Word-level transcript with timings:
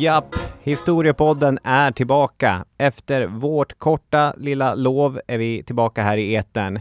Japp, 0.00 0.34
Historiepodden 0.62 1.58
är 1.64 1.92
tillbaka. 1.92 2.64
Efter 2.78 3.26
vårt 3.26 3.78
korta 3.78 4.34
lilla 4.36 4.74
lov 4.74 5.20
är 5.26 5.38
vi 5.38 5.62
tillbaka 5.62 6.02
här 6.02 6.16
i 6.16 6.34
etern. 6.36 6.80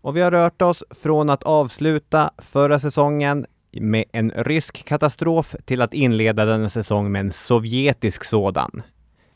Och 0.00 0.16
vi 0.16 0.20
har 0.20 0.30
rört 0.30 0.62
oss 0.62 0.84
från 0.90 1.30
att 1.30 1.42
avsluta 1.42 2.30
förra 2.38 2.78
säsongen 2.78 3.46
med 3.72 4.04
en 4.12 4.30
rysk 4.30 4.84
katastrof 4.84 5.54
till 5.64 5.82
att 5.82 5.94
inleda 5.94 6.44
denna 6.44 6.70
säsong 6.70 7.12
med 7.12 7.20
en 7.20 7.32
sovjetisk 7.32 8.24
sådan. 8.24 8.82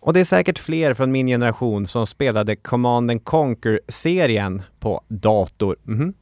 Och 0.00 0.12
det 0.12 0.20
är 0.20 0.24
säkert 0.24 0.58
fler 0.58 0.94
från 0.94 1.12
min 1.12 1.26
generation 1.26 1.86
som 1.86 2.06
spelade 2.06 2.56
Command 2.56 3.10
and 3.10 3.24
Conquer-serien 3.24 4.62
på 4.80 5.04
dator. 5.08 5.76
Mhm. 5.82 6.14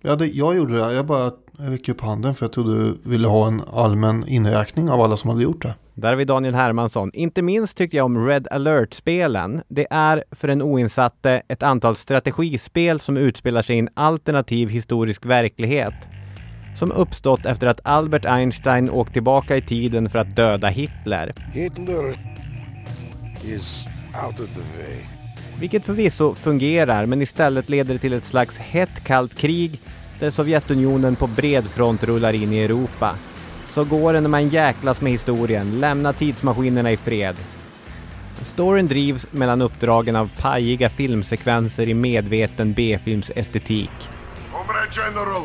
Ja, 0.00 0.16
det, 0.16 0.26
jag 0.26 0.56
gjorde 0.56 0.74
det. 0.74 0.94
Jag 0.94 1.06
bara 1.06 1.32
räckte 1.58 1.92
upp 1.92 2.00
handen 2.00 2.34
för 2.34 2.44
jag 2.44 2.52
trodde 2.52 2.84
du 2.84 2.98
ville 3.02 3.28
ha 3.28 3.48
en 3.48 3.62
allmän 3.72 4.24
inräkning 4.28 4.90
av 4.90 5.00
alla 5.00 5.16
som 5.16 5.30
hade 5.30 5.42
gjort 5.42 5.62
det. 5.62 5.74
Där 5.94 6.08
har 6.08 6.16
vi 6.16 6.24
Daniel 6.24 6.54
Hermansson. 6.54 7.10
Inte 7.14 7.42
minst 7.42 7.76
tyckte 7.76 7.96
jag 7.96 8.06
om 8.06 8.26
Red 8.26 8.48
Alert-spelen. 8.50 9.62
Det 9.68 9.86
är 9.90 10.24
för 10.30 10.48
den 10.48 10.62
oinsatte 10.62 11.42
ett 11.48 11.62
antal 11.62 11.96
strategispel 11.96 13.00
som 13.00 13.16
utspelar 13.16 13.62
sig 13.62 13.76
i 13.76 13.78
en 13.78 13.88
alternativ 13.94 14.68
historisk 14.68 15.26
verklighet. 15.26 15.94
Som 16.76 16.92
uppstått 16.92 17.46
efter 17.46 17.66
att 17.66 17.80
Albert 17.84 18.24
Einstein 18.24 18.90
åkt 18.90 19.12
tillbaka 19.12 19.56
i 19.56 19.62
tiden 19.62 20.10
för 20.10 20.18
att 20.18 20.36
döda 20.36 20.68
Hitler. 20.68 21.34
Hitler 21.52 22.16
is 23.44 23.86
out 24.26 24.40
of 24.40 24.54
the 24.54 24.60
way. 24.60 24.96
Vilket 25.60 25.84
förvisso 25.84 26.34
fungerar, 26.34 27.06
men 27.06 27.22
istället 27.22 27.68
leder 27.68 27.94
det 27.94 28.00
till 28.00 28.12
ett 28.12 28.24
slags 28.24 28.58
hett 28.58 29.04
kallt 29.04 29.34
krig 29.34 29.80
där 30.18 30.30
Sovjetunionen 30.30 31.16
på 31.16 31.26
bred 31.26 31.66
front 31.66 32.04
rullar 32.04 32.32
in 32.32 32.52
i 32.52 32.58
Europa. 32.58 33.14
Så 33.66 33.84
går 33.84 34.12
det 34.12 34.20
när 34.20 34.28
man 34.28 34.48
jäklas 34.48 35.00
med 35.00 35.12
historien, 35.12 35.80
lämna 35.80 36.12
tidsmaskinerna 36.12 36.92
i 36.92 36.96
fred. 36.96 37.36
Storyn 38.42 38.86
drivs 38.86 39.26
mellan 39.30 39.62
uppdragen 39.62 40.16
av 40.16 40.30
pajiga 40.40 40.88
filmsekvenser 40.88 41.88
i 41.88 41.94
medveten 41.94 42.72
B-filmsestetik. 42.72 43.90
Comrade 44.52 44.88
General, 44.96 45.42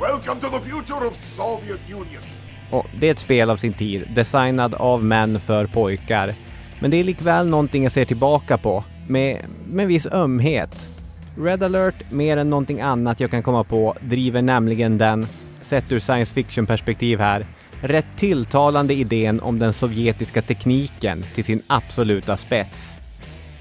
welcome 0.00 0.40
to 0.40 0.48
the 0.48 0.70
future 0.70 1.06
of 1.06 1.16
Soviet 1.16 1.80
Union. 1.92 2.22
Och 2.70 2.86
det 2.98 3.06
är 3.06 3.10
ett 3.10 3.18
spel 3.18 3.50
av 3.50 3.56
sin 3.56 3.72
tid, 3.72 4.04
designad 4.14 4.74
av 4.74 5.04
män 5.04 5.40
för 5.40 5.66
pojkar. 5.66 6.34
Men 6.80 6.90
det 6.90 6.96
är 6.96 7.04
likväl 7.04 7.48
någonting 7.48 7.82
jag 7.82 7.92
ser 7.92 8.04
tillbaka 8.04 8.58
på, 8.58 8.84
med, 9.08 9.44
med 9.66 9.86
viss 9.86 10.06
ömhet. 10.06 10.88
Red 11.36 11.62
alert, 11.62 12.10
mer 12.10 12.36
än 12.36 12.50
någonting 12.50 12.80
annat 12.80 13.20
jag 13.20 13.30
kan 13.30 13.42
komma 13.42 13.64
på, 13.64 13.96
driver 14.00 14.42
nämligen 14.42 14.98
den, 14.98 15.26
sett 15.62 15.92
ur 15.92 16.00
science 16.00 16.34
fiction 16.34 16.66
perspektiv 16.66 17.18
här, 17.18 17.46
rätt 17.80 18.06
tilltalande 18.16 18.94
idén 18.94 19.40
om 19.40 19.58
den 19.58 19.72
sovjetiska 19.72 20.42
tekniken 20.42 21.24
till 21.34 21.44
sin 21.44 21.62
absoluta 21.66 22.36
spets. 22.36 22.92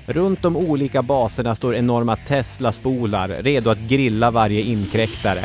Runt 0.06 0.42
de 0.42 0.58
olika 0.58 1.02
baserna 1.02 1.56
står 1.56 1.76
enorma 1.76 2.16
Tesla-spolar 2.16 3.28
redo 3.28 3.70
att 3.70 3.80
grilla 3.80 4.32
varje 4.32 4.62
inkräktare. 4.62 5.42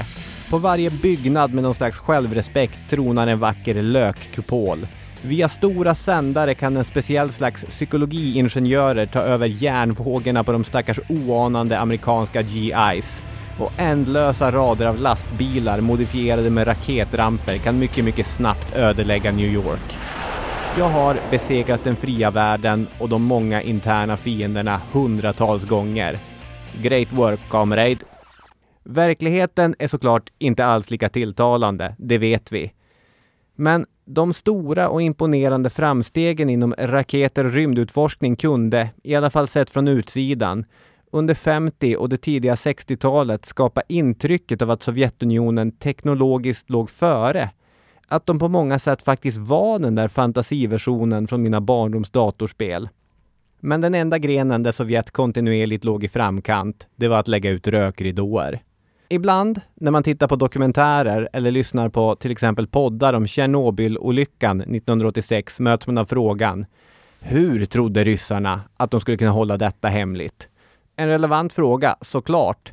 På 0.50 0.58
varje 0.58 0.90
byggnad 0.90 1.54
med 1.54 1.62
någon 1.62 1.74
slags 1.74 1.98
självrespekt 1.98 2.78
tronar 2.90 3.26
en 3.26 3.38
vacker 3.38 3.82
lökkupol. 3.82 4.86
Via 5.22 5.48
stora 5.48 5.94
sändare 5.94 6.54
kan 6.54 6.76
en 6.76 6.84
speciell 6.84 7.32
slags 7.32 7.64
psykologiingenjörer 7.64 9.06
ta 9.06 9.18
över 9.20 9.46
järnvågorna 9.46 10.44
på 10.44 10.52
de 10.52 10.64
stackars 10.64 11.00
oanande 11.08 11.78
amerikanska 11.78 12.40
GIs. 12.40 13.22
Och 13.58 13.72
ändlösa 13.76 14.52
rader 14.52 14.86
av 14.86 15.00
lastbilar 15.00 15.80
modifierade 15.80 16.50
med 16.50 16.66
raketramper 16.66 17.58
kan 17.58 17.78
mycket, 17.78 18.04
mycket 18.04 18.26
snabbt 18.26 18.76
ödelägga 18.76 19.32
New 19.32 19.52
York. 19.52 19.96
Jag 20.78 20.88
har 20.88 21.16
besegrat 21.30 21.84
den 21.84 21.96
fria 21.96 22.30
världen 22.30 22.86
och 22.98 23.08
de 23.08 23.22
många 23.22 23.62
interna 23.62 24.16
fienderna 24.16 24.80
hundratals 24.92 25.64
gånger. 25.64 26.18
Great 26.82 27.12
work, 27.12 27.40
comrade. 27.48 27.98
Verkligheten 28.84 29.74
är 29.78 29.86
såklart 29.86 30.30
inte 30.38 30.64
alls 30.64 30.90
lika 30.90 31.08
tilltalande, 31.08 31.94
det 31.98 32.18
vet 32.18 32.52
vi. 32.52 32.72
Men 33.60 33.86
de 34.04 34.32
stora 34.32 34.88
och 34.88 35.02
imponerande 35.02 35.70
framstegen 35.70 36.50
inom 36.50 36.74
raketer 36.78 37.44
och 37.44 37.52
rymdutforskning 37.52 38.36
kunde, 38.36 38.90
i 39.02 39.14
alla 39.14 39.30
fall 39.30 39.48
sett 39.48 39.70
från 39.70 39.88
utsidan, 39.88 40.64
under 41.12 41.34
50 41.34 41.96
och 41.96 42.08
det 42.08 42.16
tidiga 42.16 42.54
60-talet 42.54 43.44
skapa 43.44 43.82
intrycket 43.88 44.62
av 44.62 44.70
att 44.70 44.82
Sovjetunionen 44.82 45.72
teknologiskt 45.72 46.70
låg 46.70 46.90
före. 46.90 47.50
Att 48.08 48.26
de 48.26 48.38
på 48.38 48.48
många 48.48 48.78
sätt 48.78 49.02
faktiskt 49.02 49.38
var 49.38 49.78
den 49.78 49.94
där 49.94 50.08
fantasiversionen 50.08 51.28
från 51.28 51.42
mina 51.42 51.60
barndoms 51.60 52.10
datorspel. 52.10 52.88
Men 53.60 53.80
den 53.80 53.94
enda 53.94 54.18
grenen 54.18 54.62
där 54.62 54.72
Sovjet 54.72 55.10
kontinuerligt 55.10 55.84
låg 55.84 56.04
i 56.04 56.08
framkant, 56.08 56.88
det 56.96 57.08
var 57.08 57.18
att 57.20 57.28
lägga 57.28 57.50
ut 57.50 57.66
rökridåer. 57.66 58.62
Ibland 59.10 59.60
när 59.74 59.90
man 59.90 60.02
tittar 60.02 60.28
på 60.28 60.36
dokumentärer 60.36 61.28
eller 61.32 61.50
lyssnar 61.50 61.88
på 61.88 62.16
till 62.16 62.30
exempel 62.30 62.66
poddar 62.66 63.14
om 63.14 63.26
Tjernobylolyckan 63.26 64.60
1986 64.60 65.60
möts 65.60 65.86
man 65.86 65.98
av 65.98 66.06
frågan 66.06 66.66
Hur 67.20 67.66
trodde 67.66 68.04
ryssarna 68.04 68.60
att 68.76 68.90
de 68.90 69.00
skulle 69.00 69.16
kunna 69.16 69.30
hålla 69.30 69.56
detta 69.56 69.88
hemligt? 69.88 70.48
En 70.96 71.08
relevant 71.08 71.52
fråga, 71.52 71.96
såklart. 72.00 72.72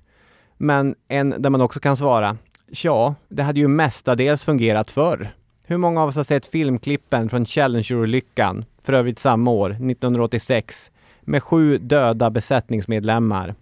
Men 0.58 0.96
en 1.08 1.36
där 1.38 1.50
man 1.50 1.62
också 1.62 1.80
kan 1.80 1.98
svara 1.98 2.38
Ja, 2.68 3.16
det 3.30 3.44
hade 3.44 3.60
ju 3.60 3.68
mestadels 3.68 4.46
fungerat 4.46 4.92
förr. 4.92 5.36
Hur 5.64 5.78
många 5.78 6.02
av 6.02 6.10
oss 6.10 6.16
har 6.16 6.24
sett 6.24 6.48
filmklippen 6.48 7.30
från 7.30 7.46
Challenger-olyckan, 7.46 8.66
för 8.84 8.94
övrigt 8.94 9.20
samma 9.20 9.52
år, 9.52 9.70
1986, 9.70 10.92
med 11.22 11.44
sju 11.44 11.78
döda 11.78 12.30
besättningsmedlemmar? 12.30 13.56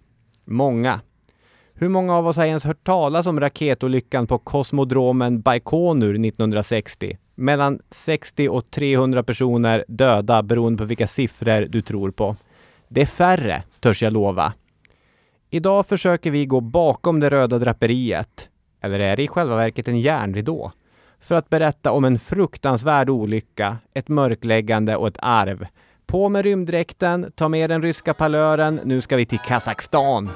Många. 0.44 1.00
Hur 1.76 1.88
många 1.88 2.14
av 2.14 2.26
oss 2.26 2.36
har 2.36 2.44
ens 2.44 2.64
hört 2.64 2.84
talas 2.84 3.26
om 3.26 3.40
raketolyckan 3.40 4.26
på 4.26 4.38
kosmodromen 4.38 5.40
Baikonur 5.40 6.26
1960? 6.26 7.18
Mellan 7.34 7.78
60 7.90 8.48
och 8.48 8.70
300 8.70 9.22
personer 9.22 9.84
döda 9.88 10.42
beroende 10.42 10.78
på 10.78 10.84
vilka 10.84 11.06
siffror 11.06 11.66
du 11.66 11.82
tror 11.82 12.10
på. 12.10 12.36
Det 12.88 13.02
är 13.02 13.06
färre, 13.06 13.62
törs 13.80 14.02
jag 14.02 14.12
lova. 14.12 14.52
Idag 15.50 15.86
försöker 15.86 16.30
vi 16.30 16.46
gå 16.46 16.60
bakom 16.60 17.20
det 17.20 17.30
röda 17.30 17.58
draperiet, 17.58 18.48
eller 18.80 18.98
är 18.98 19.16
det 19.16 19.22
i 19.22 19.28
själva 19.28 19.56
verket 19.56 19.88
en 19.88 20.00
järnridå? 20.00 20.72
För 21.20 21.34
att 21.34 21.50
berätta 21.50 21.92
om 21.92 22.04
en 22.04 22.18
fruktansvärd 22.18 23.10
olycka, 23.10 23.76
ett 23.94 24.08
mörkläggande 24.08 24.96
och 24.96 25.08
ett 25.08 25.18
arv. 25.22 25.66
På 26.06 26.28
med 26.28 26.42
rymddräkten, 26.42 27.32
ta 27.34 27.48
med 27.48 27.70
den 27.70 27.82
ryska 27.82 28.14
palören, 28.14 28.80
nu 28.84 29.00
ska 29.00 29.16
vi 29.16 29.26
till 29.26 29.38
Kazakstan. 29.38 30.30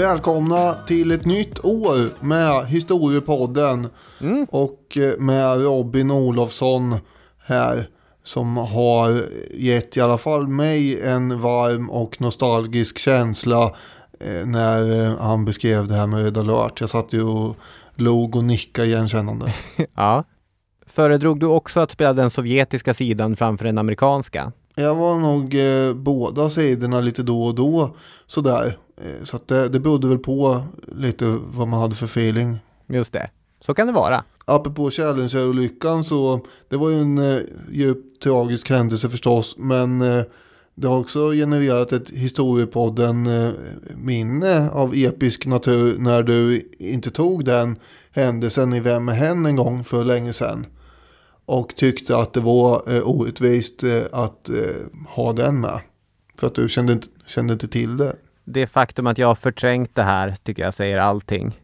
Välkomna 0.00 0.74
till 0.86 1.10
ett 1.10 1.24
nytt 1.24 1.64
år 1.64 2.24
med 2.24 2.66
Historiepodden. 2.66 3.88
Och 4.48 4.96
eh, 4.96 5.18
med 5.18 5.60
Robin 5.60 6.10
Olofsson 6.10 6.96
här. 7.46 7.88
Som 8.24 8.56
har 8.56 9.22
gett 9.54 9.96
i 9.96 10.00
alla 10.00 10.18
fall 10.18 10.48
mig 10.48 11.00
en 11.02 11.40
varm 11.40 11.90
och 11.90 12.20
nostalgisk 12.20 12.98
känsla. 12.98 13.74
eh, 14.20 14.46
När 14.46 15.04
eh, 15.06 15.18
han 15.18 15.44
beskrev 15.44 15.86
det 15.86 15.94
här 15.94 16.06
med 16.06 16.22
Red 16.24 16.38
alert. 16.38 16.80
Jag 16.80 16.90
satt 16.90 17.12
ju 17.12 17.22
och 17.22 17.56
log 17.94 18.36
och 18.36 18.44
nickade 18.44 18.88
igenkännande. 18.88 19.54
Ja. 19.96 20.24
Föredrog 20.86 21.40
du 21.40 21.46
också 21.46 21.80
att 21.80 21.90
spela 21.90 22.12
den 22.12 22.30
sovjetiska 22.30 22.94
sidan 22.94 23.36
framför 23.36 23.64
den 23.64 23.78
amerikanska? 23.78 24.52
Jag 24.80 24.94
var 24.94 25.18
nog 25.18 25.54
eh, 25.54 25.94
båda 25.94 26.50
sidorna 26.50 27.00
lite 27.00 27.22
då 27.22 27.42
och 27.42 27.54
då 27.54 27.96
sådär. 28.26 28.78
Eh, 28.96 29.24
så 29.24 29.36
att 29.36 29.48
det, 29.48 29.68
det 29.68 29.80
berodde 29.80 30.08
väl 30.08 30.18
på 30.18 30.62
lite 30.96 31.38
vad 31.54 31.68
man 31.68 31.80
hade 31.80 31.94
för 31.94 32.06
feeling. 32.06 32.58
Just 32.86 33.12
det. 33.12 33.30
Så 33.60 33.74
kan 33.74 33.86
det 33.86 33.92
vara. 33.92 34.24
Apropå 34.44 34.90
Challenger-olyckan 34.90 36.04
så 36.04 36.40
det 36.68 36.76
var 36.76 36.90
ju 36.90 37.00
en 37.00 37.18
eh, 37.18 37.42
djupt 37.70 38.22
tragisk 38.22 38.70
händelse 38.70 39.08
förstås. 39.08 39.54
Men 39.58 40.02
eh, 40.02 40.24
det 40.74 40.88
har 40.88 40.98
också 40.98 41.30
genererat 41.30 41.92
ett 41.92 42.10
historiepodden 42.10 43.26
eh, 43.26 43.50
minne 43.96 44.70
av 44.70 44.94
episk 44.94 45.46
natur 45.46 45.98
när 45.98 46.22
du 46.22 46.68
inte 46.78 47.10
tog 47.10 47.44
den 47.44 47.76
händelsen 48.10 48.72
i 48.72 48.80
Vem 48.80 49.08
är 49.08 49.12
hen 49.12 49.46
en 49.46 49.56
gång 49.56 49.84
för 49.84 50.04
länge 50.04 50.32
sedan. 50.32 50.66
Och 51.50 51.76
tyckte 51.76 52.16
att 52.16 52.32
det 52.32 52.40
var 52.40 52.94
eh, 52.94 53.08
orättvist 53.08 53.82
eh, 53.82 54.02
att 54.12 54.48
eh, 54.48 54.54
ha 55.08 55.32
den 55.32 55.60
med. 55.60 55.80
För 56.38 56.46
att 56.46 56.54
du 56.54 56.68
kände 56.68 56.92
inte, 56.92 57.08
kände 57.26 57.52
inte 57.52 57.68
till 57.68 57.96
det. 57.96 58.16
Det 58.44 58.66
faktum 58.66 59.06
att 59.06 59.18
jag 59.18 59.26
har 59.26 59.34
förträngt 59.34 59.94
det 59.94 60.02
här 60.02 60.34
tycker 60.42 60.62
jag 60.62 60.74
säger 60.74 60.98
allting. 60.98 61.60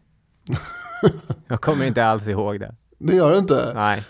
jag 1.47 1.61
kommer 1.61 1.85
inte 1.85 2.05
alls 2.05 2.27
ihåg 2.27 2.59
det. 2.59 2.75
Det 2.97 3.15
gör 3.15 3.31
det 3.31 3.37
inte? 3.37 3.71
Nej. 3.75 4.03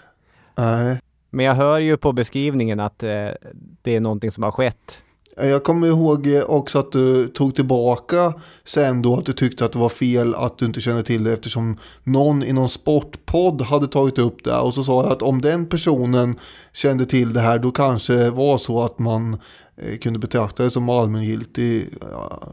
Nej. 0.56 1.00
Men 1.30 1.46
jag 1.46 1.54
hör 1.54 1.80
ju 1.80 1.98
på 1.98 2.14
beskrivningen 2.14 2.80
att 2.80 3.04
eh, 3.04 3.30
det 3.82 3.96
är 3.96 4.00
någonting 4.00 4.32
som 4.32 4.44
har 4.44 4.52
skett. 4.52 5.04
Jag 5.40 5.64
kommer 5.64 5.88
ihåg 5.88 6.28
också 6.48 6.80
att 6.80 6.92
du 6.92 7.28
tog 7.28 7.56
tillbaka 7.56 8.34
sen 8.64 9.02
då 9.02 9.18
att 9.18 9.26
du 9.26 9.34
tyckte 9.34 9.66
att 9.66 9.72
det 9.72 9.80
var 9.80 9.90
fel 9.90 10.36
att 10.36 10.58
du 10.58 10.66
inte 10.66 10.82
kände 10.82 11.04
till 11.04 11.24
det 11.24 11.34
eftersom 11.34 11.78
någon 12.04 12.44
i 12.44 12.54
någon 12.54 12.70
sportpodd 12.70 13.62
hade 13.62 13.88
tagit 13.88 14.20
upp 14.20 14.44
det 14.44 14.58
och 14.58 14.74
så 14.74 14.84
sa 14.84 15.04
jag 15.04 15.12
att 15.12 15.22
om 15.22 15.42
den 15.42 15.66
personen 15.66 16.40
kände 16.74 17.06
till 17.06 17.34
det 17.34 17.42
här 17.42 17.60
då 17.60 17.72
kanske 17.72 18.14
det 18.14 18.30
var 18.30 18.58
så 18.58 18.84
att 18.84 19.00
man 19.00 19.38
eh, 19.78 19.98
kunde 19.98 20.20
betrakta 20.20 20.64
det 20.64 20.72
som 20.72 20.90
allmängiltig 20.90 21.90
ja, 22.12 22.44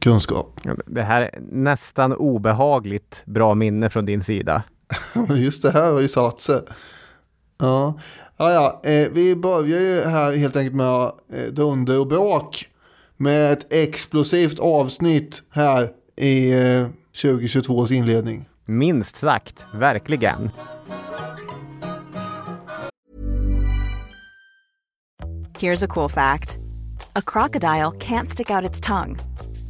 kunskap. 0.00 0.60
Det 0.86 1.02
här 1.02 1.22
är 1.22 1.38
nästan 1.50 2.12
obehagligt 2.12 3.22
bra 3.24 3.54
minne 3.54 3.90
från 3.90 4.06
din 4.06 4.22
sida. 4.22 4.62
Just 5.36 5.62
det 5.62 5.70
här 5.70 5.92
har 5.92 6.00
ju 6.00 6.08
satt 6.08 6.40
sig. 6.40 6.60
Ja, 7.58 7.98
ja, 8.38 8.52
ja 8.52 8.90
eh, 8.90 9.08
vi 9.12 9.36
börjar 9.36 9.80
ju 9.80 10.00
här 10.00 10.36
helt 10.36 10.56
enkelt 10.56 10.74
med 10.74 11.12
eh, 11.32 11.52
dunder 11.52 12.00
och 12.00 12.06
brak. 12.06 12.68
Med 13.16 13.52
ett 13.52 13.72
explosivt 13.72 14.60
avsnitt 14.60 15.42
här 15.50 15.88
i 16.16 16.52
eh, 16.52 16.86
2022 17.22 17.86
inledning. 17.88 18.48
Minst 18.64 19.16
sagt, 19.16 19.64
verkligen. 19.74 20.50
Here's 25.58 25.84
a 25.84 25.88
cool 25.88 26.10
fact. 26.10 26.58
A 27.16 27.22
crocodile 27.22 27.92
can't 27.92 28.28
stick 28.28 28.50
out 28.50 28.70
its 28.70 28.80
tongue. 28.80 29.16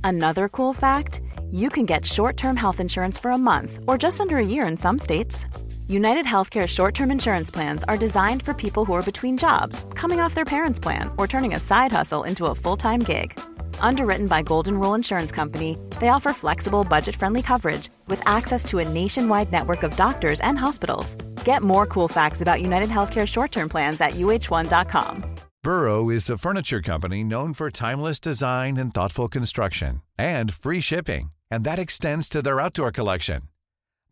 Another 0.03 0.49
cool 0.49 0.75
fact, 0.75 1.21
you 1.53 1.71
can 1.71 1.87
get 1.87 2.07
short-term 2.07 2.57
health 2.57 2.81
insurance 2.81 3.21
for 3.21 3.31
a 3.31 3.39
month 3.39 3.79
or 3.87 3.99
just 3.99 4.21
under 4.21 4.37
a 4.37 4.47
year 4.47 4.67
in 4.69 4.77
some 4.77 4.99
states. 4.99 5.47
United 5.87 6.25
Healthcare 6.25 6.67
short 6.67 6.95
term 6.95 7.11
insurance 7.11 7.51
plans 7.51 7.85
are 7.85 7.99
designed 7.99 8.43
for 8.43 8.55
people 8.55 8.87
who 8.87 8.95
are 8.95 9.03
between 9.03 9.37
jobs, 9.37 9.85
coming 9.95 10.19
off 10.19 10.35
their 10.35 10.47
parents' 10.47 10.81
plan, 10.81 11.11
or 11.19 11.27
turning 11.27 11.55
a 11.55 11.59
side 11.59 11.93
hustle 11.93 12.25
into 12.25 12.47
a 12.47 12.55
full 12.55 12.77
time 12.77 13.01
gig. 13.01 13.39
Underwritten 13.81 14.27
by 14.27 14.41
Golden 14.41 14.81
Rule 14.81 14.95
Insurance 14.95 15.31
Company, 15.31 15.77
they 16.01 16.09
offer 16.09 16.33
flexible, 16.33 16.85
budget 16.85 17.15
friendly 17.15 17.43
coverage 17.43 17.91
with 18.09 18.27
access 18.27 18.65
to 18.65 18.79
a 18.79 18.89
nationwide 18.89 19.53
network 19.53 19.83
of 19.83 19.95
doctors 19.97 20.41
and 20.41 20.59
hospitals. 20.59 21.17
Get 21.45 21.63
more 21.63 21.87
cool 21.87 22.09
facts 22.09 22.41
about 22.41 22.63
United 22.63 22.89
Healthcare 22.89 23.29
short 23.29 23.53
term 23.53 23.69
plans 23.69 24.01
at 24.01 24.13
uh1.com. 24.13 25.35
Burrow 25.63 26.11
is 26.11 26.31
a 26.31 26.39
furniture 26.39 26.81
company 26.81 27.25
known 27.25 27.53
for 27.53 27.71
timeless 27.71 28.21
design 28.21 28.79
and 28.79 28.93
thoughtful 28.93 29.29
construction, 29.29 30.01
and 30.19 30.53
free 30.53 30.81
shipping, 30.81 31.33
and 31.51 31.65
that 31.65 31.79
extends 31.79 32.31
to 32.31 32.41
their 32.41 32.61
outdoor 32.61 32.91
collection. 32.91 33.43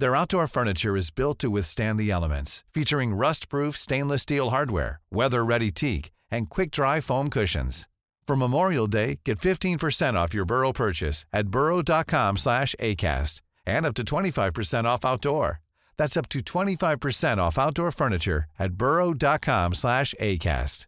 Their 0.02 0.16
outdoor 0.16 0.49
furniture 0.49 0.96
is 0.96 1.12
built 1.12 1.38
to 1.38 1.49
withstand 1.49 1.96
the 1.96 2.10
elements, 2.10 2.64
featuring 2.75 3.14
rust-proof 3.14 3.76
stainless 3.76 4.22
steel 4.22 4.50
hardware, 4.50 4.99
weather-ready 5.12 5.70
teak, 5.70 6.10
and 6.28 6.50
quick-dry 6.50 7.00
foam 7.00 7.31
cushions. 7.31 7.88
For 8.26 8.34
Memorial 8.34 8.88
Day, 8.88 9.20
get 9.25 9.38
15% 9.38 10.14
off 10.14 10.34
your 10.34 10.44
Burrow 10.44 10.72
purchase 10.72 11.25
at 11.32 11.52
burrow.com 11.52 12.37
slash 12.37 12.75
ACAST 12.81 13.43
and 13.64 13.87
up 13.87 13.94
to 13.94 14.02
25% 14.02 14.87
off 14.87 15.04
outdoor. 15.04 15.60
That's 15.99 16.16
up 16.16 16.28
to 16.31 16.40
25% 16.40 17.38
off 17.38 17.56
outdoor 17.56 17.93
furniture 17.93 18.46
at 18.58 18.72
burrow.com 18.72 19.72
slash 19.75 20.16
ACAST. 20.19 20.87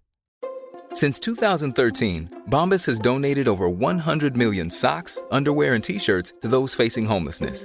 Since 0.92 1.20
2013, 1.20 2.46
Bombas 2.50 2.86
has 2.86 2.98
donated 2.98 3.46
over 3.46 3.68
100 3.68 4.36
million 4.36 4.70
socks, 4.70 5.22
underwear, 5.30 5.74
and 5.74 5.84
T-shirts 5.84 6.32
to 6.40 6.48
those 6.48 6.74
facing 6.74 7.06
homelessness 7.06 7.64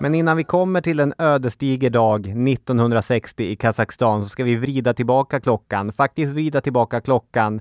Men 0.00 0.14
innan 0.14 0.36
vi 0.36 0.44
kommer 0.44 0.80
till 0.80 1.00
en 1.00 1.14
ödesdiger 1.18 1.90
dag 1.90 2.26
1960 2.26 3.44
i 3.44 3.56
Kazakstan 3.56 4.22
så 4.24 4.28
ska 4.28 4.44
vi 4.44 4.56
vrida 4.56 4.94
tillbaka 4.94 5.40
klockan, 5.40 5.92
faktiskt 5.92 6.32
vrida 6.32 6.60
tillbaka 6.60 7.00
klockan 7.00 7.60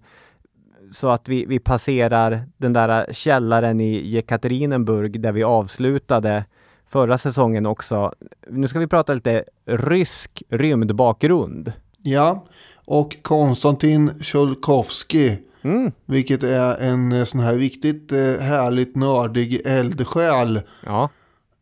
så 0.92 1.08
att 1.10 1.30
vi, 1.30 1.46
vi 1.46 1.60
passerar 1.60 2.42
den 2.58 2.74
där 2.74 3.14
källaren 3.14 3.82
i 3.82 4.08
Jekaterinburg 4.08 5.22
där 5.22 5.32
vi 5.32 5.44
avslutade 5.44 6.46
förra 6.88 7.18
säsongen 7.18 7.66
också. 7.66 8.14
Nu 8.50 8.68
ska 8.68 8.80
vi 8.80 8.88
prata 8.88 9.14
lite 9.14 9.44
rysk 9.66 10.44
rymdbakgrund. 10.50 11.72
Ja, 12.02 12.46
och 12.86 13.18
Konstantin 13.22 14.24
Tjolkovskij, 14.24 15.44
mm. 15.62 15.92
vilket 16.06 16.44
är 16.44 16.78
en 16.78 17.12
eh, 17.12 17.24
sån 17.24 17.40
här 17.40 17.54
riktigt 17.54 18.12
eh, 18.12 18.40
härligt 18.40 18.96
nördig 18.96 19.62
eldsjäl. 19.66 20.62
Ja 20.86 21.10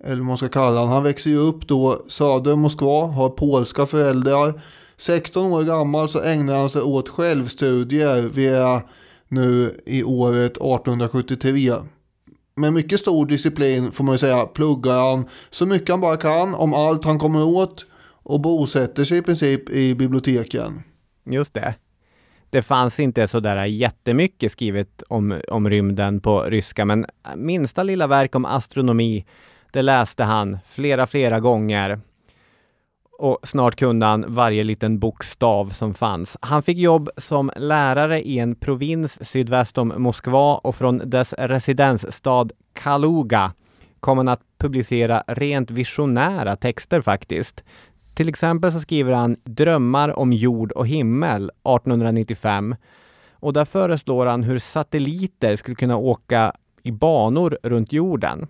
eller 0.05 0.15
vad 0.15 0.25
man 0.25 0.37
ska 0.37 0.49
kalla 0.49 0.79
honom. 0.79 0.93
Han 0.93 1.03
växer 1.03 1.29
ju 1.29 1.37
upp 1.37 1.67
då 1.67 2.05
söder 2.07 2.53
om 2.53 2.59
Moskva, 2.59 3.05
har 3.07 3.29
polska 3.29 3.85
föräldrar. 3.85 4.61
16 4.97 5.53
år 5.53 5.63
gammal 5.63 6.09
så 6.09 6.21
ägnar 6.21 6.55
han 6.55 6.69
sig 6.69 6.81
åt 6.81 7.09
självstudier. 7.09 8.21
Vi 8.33 8.47
är 8.47 8.81
nu 9.27 9.81
i 9.85 10.03
året 10.03 10.51
1873. 10.51 11.73
Med 12.55 12.73
mycket 12.73 12.99
stor 12.99 13.25
disciplin 13.25 13.91
får 13.91 14.03
man 14.03 14.13
ju 14.13 14.19
säga 14.19 14.45
pluggar 14.45 15.09
han 15.09 15.25
så 15.49 15.65
mycket 15.65 15.89
han 15.89 16.01
bara 16.01 16.17
kan 16.17 16.55
om 16.55 16.73
allt 16.73 17.05
han 17.05 17.19
kommer 17.19 17.43
åt 17.43 17.85
och 18.23 18.41
bosätter 18.41 19.03
sig 19.03 19.17
i 19.17 19.21
princip 19.21 19.69
i 19.69 19.95
biblioteken. 19.95 20.83
Just 21.25 21.53
det. 21.53 21.75
Det 22.49 22.61
fanns 22.61 22.99
inte 22.99 23.27
sådär 23.27 23.65
jättemycket 23.65 24.51
skrivet 24.51 25.03
om, 25.07 25.41
om 25.49 25.69
rymden 25.69 26.19
på 26.19 26.43
ryska, 26.43 26.85
men 26.85 27.05
minsta 27.35 27.83
lilla 27.83 28.07
verk 28.07 28.35
om 28.35 28.45
astronomi 28.45 29.25
det 29.75 29.81
läste 29.81 30.23
han 30.23 30.57
flera, 30.65 31.07
flera 31.07 31.39
gånger 31.39 31.99
och 33.19 33.39
snart 33.43 33.75
kunde 33.75 34.05
han 34.05 34.25
varje 34.27 34.63
liten 34.63 34.99
bokstav 34.99 35.69
som 35.69 35.93
fanns. 35.93 36.37
Han 36.41 36.63
fick 36.63 36.77
jobb 36.77 37.09
som 37.17 37.51
lärare 37.55 38.21
i 38.21 38.39
en 38.39 38.55
provins 38.55 39.29
sydväst 39.29 39.77
om 39.77 39.93
Moskva 39.97 40.55
och 40.55 40.75
från 40.75 41.01
dess 41.05 41.33
residensstad 41.33 42.49
Kaluga 42.73 43.53
kom 43.99 44.17
han 44.17 44.27
att 44.27 44.41
publicera 44.57 45.23
rent 45.27 45.71
visionära 45.71 46.55
texter 46.55 47.01
faktiskt. 47.01 47.63
Till 48.13 48.29
exempel 48.29 48.71
så 48.71 48.79
skriver 48.79 49.13
han 49.13 49.37
Drömmar 49.43 50.19
om 50.19 50.33
jord 50.33 50.71
och 50.71 50.87
himmel 50.87 51.43
1895 51.43 52.75
och 53.31 53.53
där 53.53 53.65
föreslår 53.65 54.25
han 54.25 54.43
hur 54.43 54.59
satelliter 54.59 55.55
skulle 55.55 55.75
kunna 55.75 55.97
åka 55.97 56.53
i 56.83 56.91
banor 56.91 57.57
runt 57.63 57.93
jorden. 57.93 58.47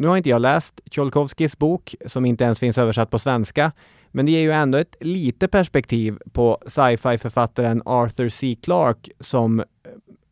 Nu 0.00 0.08
har 0.08 0.16
inte 0.16 0.28
jag 0.28 0.40
läst 0.42 0.80
Tjolkovskis 0.90 1.58
bok, 1.58 1.94
som 2.06 2.24
inte 2.24 2.44
ens 2.44 2.58
finns 2.58 2.78
översatt 2.78 3.10
på 3.10 3.18
svenska, 3.18 3.72
men 4.10 4.26
det 4.26 4.32
ger 4.32 4.40
ju 4.40 4.52
ändå 4.52 4.78
ett 4.78 4.96
lite 5.00 5.48
perspektiv 5.48 6.18
på 6.32 6.58
sci-fi-författaren 6.66 7.82
Arthur 7.84 8.28
C. 8.28 8.56
Clarke 8.62 9.10
som 9.20 9.60
eh, 9.60 9.66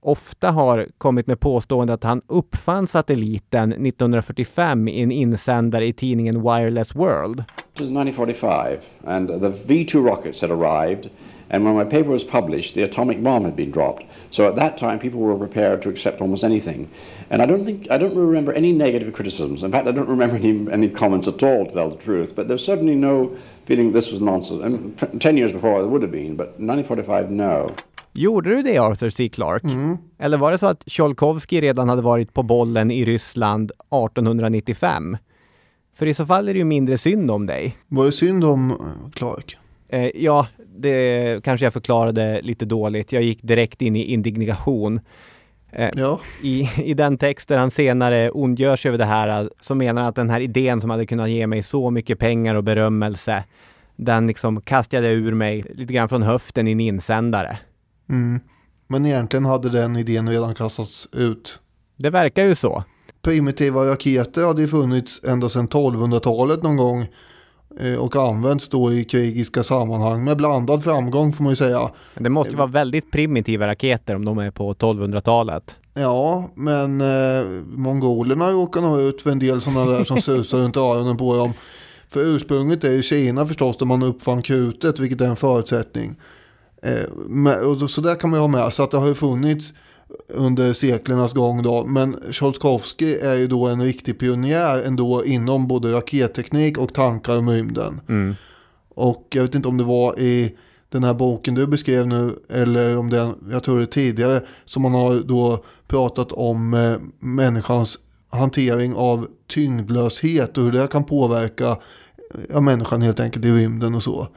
ofta 0.01 0.51
har 0.51 0.87
kommit 0.99 1.27
med 1.27 1.41
påstående 1.41 1.93
att 1.93 2.05
han 2.05 2.23
uppfann 2.27 2.87
satelliten 2.87 3.73
1945 3.73 4.89
i 4.89 5.03
en 5.03 5.13
insändare 5.13 5.87
i 5.87 5.93
tidningen 5.93 6.43
Wireless 6.43 6.95
World. 6.95 7.45
It 7.79 7.83
was 7.83 7.93
1945 7.93 8.89
and 9.05 9.29
the 9.29 9.51
V2 9.51 10.05
rockets 10.05 10.41
had 10.41 10.51
arrived 10.51 11.11
And 11.51 11.65
when 11.65 11.75
my 11.75 11.85
paper 11.85 12.11
was 12.11 12.25
published, 12.25 12.75
the 12.75 12.83
atomic 12.83 13.23
bomb 13.23 13.45
had 13.45 13.57
been 13.57 13.71
dropped. 13.71 14.05
So 14.31 14.49
at 14.49 14.55
that 14.57 14.77
time, 14.77 14.99
people 14.99 15.21
were 15.21 15.37
prepared 15.37 15.81
to 15.83 15.89
accept 15.89 16.21
almost 16.21 16.45
anything. 16.45 16.91
And 17.31 17.41
I 17.43 17.47
don't 17.47 17.65
think 17.65 17.91
I 17.91 17.99
don't 17.99 18.15
remember 18.15 18.53
any 18.53 18.73
negative 18.73 19.13
criticisms. 19.13 19.63
In 19.63 19.73
fact, 19.73 19.89
I 19.89 19.93
don't 19.93 20.09
remember 20.09 20.37
any, 20.37 20.71
any 20.71 20.89
comments 20.89 21.29
at 21.29 21.43
all, 21.43 21.67
to 21.67 21.73
tell 21.73 21.91
the 21.91 21.97
truth. 21.97 22.35
But 22.37 22.49
there's 22.49 22.65
certainly 22.65 22.95
no 22.95 23.31
feeling 23.65 23.93
this 23.93 24.11
was 24.13 24.21
nonsense. 24.21 24.63
And 24.63 25.21
ten 25.21 25.37
years 25.37 25.53
before, 25.53 25.81
there 25.81 25.89
would 25.89 26.03
have 26.03 26.13
been, 26.13 26.37
but 26.37 26.49
1945, 26.59 27.31
no. 27.31 27.71
Gjorde 28.13 28.51
du 28.57 28.63
det, 28.63 28.79
Arthur 28.79 29.11
C. 29.11 29.29
Clarke? 29.29 29.69
Mm. 29.69 29.99
Eller 30.19 30.39
var 30.39 30.53
det 30.53 30.59
så 30.59 30.67
att 30.67 30.83
Tjolkovskij 30.87 31.61
redan 31.61 31.89
hade 31.89 32.03
varit 32.03 32.35
på 32.35 32.43
bollen 32.43 32.91
i 32.91 33.05
Ryssland 33.05 33.71
1895? 33.71 35.17
För 35.99 36.07
i 36.07 36.15
så 36.15 36.27
fall 36.27 36.49
är 36.49 36.53
det 36.53 36.59
ju 36.59 36.65
mindre 36.65 36.99
synd 36.99 37.31
om 37.31 37.47
dig. 37.47 37.77
Var 37.89 38.07
det 38.07 38.13
synd 38.13 38.45
om 38.45 38.77
Clarke? 39.15 39.57
Eh, 39.89 40.11
ja, 40.15 40.47
det 40.77 41.45
kanske 41.45 41.67
jag 41.67 41.73
förklarade 41.73 42.41
lite 42.43 42.65
dåligt. 42.65 43.13
Jag 43.13 43.23
gick 43.23 43.43
direkt 43.43 43.83
in 43.83 43.97
i 43.97 44.03
indignation. 44.03 45.01
Eh, 45.73 45.91
Ja, 45.95 46.21
i, 46.43 46.71
I 46.85 46.95
den 46.95 47.19
text 47.19 47.49
där 47.49 47.59
han 47.59 47.71
senare 47.71 48.31
ondgör 48.31 48.77
sig 48.77 48.89
över 48.89 48.99
det 48.99 49.05
här 49.05 49.43
eh, 49.43 49.49
så 49.61 49.75
menar 49.75 50.03
han 50.03 50.09
att 50.09 50.17
den 50.17 50.31
här 50.31 50.41
idén 50.41 50.81
som 50.81 50.91
hade 50.91 51.07
kunnat 51.07 51.31
ge 51.31 51.47
mig 51.47 51.63
så 51.63 51.91
mycket 51.91 52.19
pengar 52.19 52.55
och 52.55 52.65
berömmelse 52.65 53.45
den 53.97 54.27
liksom 54.27 54.61
kastade 54.61 55.07
jag 55.07 55.17
ur 55.17 55.35
mig 55.35 55.65
lite 55.75 55.93
grann 55.93 56.09
från 56.09 56.23
höften 56.23 56.69
i 56.69 56.73
en 56.73 56.81
insändare. 56.81 57.59
mm. 58.09 58.41
men 58.87 59.07
egentligen 59.07 59.45
hade 59.45 59.71
den 59.71 59.97
idén 59.97 60.29
redan 60.29 60.55
kastats 60.55 61.09
ut. 61.13 61.61
Det 61.97 62.11
verkar 62.11 62.45
ju 62.45 62.55
så. 62.55 62.85
Primitiva 63.23 63.87
raketer 63.87 64.47
hade 64.47 64.63
ju 64.63 64.69
funnits 64.69 65.21
ända 65.25 65.49
sedan 65.49 65.69
1200-talet 65.69 66.63
någon 66.63 66.77
gång 66.77 67.07
eh, 67.81 67.95
och 67.95 68.17
använts 68.17 68.69
då 68.69 68.93
i 68.93 69.05
krigiska 69.05 69.63
sammanhang 69.63 70.25
med 70.25 70.37
blandad 70.37 70.85
framgång 70.85 71.33
får 71.33 71.45
man 71.45 71.53
ju 71.53 71.57
säga. 71.57 71.91
Det 72.15 72.31
måste 72.31 72.57
vara 72.57 72.67
väldigt 72.67 73.11
primitiva 73.11 73.67
raketer 73.67 74.15
om 74.15 74.25
de 74.25 74.39
är 74.39 74.51
på 74.51 74.75
1200-talet. 74.75 75.77
Ja, 75.95 76.51
men 76.55 77.01
eh, 77.01 77.47
mongolerna 77.67 78.51
råkar 78.51 78.81
nog 78.81 79.01
ut 79.01 79.23
för 79.23 79.31
en 79.31 79.39
del 79.39 79.61
sådana 79.61 79.91
där 79.91 80.05
som 80.05 80.23
susar 80.23 80.59
runt 80.59 80.77
öronen 80.77 81.17
på 81.17 81.37
dem. 81.37 81.53
För 82.11 82.21
ursprunget 82.21 82.85
är 82.85 82.91
ju 82.91 83.03
Kina 83.03 83.47
förstås 83.47 83.77
där 83.77 83.87
man 83.87 84.03
uppfann 84.03 84.43
krutet, 84.43 84.99
vilket 84.99 85.21
är 85.21 85.27
en 85.27 85.37
förutsättning. 85.37 86.17
Eh, 86.83 87.05
men, 87.29 87.65
och 87.67 87.91
så 87.91 88.01
där 88.01 88.15
kan 88.15 88.31
man 88.31 88.39
ju 88.39 88.41
ha 88.41 88.49
med, 88.49 88.73
så 88.73 88.83
att 88.83 88.91
det 88.91 88.97
har 88.97 89.07
ju 89.07 89.15
funnits 89.15 89.73
under 90.29 90.73
seklernas 90.73 91.33
gång 91.33 91.63
då. 91.63 91.85
Men 91.85 92.17
Tjolkovskij 92.31 93.19
är 93.19 93.35
ju 93.35 93.47
då 93.47 93.67
en 93.67 93.83
riktig 93.83 94.19
pionjär 94.19 94.79
ändå 94.79 95.25
inom 95.25 95.69
både 95.69 95.93
raketteknik 95.93 96.79
och 96.79 96.95
tankar 96.95 97.39
om 97.39 97.51
rymden. 97.51 98.01
Mm. 98.09 98.35
Och 98.89 99.27
jag 99.31 99.43
vet 99.43 99.55
inte 99.55 99.69
om 99.69 99.77
det 99.77 99.85
var 99.85 100.19
i 100.19 100.57
den 100.89 101.05
här 101.05 101.15
boken 101.15 101.55
du 101.55 101.67
beskrev 101.67 102.07
nu 102.07 102.39
eller 102.49 102.99
om 102.99 103.11
det, 103.11 103.31
jag 103.51 103.63
tror 103.63 103.79
det 103.79 103.85
är 103.85 103.87
tidigare, 103.87 104.41
som 104.65 104.83
man 104.83 104.95
har 104.95 105.15
då 105.15 105.65
pratat 105.87 106.33
om 106.33 106.75
eh, 106.75 106.97
människans 107.19 107.99
hantering 108.31 108.95
av 108.95 109.27
tyngdlöshet 109.47 110.59
och 110.59 110.65
hur 110.65 110.73
det 110.73 110.89
kan 110.89 111.05
påverka 111.05 111.79
ja, 112.53 112.61
människan 112.61 113.03
helt 113.03 113.21
enkelt 113.21 113.45
i 113.45 113.53
rymden 113.53 113.95
och 113.95 114.03
så. 114.03 114.29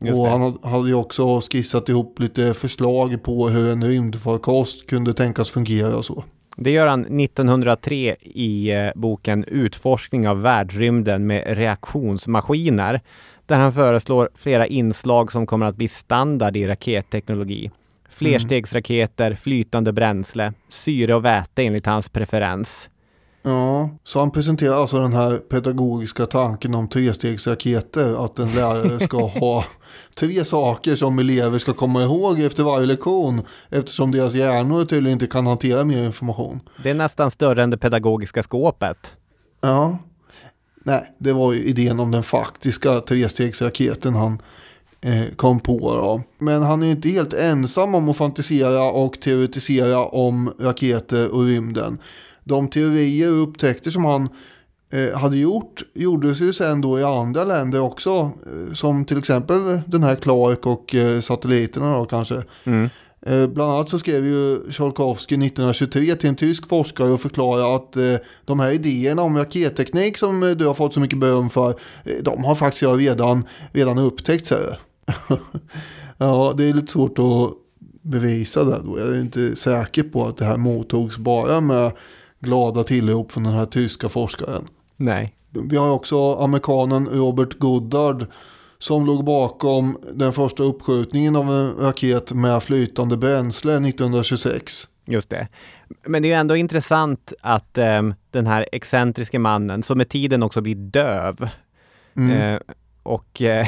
Och 0.00 0.26
han 0.26 0.58
hade- 0.62 0.88
ju 0.88 0.94
också 0.94 1.40
skissat 1.40 1.88
ihop 1.88 2.20
lite 2.20 2.54
förslag 2.54 3.22
på 3.22 3.48
hur 3.48 3.72
en 3.72 3.84
rymdfarkost 3.84 4.86
kunde 4.86 5.14
tänkas 5.14 5.50
fungera 5.50 5.96
och 5.96 6.04
så. 6.04 6.24
Det 6.56 6.70
gör 6.70 6.86
han 6.86 7.00
1903 7.20 8.16
i 8.20 8.70
eh, 8.70 8.90
boken 8.94 9.44
Utforskning 9.44 10.28
av 10.28 10.42
världsrymden 10.42 11.26
med 11.26 11.44
reaktionsmaskiner. 11.56 13.00
Där 13.46 13.58
han 13.60 13.72
föreslår 13.72 14.30
flera 14.34 14.66
inslag 14.66 15.32
som 15.32 15.46
kommer 15.46 15.66
att 15.66 15.76
bli 15.76 15.88
standard 15.88 16.56
i 16.56 16.66
raketteknologi. 16.66 17.70
Flerstegsraketer, 18.08 19.34
flytande 19.34 19.92
bränsle, 19.92 20.52
syre 20.68 21.14
och 21.14 21.24
väte 21.24 21.62
enligt 21.62 21.86
hans 21.86 22.08
preferens. 22.08 22.90
Ja, 23.48 23.90
så 24.04 24.18
han 24.18 24.30
presenterar 24.30 24.76
alltså 24.76 25.00
den 25.00 25.12
här 25.12 25.36
pedagogiska 25.36 26.26
tanken 26.26 26.74
om 26.74 26.88
trestegsraketer. 26.88 28.24
Att 28.24 28.38
en 28.38 28.54
lärare 28.54 29.00
ska 29.00 29.26
ha 29.26 29.64
tre 30.14 30.44
saker 30.44 30.96
som 30.96 31.18
elever 31.18 31.58
ska 31.58 31.72
komma 31.72 32.02
ihåg 32.02 32.40
efter 32.40 32.62
varje 32.62 32.86
lektion. 32.86 33.42
Eftersom 33.70 34.10
deras 34.10 34.34
hjärnor 34.34 34.84
tydligen 34.84 35.12
inte 35.12 35.26
kan 35.26 35.46
hantera 35.46 35.84
mer 35.84 36.04
information. 36.04 36.60
Det 36.82 36.90
är 36.90 36.94
nästan 36.94 37.30
större 37.30 37.62
än 37.62 37.70
det 37.70 37.78
pedagogiska 37.78 38.42
skåpet. 38.42 39.12
Ja, 39.60 39.98
nej, 40.84 41.12
det 41.18 41.32
var 41.32 41.52
ju 41.52 41.64
idén 41.64 42.00
om 42.00 42.10
den 42.10 42.22
faktiska 42.22 43.00
trestegsraketen 43.00 44.14
han 44.14 44.42
eh, 45.00 45.34
kom 45.36 45.60
på. 45.60 45.94
Då. 45.94 46.22
Men 46.38 46.62
han 46.62 46.82
är 46.82 46.90
inte 46.90 47.08
helt 47.08 47.32
ensam 47.32 47.94
om 47.94 48.08
att 48.08 48.16
fantisera 48.16 48.90
och 48.90 49.20
teoretisera 49.20 50.04
om 50.04 50.52
raketer 50.58 51.34
och 51.34 51.44
rymden. 51.44 51.98
De 52.48 52.68
teorier 52.68 53.32
och 53.32 53.42
upptäckter 53.42 53.90
som 53.90 54.04
han 54.04 54.28
eh, 54.92 55.18
hade 55.18 55.36
gjort 55.36 55.82
gjordes 55.94 56.40
ju 56.40 56.52
sen 56.52 56.80
då 56.80 57.00
i 57.00 57.04
andra 57.04 57.44
länder 57.44 57.80
också. 57.80 58.10
Eh, 58.10 58.74
som 58.74 59.04
till 59.04 59.18
exempel 59.18 59.80
den 59.86 60.02
här 60.02 60.14
Clark 60.14 60.66
och 60.66 60.94
eh, 60.94 61.20
satelliterna 61.20 61.98
då 61.98 62.04
kanske. 62.04 62.42
Mm. 62.64 62.88
Bland 63.54 63.72
annat 63.72 63.90
så 63.90 63.98
skrev 63.98 64.26
ju 64.26 64.70
Tjolkovskij 64.70 65.46
1923 65.46 66.16
till 66.16 66.28
en 66.28 66.36
tysk 66.36 66.68
forskare 66.68 67.10
och 67.10 67.20
förklarade 67.20 67.74
att 67.74 68.20
de 68.44 68.60
här 68.60 68.70
idéerna 68.70 69.22
om 69.22 69.36
raketteknik 69.38 70.18
som 70.18 70.54
du 70.58 70.66
har 70.66 70.74
fått 70.74 70.94
så 70.94 71.00
mycket 71.00 71.18
beröm 71.18 71.50
för, 71.50 71.74
de 72.22 72.44
har 72.44 72.54
faktiskt 72.54 72.82
jag 72.82 73.00
redan, 73.00 73.44
redan 73.72 73.98
upptäckt. 73.98 74.50
jag. 74.50 74.60
ja, 76.18 76.54
det 76.56 76.64
är 76.64 76.74
lite 76.74 76.92
svårt 76.92 77.18
att 77.18 77.52
bevisa 78.02 78.64
det 78.64 78.80
då. 78.84 78.98
Jag 78.98 79.08
är 79.08 79.20
inte 79.20 79.56
säker 79.56 80.02
på 80.02 80.26
att 80.26 80.36
det 80.36 80.44
här 80.44 80.56
mottogs 80.56 81.18
bara 81.18 81.60
med 81.60 81.92
glada 82.40 82.82
tillrop 82.82 83.32
från 83.32 83.44
den 83.44 83.52
här 83.52 83.66
tyska 83.66 84.08
forskaren. 84.08 84.64
Nej. 84.96 85.34
Vi 85.50 85.76
har 85.76 85.90
också 85.90 86.34
amerikanen 86.34 87.08
Robert 87.08 87.58
Goddard 87.58 88.26
som 88.78 89.06
låg 89.06 89.24
bakom 89.24 89.98
den 90.14 90.32
första 90.32 90.62
uppskjutningen 90.62 91.36
av 91.36 91.50
en 91.50 91.72
raket 91.86 92.32
med 92.32 92.62
flytande 92.62 93.16
bränsle 93.16 93.72
1926. 93.72 94.88
Just 95.06 95.30
det. 95.30 95.48
Men 96.06 96.22
det 96.22 96.28
är 96.28 96.30
ju 96.30 96.40
ändå 96.40 96.56
intressant 96.56 97.32
att 97.40 97.78
ehm, 97.78 98.14
den 98.30 98.46
här 98.46 98.66
excentriske 98.72 99.38
mannen, 99.38 99.82
som 99.82 99.98
med 99.98 100.08
tiden 100.08 100.42
också 100.42 100.60
blir 100.60 100.74
döv, 100.74 101.48
eh, 102.16 102.60
och 103.02 103.42
eh, 103.42 103.66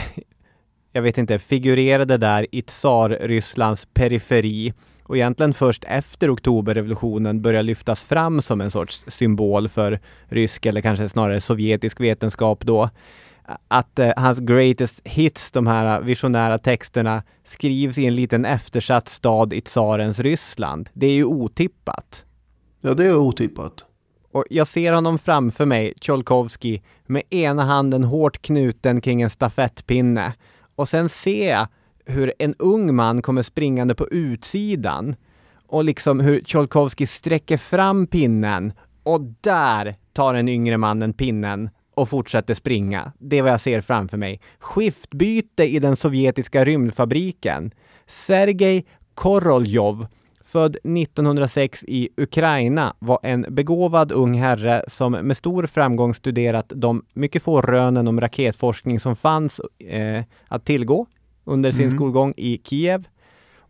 jag 0.93 1.03
vet 1.03 1.19
inte, 1.19 1.39
figurerade 1.39 2.17
där 2.17 2.47
i 2.53 2.63
tsar-Rysslands 2.63 3.87
periferi 3.95 4.73
och 5.09 5.17
egentligen 5.17 5.55
först 5.55 5.85
efter 5.85 6.35
oktoberrevolutionen 6.35 7.43
börjar 7.43 7.63
lyftas 7.63 8.03
fram 8.05 8.43
som 8.43 8.61
en 8.61 8.71
sorts 8.71 9.05
symbol 9.09 9.69
för 9.69 10.01
rysk 10.27 10.67
eller 10.67 10.81
kanske 10.81 11.09
snarare 11.09 11.41
sovjetisk 11.41 12.01
vetenskap 12.01 12.65
då. 12.65 12.91
Att 13.69 13.99
eh, 13.99 14.13
hans 14.17 14.39
greatest 14.39 15.01
hits, 15.05 15.51
de 15.51 15.67
här 15.67 16.01
visionära 16.01 16.59
texterna, 16.59 17.23
skrivs 17.45 17.99
i 17.99 18.07
en 18.07 18.15
liten 18.15 18.45
eftersatt 18.45 19.09
stad 19.09 19.53
i 19.53 19.61
tsarens 19.61 20.21
Ryssland. 20.21 20.89
Det 20.93 21.07
är 21.07 21.15
ju 21.15 21.25
otippat. 21.25 22.25
Ja, 22.81 22.95
det 22.95 23.07
är 23.07 23.17
otippat. 23.17 23.85
Och 24.33 24.45
jag 24.51 24.67
ser 24.67 24.93
honom 24.93 25.19
framför 25.19 25.67
mig, 25.67 25.93
Tjolkovskij, 26.01 26.83
med 27.07 27.23
ena 27.31 27.63
handen 27.63 28.05
hårt 28.05 28.43
knuten 28.43 29.01
kring 29.01 29.23
en 29.23 29.31
stafettpinne. 29.31 30.35
Och 30.77 30.89
sen 30.89 31.09
ser 31.09 31.51
jag 31.51 31.69
hur 32.09 32.33
en 32.39 32.55
ung 32.59 32.95
man 32.95 33.23
kommer 33.23 33.43
springande 33.43 33.95
på 33.95 34.09
utsidan. 34.09 35.17
Och 35.67 35.85
liksom 35.85 36.21
hur 36.21 36.41
Tjolkovskij 36.41 37.07
sträcker 37.07 37.57
fram 37.57 38.07
pinnen. 38.07 38.73
Och 39.03 39.21
där 39.41 39.95
tar 40.13 40.35
den 40.35 40.49
yngre 40.49 40.77
mannen 40.77 41.13
pinnen 41.13 41.71
och 41.95 42.09
fortsätter 42.09 42.55
springa. 42.55 43.13
Det 43.19 43.39
är 43.39 43.43
vad 43.43 43.53
jag 43.53 43.61
ser 43.61 43.81
framför 43.81 44.17
mig. 44.17 44.41
Skiftbyte 44.59 45.65
i 45.65 45.79
den 45.79 45.97
sovjetiska 45.97 46.65
rymdfabriken. 46.65 47.71
Sergej 48.07 48.87
Koroljov 49.15 50.07
född 50.49 50.77
1906 50.77 51.85
i 51.89 52.09
Ukraina, 52.17 52.95
var 52.99 53.19
en 53.23 53.47
begåvad 53.49 54.13
ung 54.13 54.35
herre 54.35 54.83
som 54.89 55.13
med 55.13 55.37
stor 55.37 55.67
framgång 55.67 56.15
studerat 56.15 56.73
de 56.77 57.05
mycket 57.15 57.43
få 57.43 57.61
rönen 57.61 58.09
om 58.09 58.21
raketforskning 58.21 59.01
som 59.01 59.17
fanns 59.17 59.61
eh, 59.79 60.25
att 60.49 60.65
tillgå 60.65 61.07
under 61.49 61.73
sin 61.73 61.91
skolgång 61.91 62.35
i 62.37 62.61
Kiev. 62.65 63.09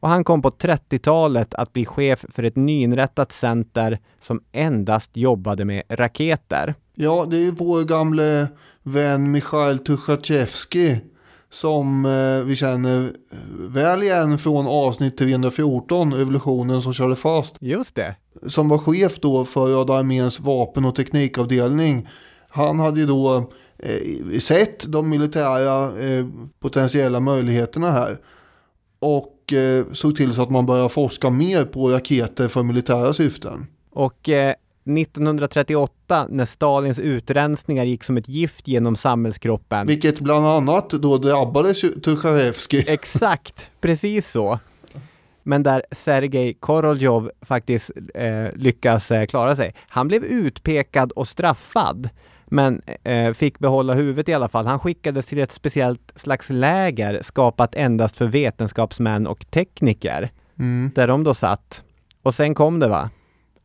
Och 0.00 0.08
han 0.08 0.24
kom 0.24 0.42
på 0.42 0.50
30-talet 0.50 1.54
att 1.54 1.72
bli 1.72 1.86
chef 1.86 2.24
för 2.28 2.42
ett 2.42 2.56
nyinrättat 2.56 3.32
center 3.32 3.98
som 4.20 4.40
endast 4.52 5.16
jobbade 5.16 5.64
med 5.64 5.82
raketer. 5.88 6.74
Ja, 6.94 7.26
det 7.30 7.36
är 7.36 7.50
vår 7.50 7.84
gamle 7.84 8.48
vän 8.82 9.30
Mikhail 9.30 9.78
Tuchatjevskij 9.78 11.04
som 11.50 12.04
eh, 12.04 12.44
vi 12.44 12.56
känner 12.56 13.12
väl 13.68 14.02
igen 14.02 14.38
från 14.38 14.66
avsnitt 14.66 15.18
314, 15.18 16.14
revolutionen 16.14 16.82
som 16.82 16.92
körde 16.92 17.16
fast. 17.16 17.56
Just 17.60 17.94
det. 17.94 18.16
som 18.46 18.68
var 18.68 18.78
chef 18.78 19.20
då 19.20 19.44
för 19.44 19.66
Röda 19.66 19.94
arméns 19.94 20.40
vapen 20.40 20.84
och 20.84 20.96
teknikavdelning. 20.96 22.08
Han 22.48 22.80
hade 22.80 23.00
ju 23.00 23.06
då 23.06 23.50
eh, 23.78 24.38
sett 24.38 24.92
de 24.92 25.08
militära 25.08 26.00
eh, 26.00 26.26
potentiella 26.60 27.20
möjligheterna 27.20 27.90
här. 27.90 28.18
Och 28.98 29.52
eh, 29.52 29.84
såg 29.92 30.16
till 30.16 30.34
så 30.34 30.42
att 30.42 30.50
man 30.50 30.66
började 30.66 30.88
forska 30.88 31.30
mer 31.30 31.64
på 31.64 31.90
raketer 31.90 32.48
för 32.48 32.62
militära 32.62 33.12
syften. 33.12 33.66
Och 33.90 34.28
eh, 34.28 34.54
1938 34.84 36.26
när 36.30 36.44
Stalins 36.44 36.98
utrensningar 36.98 37.84
gick 37.84 38.04
som 38.04 38.16
ett 38.16 38.28
gift 38.28 38.68
genom 38.68 38.96
samhällskroppen. 38.96 39.86
Vilket 39.86 40.20
bland 40.20 40.46
annat 40.46 40.90
då 40.90 41.18
drabbade 41.18 41.74
Tucharevskij. 41.74 42.84
Exakt, 42.88 43.66
precis 43.80 44.30
så. 44.30 44.58
Men 45.42 45.62
där 45.62 45.82
Sergej 45.90 46.54
Koroljov 46.54 47.30
faktiskt 47.42 47.90
eh, 48.14 48.52
lyckas 48.54 49.10
eh, 49.10 49.26
klara 49.26 49.56
sig. 49.56 49.74
Han 49.88 50.08
blev 50.08 50.24
utpekad 50.24 51.12
och 51.12 51.28
straffad, 51.28 52.08
men 52.50 52.82
eh, 53.04 53.32
fick 53.32 53.58
behålla 53.58 53.94
huvudet 53.94 54.28
i 54.28 54.34
alla 54.34 54.48
fall. 54.48 54.66
Han 54.66 54.78
skickades 54.78 55.26
till 55.26 55.38
ett 55.38 55.52
speciellt 55.52 56.12
slags 56.16 56.50
läger 56.50 57.22
skapat 57.22 57.74
endast 57.74 58.16
för 58.16 58.26
vetenskapsmän 58.26 59.26
och 59.26 59.50
tekniker, 59.50 60.30
Mm. 60.58 60.90
där 60.94 61.08
de 61.08 61.24
då 61.24 61.34
satt. 61.34 61.82
Och 62.22 62.34
sen 62.34 62.54
kom 62.54 62.78
det 62.80 62.88
va? 62.88 63.10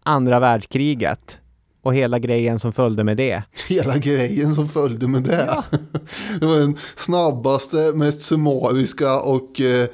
andra 0.06 0.40
världskriget 0.40 1.38
och 1.82 1.94
hela 1.96 2.20
grejen 2.20 2.60
som 2.60 2.74
följde 2.74 3.04
med 3.04 3.18
det. 3.18 3.44
Hela 3.70 3.98
grejen 3.98 4.56
som 4.56 4.70
följde 4.70 5.08
med 5.08 5.24
det. 5.24 5.64
Det 6.40 6.46
var 6.46 6.60
den 6.60 6.78
snabbaste, 6.96 7.92
mest 7.96 8.22
summariska 8.22 9.20
och 9.22 9.62
eh, 9.62 9.88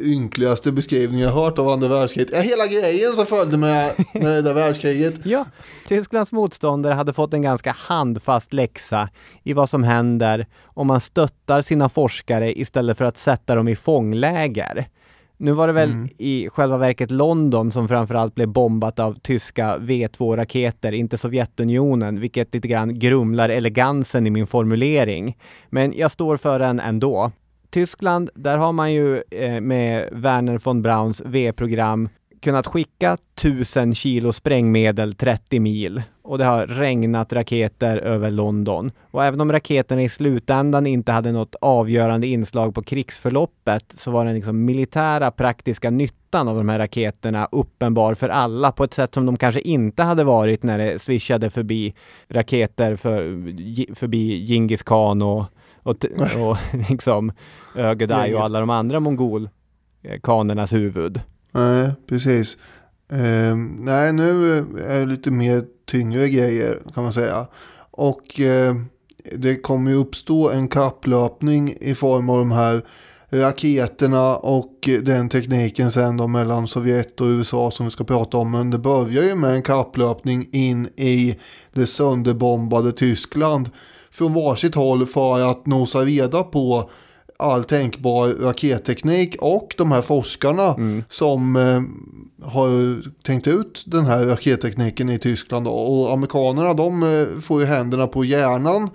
ynkligaste 0.00 0.72
beskrivningen 0.72 1.26
jag 1.28 1.34
hört 1.34 1.58
av 1.58 1.68
andra 1.68 1.88
världskriget. 1.88 2.30
Ja, 2.34 2.40
hela 2.40 2.66
grejen 2.66 3.16
som 3.16 3.26
följde 3.26 3.58
med, 3.58 3.92
med 4.14 4.22
det 4.24 4.42
där 4.42 4.54
världskriget. 4.54 5.14
Ja, 5.24 5.44
Tysklands 5.88 6.32
motståndare 6.32 6.94
hade 6.94 7.12
fått 7.12 7.34
en 7.34 7.42
ganska 7.42 7.74
handfast 7.78 8.52
läxa 8.52 9.08
i 9.42 9.52
vad 9.52 9.70
som 9.70 9.84
händer 9.84 10.46
om 10.64 10.86
man 10.86 11.00
stöttar 11.00 11.62
sina 11.62 11.88
forskare 11.88 12.58
istället 12.60 12.98
för 12.98 13.04
att 13.04 13.18
sätta 13.18 13.54
dem 13.54 13.68
i 13.68 13.76
fångläger. 13.76 14.88
Nu 15.36 15.52
var 15.52 15.66
det 15.66 15.72
väl 15.72 15.90
Mm. 15.90 16.08
i 16.18 16.48
själva 16.48 16.76
verket 16.78 17.10
London 17.10 17.72
som 17.72 17.88
framförallt 17.88 18.34
blev 18.34 18.48
bombat 18.48 18.98
av 18.98 19.18
tyska 19.22 19.76
V2-raketer, 19.78 20.92
inte 20.92 21.18
Sovjetunionen, 21.18 22.20
vilket 22.20 22.54
lite 22.54 22.68
grann 22.68 22.98
grumlar 22.98 23.48
elegansen 23.48 24.26
i 24.26 24.30
min 24.30 24.46
formulering. 24.46 25.36
Men 25.70 25.92
jag 25.96 26.10
står 26.10 26.36
för 26.36 26.58
den 26.58 26.80
ändå. 26.80 27.32
Tyskland, 27.70 28.30
där 28.34 28.56
har 28.56 28.72
man 28.72 28.92
ju 28.92 29.22
eh, 29.30 29.60
med 29.60 30.08
Werner 30.12 30.58
von 30.58 30.82
Brauns 30.82 31.22
V-program 31.24 32.08
kunnat 32.40 32.66
skicka 32.66 33.16
1000 33.36 33.94
kilo 33.94 34.32
sprängmedel 34.32 35.14
30 35.14 35.60
mil 35.60 36.02
och 36.22 36.38
det 36.38 36.44
har 36.44 36.66
regnat 36.66 37.32
raketer 37.32 37.96
över 37.96 38.30
London. 38.30 38.92
Och 39.10 39.24
även 39.24 39.40
om 39.40 39.52
raketerna 39.52 40.02
i 40.02 40.08
slutändan 40.08 40.86
inte 40.86 41.12
hade 41.12 41.32
något 41.32 41.54
avgörande 41.60 42.26
inslag 42.26 42.74
på 42.74 42.82
krigsförloppet 42.82 43.84
så 43.96 44.10
var 44.10 44.24
den 44.24 44.34
liksom 44.34 44.64
militära 44.64 45.30
praktiska 45.30 45.90
nyttan 45.90 46.48
av 46.48 46.56
de 46.56 46.68
här 46.68 46.78
raketerna 46.78 47.48
uppenbar 47.52 48.14
för 48.14 48.28
alla 48.28 48.72
på 48.72 48.84
ett 48.84 48.94
sätt 48.94 49.14
som 49.14 49.26
de 49.26 49.36
kanske 49.36 49.60
inte 49.60 50.02
hade 50.02 50.24
varit 50.24 50.62
när 50.62 50.78
det 50.78 50.98
swishade 50.98 51.50
förbi 51.50 51.94
raketer 52.28 52.96
för, 52.96 53.20
eh, 53.20 53.94
förbi 53.94 54.46
Genghis 54.46 54.82
khan 54.82 55.22
och, 55.22 55.44
och, 55.90 56.50
och 56.50 56.56
liksom 56.90 57.32
Ögedei 57.74 58.34
och 58.34 58.40
alla 58.40 58.60
de 58.60 58.70
andra 58.70 59.00
mongolkanernas 59.00 60.72
huvud. 60.72 61.20
Nej, 61.52 61.90
precis. 62.06 62.56
Eh, 63.12 63.56
nej, 63.78 64.12
nu 64.12 64.58
är 64.86 65.00
det 65.00 65.06
lite 65.06 65.30
mer 65.30 65.64
tyngre 65.86 66.28
grejer 66.28 66.78
kan 66.94 67.04
man 67.04 67.12
säga. 67.12 67.46
Och 67.90 68.40
eh, 68.40 68.74
det 69.36 69.56
kommer 69.56 69.90
ju 69.90 69.96
uppstå 69.96 70.50
en 70.50 70.68
kapplöpning 70.68 71.74
i 71.80 71.94
form 71.94 72.30
av 72.30 72.38
de 72.38 72.52
här 72.52 72.82
raketerna 73.30 74.36
och 74.36 74.88
den 75.02 75.28
tekniken 75.28 75.92
sen 75.92 76.16
då 76.16 76.28
mellan 76.28 76.68
Sovjet 76.68 77.20
och 77.20 77.26
USA 77.26 77.70
som 77.70 77.86
vi 77.86 77.90
ska 77.90 78.04
prata 78.04 78.36
om. 78.36 78.50
Men 78.50 78.70
det 78.70 78.78
börjar 78.78 79.22
ju 79.22 79.34
med 79.34 79.54
en 79.54 79.62
kapplöpning 79.62 80.48
in 80.52 80.86
i 80.96 81.36
det 81.72 81.86
sönderbombade 81.86 82.92
Tyskland 82.92 83.70
från 84.12 84.34
varsitt 84.34 84.74
håll 84.74 85.06
för 85.06 85.50
att 85.50 85.66
nosa 85.66 85.98
reda 86.00 86.42
på 86.42 86.90
all 87.36 87.64
tänkbar 87.64 88.28
raketteknik 88.28 89.36
och 89.40 89.74
de 89.78 89.92
här 89.92 90.02
forskarna 90.02 90.76
som 91.08 91.56
eh, 91.56 91.82
har 92.48 93.02
tänkt 93.22 93.46
ut 93.46 93.82
den 93.86 94.04
här 94.04 94.24
rakettekniken 94.24 95.08
i 95.08 95.18
Tyskland. 95.18 95.64
då. 95.66 95.70
Och 95.70 96.12
amerikanerna 96.12 96.74
de 96.74 97.02
eh, 97.02 97.40
får 97.40 97.60
ju 97.60 97.66
händerna 97.66 98.06
på 98.06 98.24
hjärnan, 98.24 98.90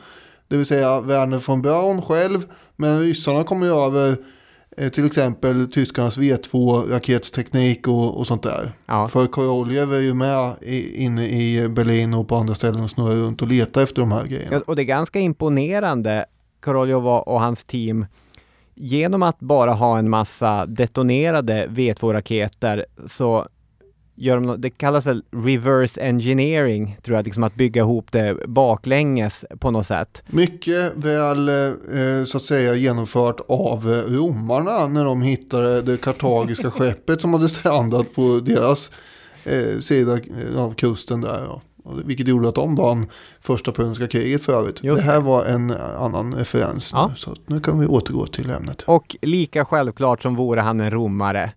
det 0.48 0.57
vill 0.57 0.65
säga 0.65 1.01
Werner 1.01 1.43
von 1.48 1.62
Braun 1.62 2.01
själv. 2.01 2.45
Men 2.75 3.00
ryssarna 3.00 3.43
kommer 3.43 3.65
ju 3.65 3.74
över 3.74 4.17
till 4.94 5.05
exempel 5.05 5.72
tyskarnas 5.72 6.17
V2-raketsteknik 6.17 7.88
och, 7.88 8.17
och 8.17 8.27
sånt 8.27 8.44
där. 8.44 8.72
Ja. 8.85 9.07
För 9.07 9.27
Koroljev 9.27 9.94
är 9.94 10.00
ju 10.00 10.14
med 10.14 10.51
i, 10.61 11.03
inne 11.03 11.27
i 11.27 11.70
Berlin 11.70 12.14
och 12.14 12.27
på 12.27 12.35
andra 12.35 12.55
ställen 12.55 12.83
och 12.83 12.90
snurrar 12.90 13.16
runt 13.16 13.42
och 13.42 13.48
letar 13.48 13.81
efter 13.81 14.01
de 14.01 14.11
här 14.11 14.25
grejerna. 14.25 14.55
Ja, 14.55 14.61
och 14.68 14.75
det 14.75 14.81
är 14.81 14.83
ganska 14.83 15.20
imponerande, 15.20 16.25
Koroljov 16.59 17.07
och 17.07 17.42
hans 17.42 17.64
team, 17.64 18.05
genom 18.75 19.24
att 19.24 19.40
bara 19.40 19.74
ha 19.74 19.98
en 19.98 20.09
massa 20.09 20.66
detonerade 20.66 21.68
V2-raketer 21.68 22.85
så 23.05 23.48
gör 24.15 24.39
de, 24.39 24.61
det 24.61 24.69
kallas 24.69 25.05
väl 25.05 25.23
reverse 25.31 26.01
engineering, 26.01 26.97
tror 27.03 27.15
jag, 27.17 27.25
liksom 27.25 27.43
att 27.43 27.55
bygga 27.55 27.81
ihop 27.81 28.11
det 28.11 28.37
baklänges 28.47 29.45
på 29.59 29.71
något 29.71 29.87
sätt. 29.87 30.23
Mycket 30.27 30.93
väl 30.95 31.49
eh, 31.49 32.25
så 32.25 32.37
att 32.37 32.43
säga 32.43 32.73
genomfört 32.75 33.39
av 33.49 33.91
eh, 33.93 34.13
romarna 34.13 34.87
när 34.87 35.05
de 35.05 35.21
hittade 35.21 35.81
det 35.81 35.97
kartagiska 36.01 36.71
skeppet 36.77 37.21
som 37.21 37.33
hade 37.33 37.49
strandat 37.49 38.13
på 38.15 38.39
deras 38.43 38.91
eh, 39.43 39.79
sida 39.79 40.19
av 40.57 40.73
kusten 40.73 41.21
där. 41.21 41.43
Ja. 41.45 41.61
Det- 41.95 42.03
Vilket 42.05 42.27
gjorde 42.27 42.49
att 42.49 42.55
de 42.55 42.75
vann 42.75 43.07
första 43.41 43.71
puniska 43.71 44.07
kriget 44.07 44.43
för 44.43 44.53
övrigt. 44.53 44.83
Just 44.83 45.01
det 45.05 45.11
här 45.11 45.21
var 45.21 45.45
en 45.45 45.71
annan 45.99 46.33
referens 46.33 46.91
Ja. 46.93 47.07
nu, 47.07 47.15
så 47.15 47.35
nu 47.45 47.59
kan 47.59 47.79
vi 47.79 47.87
återgå 47.87 48.25
till 48.27 48.49
ämnet. 48.49 48.81
Och 48.81 49.15
lika 49.21 49.65
självklart 49.65 50.21
som 50.21 50.35
vore 50.35 50.61
han 50.61 50.79
en 50.79 50.91
romare 50.91 51.51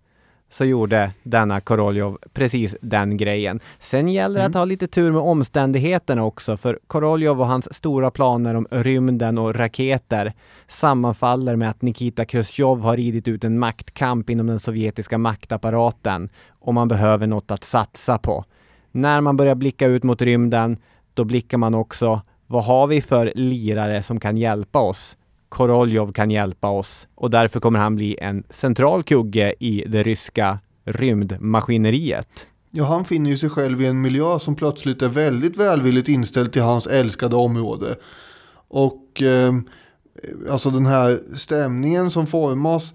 så 0.51 0.65
gjorde 0.65 1.11
denna 1.23 1.61
Koroljov 1.61 2.19
precis 2.33 2.77
den 2.81 3.17
grejen. 3.17 3.61
Sen 3.81 4.09
gäller 4.09 4.41
det 4.41 4.47
att 4.47 4.55
ha 4.55 4.65
lite 4.65 4.87
tur 4.87 5.13
med 5.13 5.21
omständigheterna 5.21 6.25
också, 6.25 6.57
för 6.57 6.79
Koroljov 6.87 7.41
och 7.41 7.47
hans 7.47 7.75
stora 7.75 8.11
planer 8.11 8.55
om 8.55 8.67
rymden 8.71 9.39
och 9.39 9.55
raketer 9.55 10.33
sammanfaller 10.69 11.57
med 11.57 11.71
att 11.71 11.83
Nikita 11.83 12.25
Khrushchev 12.25 12.81
har 12.81 12.97
ridit 12.97 13.29
ut 13.29 13.45
en 13.45 13.59
maktkamp 13.59 14.31
inom 14.31 14.47
den 14.47 14.61
sovjetiska 14.61 15.19
maktapparaten 15.19 16.29
och 16.51 16.75
man 16.75 16.89
behöver 16.89 17.27
något 17.27 17.51
att 17.51 17.65
satsa 17.65 18.19
på. 18.19 18.45
När 18.93 19.21
man 19.21 19.37
börjar 19.37 19.55
blicka 19.55 19.87
ut 19.87 20.03
mot 20.03 20.23
rymden, 20.23 20.77
då 21.15 21.25
blickar 21.25 21.59
man 21.59 21.75
också, 21.75 22.21
vad 22.47 22.65
har 22.65 22.87
vi 22.87 23.01
för 23.01 23.33
lirare 23.35 24.03
som 24.03 24.21
kan 24.21 24.37
hjälpa 24.37 24.79
oss? 24.79 25.17
Koroljov 25.49 26.13
kan 26.13 26.31
hjälpa 26.31 26.69
oss 26.69 27.09
och 27.15 27.31
därför 27.31 27.61
kommer 27.61 27.79
han 27.79 27.97
bli 27.97 28.19
en 28.21 28.45
central 28.51 29.03
kugge 29.03 29.55
i 29.61 29.85
det 29.87 30.03
ryska 30.03 30.59
rymdmaskineriet. 30.85 32.47
Ja, 32.71 32.85
han 32.85 33.05
finner 33.05 33.31
ju 33.31 33.39
sig 33.39 33.51
själv 33.51 33.83
i 33.83 33.87
en 33.87 34.01
miljö 34.01 34.39
som 34.39 34.55
plötsligt 34.55 35.03
är 35.03 35.09
väldigt 35.09 35.57
välvilligt 35.57 36.09
inställd 36.09 36.53
till 36.53 36.63
hans 36.63 36.87
älskade 36.87 37.37
område. 37.37 37.97
Och 38.69 39.23
eh, 39.23 39.53
alltså 40.51 40.71
den 40.71 40.87
här 40.87 41.21
stämningen 41.37 42.11
som 42.11 42.27
formas, 42.27 42.93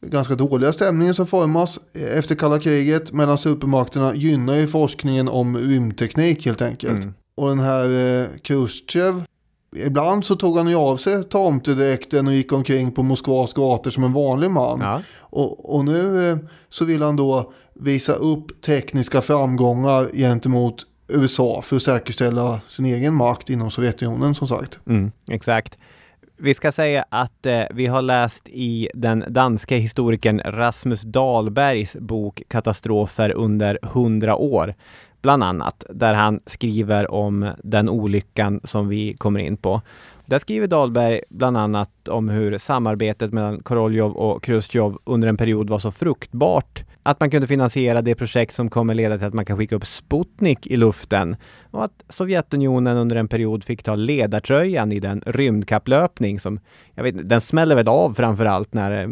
ganska 0.00 0.34
dåliga 0.34 0.72
stämningen 0.72 1.14
som 1.14 1.26
formas 1.26 1.78
efter 2.16 2.34
kalla 2.34 2.58
kriget 2.58 3.12
mellan 3.12 3.38
supermakterna 3.38 4.14
gynnar 4.14 4.54
ju 4.54 4.66
forskningen 4.66 5.28
om 5.28 5.56
rymdteknik 5.56 6.46
helt 6.46 6.62
enkelt. 6.62 7.06
Och 7.34 7.48
den 7.48 7.58
här 7.58 7.84
eh, 7.84 8.28
Khrushchev, 8.42 9.24
ibland 9.76 10.24
så 10.24 10.36
tog 10.36 10.58
han 10.58 10.68
ju 10.68 10.76
av 10.76 10.96
sig 10.96 11.24
tomtedräkten 11.24 12.26
och 12.26 12.32
gick 12.32 12.52
omkring 12.52 12.92
på 12.92 13.02
Moskvas 13.02 13.52
gator 13.52 13.90
som 13.90 14.04
en 14.04 14.12
vanlig 14.12 14.50
man. 14.50 14.80
Ja. 14.80 15.02
Och, 15.18 15.74
och 15.74 15.84
nu 15.84 16.30
eh, 16.30 16.36
så 16.68 16.84
vill 16.84 17.02
han 17.02 17.16
då 17.16 17.52
visa 17.74 18.12
upp 18.12 18.62
tekniska 18.62 19.22
framgångar 19.22 20.08
gentemot 20.14 20.86
USA 21.08 21.62
för 21.62 21.76
att 21.76 21.82
säkerställa 21.82 22.60
sin 22.68 22.86
egen 22.86 23.14
makt 23.14 23.50
inom 23.50 23.70
Sovjetunionen 23.70 24.34
som 24.34 24.48
sagt. 24.48 24.78
Mm, 24.86 25.12
exakt. 25.28 25.78
Vi 26.36 26.54
ska 26.54 26.72
säga 26.72 27.04
att 27.08 27.46
eh, 27.46 27.62
vi 27.70 27.86
har 27.86 28.02
läst 28.02 28.48
i 28.48 28.88
den 28.94 29.24
danska 29.28 29.76
historikern 29.76 30.40
Rasmus 30.44 31.02
Dahlbergs 31.02 31.96
bok 31.96 32.42
Katastrofer 32.48 33.30
under 33.30 33.78
hundra 33.82 34.36
år, 34.36 34.74
bland 35.22 35.42
annat, 35.42 35.84
där 35.90 36.14
han 36.14 36.40
skriver 36.46 37.10
om 37.10 37.52
den 37.62 37.88
olyckan 37.88 38.60
som 38.64 38.88
vi 38.88 39.14
kommer 39.14 39.40
in 39.40 39.56
på. 39.56 39.80
Där 40.26 40.38
skriver 40.38 40.66
Dahlberg 40.66 41.20
bland 41.28 41.56
annat 41.56 42.08
om 42.08 42.28
hur 42.28 42.58
samarbetet 42.58 43.32
mellan 43.32 43.62
Koroljov 43.62 44.12
och 44.12 44.42
Khrushchev 44.42 44.96
under 45.04 45.28
en 45.28 45.36
period 45.36 45.70
var 45.70 45.78
så 45.78 45.90
fruktbart 45.90 46.84
att 47.02 47.20
man 47.20 47.30
kunde 47.30 47.46
finansiera 47.46 48.02
det 48.02 48.14
projekt 48.14 48.54
som 48.54 48.70
kommer 48.70 48.94
leda 48.94 49.18
till 49.18 49.26
att 49.26 49.34
man 49.34 49.44
kan 49.44 49.58
skicka 49.58 49.76
upp 49.76 49.86
Sputnik 49.86 50.66
i 50.66 50.76
luften 50.76 51.36
och 51.70 51.84
att 51.84 52.04
Sovjetunionen 52.08 52.96
under 52.96 53.16
en 53.16 53.28
period 53.28 53.64
fick 53.64 53.82
ta 53.82 53.94
ledartröjan 53.94 54.92
i 54.92 55.00
den 55.00 55.22
rymdkapplöpning 55.26 56.40
som, 56.40 56.60
jag 56.94 57.02
vet 57.02 57.28
den 57.28 57.40
smäller 57.40 57.76
väl 57.76 57.88
av 57.88 58.14
framför 58.14 58.44
allt 58.44 58.74
när 58.74 59.02
eh, 59.02 59.08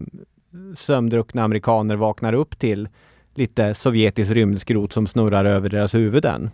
sömndruckna 0.77 1.43
amerikaner 1.43 1.97
vaknar 1.97 2.33
upp 2.33 2.59
till 2.59 2.89
lite 3.35 3.75
sovjetisk 3.75 4.31
rymdskrot 4.31 4.93
som 4.93 5.07
snurrar 5.07 5.45
över 5.45 5.69
deras 5.69 5.95
huvuden. 5.95 6.51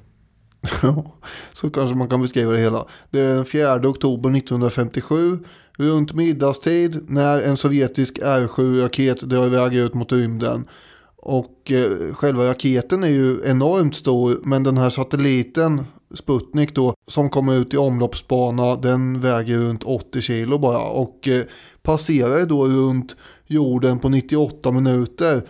Ja, 0.83 1.12
så 1.53 1.71
kanske 1.71 1.97
man 1.97 2.09
kan 2.09 2.23
beskriva 2.23 2.53
det 2.53 2.59
hela. 2.59 2.87
Det 3.11 3.21
är 3.21 3.35
den 3.35 3.45
4 3.45 3.89
oktober 3.89 4.37
1957, 4.37 5.39
runt 5.79 6.12
middagstid, 6.12 7.01
när 7.09 7.43
en 7.43 7.57
sovjetisk 7.57 8.19
R7-raket 8.19 9.21
drar 9.21 9.47
iväg 9.47 9.75
ut 9.75 9.95
mot 9.95 10.12
rymden. 10.12 10.69
Och 11.17 11.73
eh, 11.73 12.15
själva 12.15 12.49
raketen 12.49 13.05
är 13.05 13.09
ju 13.09 13.41
enormt 13.45 13.97
stor, 13.97 14.41
men 14.43 14.62
den 14.62 14.77
här 14.77 14.91
satelliten, 14.91 15.85
Sputnik 16.15 16.75
då, 16.75 16.95
som 17.09 17.31
kommer 17.31 17.55
ut 17.55 17.75
i 17.75 17.77
omloppsbana, 17.77 18.77
den 18.77 19.21
väger 19.21 19.59
runt 19.59 19.85
80 19.85 20.21
kilo 20.21 20.59
bara. 20.59 20.83
Och 20.83 21.29
eh, 21.29 21.43
passerar 21.83 22.47
då 22.47 22.67
runt 22.67 23.17
jorden 23.47 23.99
på 23.99 24.09
98 24.09 24.71
minuter. 24.71 25.43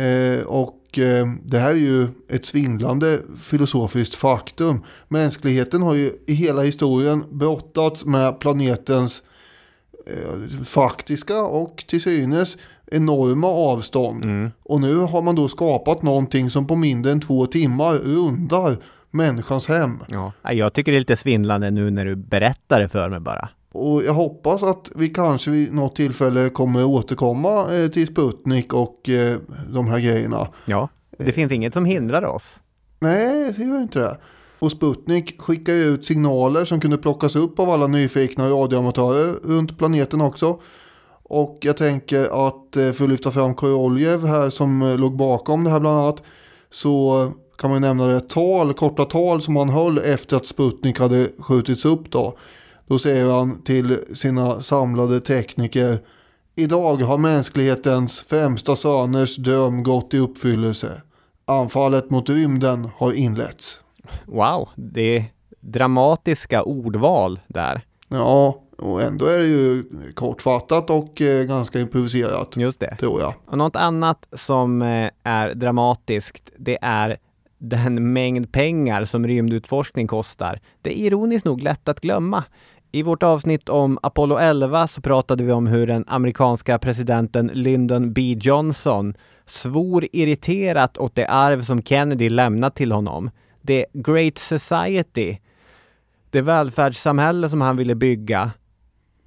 Eh, 0.00 0.42
och 0.46 0.98
eh, 0.98 1.26
det 1.44 1.58
här 1.58 1.70
är 1.70 1.74
ju 1.74 2.08
ett 2.28 2.46
svindlande 2.46 3.18
filosofiskt 3.40 4.14
faktum. 4.14 4.82
Mänskligheten 5.08 5.82
har 5.82 5.94
ju 5.94 6.12
i 6.26 6.34
hela 6.34 6.62
historien 6.62 7.24
brottats 7.30 8.04
med 8.04 8.38
planetens 8.38 9.22
eh, 10.06 10.64
faktiska 10.64 11.42
och 11.42 11.84
till 11.88 12.00
synes 12.00 12.56
enorma 12.86 13.46
avstånd. 13.48 14.50
Och 14.62 14.80
nu 14.80 14.96
har 14.96 15.22
man 15.22 15.34
då 15.34 15.48
skapat 15.48 16.02
någonting 16.02 16.50
som 16.50 16.66
på 16.66 16.76
mindre 16.76 17.12
än 17.12 17.20
två 17.20 17.46
timmar 17.46 17.94
rundar 17.94 18.76
människans 19.10 19.68
hem. 19.68 19.98
Ja. 20.08 20.32
Jag 20.42 20.72
tycker 20.72 20.92
det 20.92 20.98
är 20.98 21.00
lite 21.00 21.16
svindlande 21.16 21.70
nu 21.70 21.90
när 21.90 22.04
du 22.04 22.16
berättar 22.16 22.80
det 22.80 22.88
för 22.88 23.10
mig 23.10 23.20
bara. 23.20 23.48
Och 23.72 24.02
jag 24.04 24.12
hoppas 24.14 24.62
att 24.62 24.90
vi 24.94 25.08
kanske 25.08 25.50
vid 25.50 25.74
något 25.74 25.96
tillfälle 25.96 26.50
kommer 26.50 26.84
återkomma 26.84 27.76
eh, 27.76 27.88
till 27.90 28.06
Sputnik 28.06 28.74
och 28.74 29.08
eh, 29.08 29.38
de 29.68 29.88
här 29.88 30.00
grejerna. 30.00 30.48
Ja, 30.64 30.88
det 31.18 31.32
finns 31.32 31.52
inget 31.52 31.72
som 31.72 31.84
hindrar 31.84 32.24
oss. 32.24 32.60
Nej, 32.98 33.54
det 33.56 33.64
gör 33.64 33.82
inte 33.82 33.98
det. 33.98 34.18
Och 34.58 34.72
Sputnik 34.72 35.40
skickar 35.40 35.72
ju 35.72 35.82
ut 35.82 36.06
signaler 36.06 36.64
som 36.64 36.80
kunde 36.80 36.98
plockas 36.98 37.36
upp 37.36 37.60
av 37.60 37.70
alla 37.70 37.86
nyfikna 37.86 38.48
radioamatörer 38.48 39.34
runt 39.44 39.78
planeten 39.78 40.20
också. 40.20 40.60
Och 41.22 41.58
jag 41.60 41.76
tänker 41.76 42.48
att 42.48 42.76
eh, 42.76 42.92
för 42.92 43.04
att 43.04 43.10
lyfta 43.10 43.30
fram 43.30 43.54
Koroljev 43.54 44.26
här 44.26 44.50
som 44.50 44.96
låg 44.98 45.16
bakom 45.16 45.64
det 45.64 45.70
här 45.70 45.80
bland 45.80 45.98
annat. 45.98 46.22
Så 46.70 47.28
kan 47.58 47.70
man 47.70 47.80
nämna 47.80 48.06
det 48.06 48.20
tal, 48.20 48.74
korta 48.74 49.04
tal 49.04 49.42
som 49.42 49.56
han 49.56 49.68
höll 49.68 49.98
efter 49.98 50.36
att 50.36 50.46
Sputnik 50.46 50.98
hade 50.98 51.28
skjutits 51.38 51.84
upp 51.84 52.10
då. 52.10 52.36
Då 52.90 52.98
säger 52.98 53.32
han 53.32 53.62
till 53.62 53.98
sina 54.14 54.60
samlade 54.60 55.20
tekniker. 55.20 55.98
Idag 56.54 56.96
har 56.96 57.18
mänsklighetens 57.18 58.20
främsta 58.20 58.76
söners 58.76 59.36
dröm 59.36 59.82
gått 59.82 60.14
i 60.14 60.18
uppfyllelse. 60.18 61.02
Anfallet 61.44 62.10
mot 62.10 62.28
rymden 62.28 62.88
har 62.96 63.12
inletts. 63.12 63.80
Wow, 64.26 64.68
det 64.74 65.16
är 65.16 65.24
dramatiska 65.60 66.62
ordval 66.62 67.40
där. 67.46 67.82
Ja, 68.08 68.62
och 68.78 69.02
ändå 69.02 69.26
är 69.26 69.38
det 69.38 69.46
ju 69.46 69.84
kortfattat 70.14 70.90
och 70.90 71.20
eh, 71.20 71.44
ganska 71.44 71.80
improviserat. 71.80 72.56
Just 72.56 72.80
det. 72.80 72.96
Tror 73.00 73.20
jag. 73.20 73.34
Och 73.46 73.58
något 73.58 73.76
annat 73.76 74.26
som 74.32 74.82
eh, 74.82 75.10
är 75.22 75.54
dramatiskt, 75.54 76.50
det 76.56 76.78
är 76.82 77.16
den 77.58 78.12
mängd 78.12 78.52
pengar 78.52 79.04
som 79.04 79.26
rymdutforskning 79.26 80.06
kostar. 80.06 80.60
Det 80.82 81.00
är 81.00 81.04
ironiskt 81.06 81.44
nog 81.44 81.62
lätt 81.62 81.88
att 81.88 82.00
glömma. 82.00 82.44
I 82.92 83.02
vårt 83.02 83.22
avsnitt 83.22 83.68
om 83.68 83.98
Apollo 84.02 84.36
11 84.36 84.88
så 84.88 85.00
pratade 85.00 85.44
vi 85.44 85.52
om 85.52 85.66
hur 85.66 85.86
den 85.86 86.04
amerikanska 86.06 86.78
presidenten 86.78 87.50
Lyndon 87.54 88.12
B 88.12 88.36
Johnson 88.40 89.14
svor 89.46 90.06
irriterat 90.12 90.98
åt 90.98 91.14
det 91.14 91.26
arv 91.26 91.62
som 91.62 91.82
Kennedy 91.82 92.28
lämnat 92.30 92.76
till 92.76 92.92
honom. 92.92 93.30
Det 93.62 93.86
Great 93.92 94.38
Society, 94.38 95.36
det 96.30 96.42
välfärdssamhälle 96.42 97.48
som 97.48 97.60
han 97.60 97.76
ville 97.76 97.94
bygga, 97.94 98.50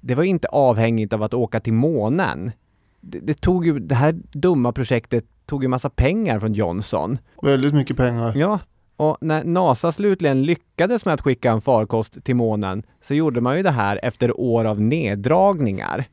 det 0.00 0.14
var 0.14 0.24
inte 0.24 0.48
avhängigt 0.48 1.12
av 1.12 1.22
att 1.22 1.34
åka 1.34 1.60
till 1.60 1.72
månen. 1.72 2.52
Det, 3.00 3.18
det 3.18 3.34
tog 3.34 3.66
ju, 3.66 3.78
det 3.78 3.94
här 3.94 4.12
dumma 4.32 4.72
projektet 4.72 5.24
tog 5.46 5.62
ju 5.62 5.68
massa 5.68 5.90
pengar 5.90 6.40
från 6.40 6.52
Johnson. 6.52 7.18
Väldigt 7.42 7.74
mycket 7.74 7.96
pengar. 7.96 8.32
Ja, 8.36 8.58
och 8.96 9.16
när 9.20 9.44
NASA 9.44 9.92
slutligen 9.92 10.42
lyckades 10.42 11.04
med 11.04 11.14
att 11.14 11.20
skicka 11.20 11.50
en 11.50 11.60
farkost 11.60 12.24
till 12.24 12.36
månen 12.36 12.82
så 13.02 13.14
gjorde 13.14 13.40
man 13.40 13.56
ju 13.56 13.62
det 13.62 13.70
här 13.70 14.00
efter 14.02 14.40
år 14.40 14.64
av 14.64 14.80
neddragningar. 14.80 16.04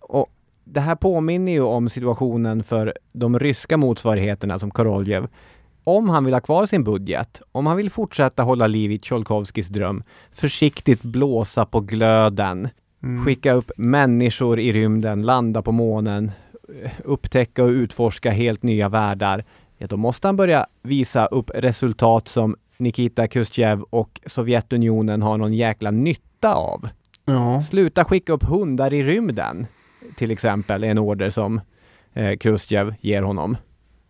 Och 0.00 0.26
det 0.64 0.80
här 0.80 0.94
påminner 0.94 1.52
ju 1.52 1.60
om 1.60 1.88
situationen 1.88 2.62
för 2.62 2.94
de 3.12 3.38
ryska 3.38 3.76
motsvarigheterna 3.76 4.58
som 4.58 4.70
Koroljev. 4.70 5.28
Om 5.84 6.08
han 6.08 6.24
vill 6.24 6.34
ha 6.34 6.40
kvar 6.40 6.66
sin 6.66 6.84
budget, 6.84 7.42
om 7.52 7.66
han 7.66 7.76
vill 7.76 7.90
fortsätta 7.90 8.42
hålla 8.42 8.66
liv 8.66 8.92
i 8.92 8.98
Tjolkovskis 8.98 9.68
dröm, 9.68 10.02
försiktigt 10.32 11.02
blåsa 11.02 11.66
på 11.66 11.80
glöden, 11.80 12.68
skicka 13.24 13.52
upp 13.52 13.70
människor 13.76 14.60
i 14.60 14.72
rymden, 14.72 15.22
landa 15.22 15.62
på 15.62 15.72
månen, 15.72 16.30
upptäcka 17.04 17.64
och 17.64 17.68
utforska 17.68 18.30
helt 18.30 18.62
nya 18.62 18.88
världar, 18.88 19.44
ja 19.78 19.86
då 19.86 19.96
måste 19.96 20.28
han 20.28 20.36
börja 20.36 20.66
visa 20.82 21.26
upp 21.26 21.50
resultat 21.54 22.28
som 22.28 22.56
Nikita 22.76 23.28
Khrushchev 23.28 23.82
och 23.82 24.20
Sovjetunionen 24.26 25.22
har 25.22 25.36
någon 25.38 25.54
jäkla 25.54 25.90
nytta 25.90 26.54
av. 26.54 26.88
Ja. 27.24 27.62
Sluta 27.62 28.04
skicka 28.04 28.32
upp 28.32 28.42
hundar 28.44 28.94
i 28.94 29.02
rymden, 29.02 29.66
till 30.16 30.30
exempel, 30.30 30.84
är 30.84 30.88
en 30.88 30.98
order 30.98 31.30
som 31.30 31.60
eh, 32.14 32.36
Khrushchev 32.36 32.94
ger 33.00 33.22
honom. 33.22 33.56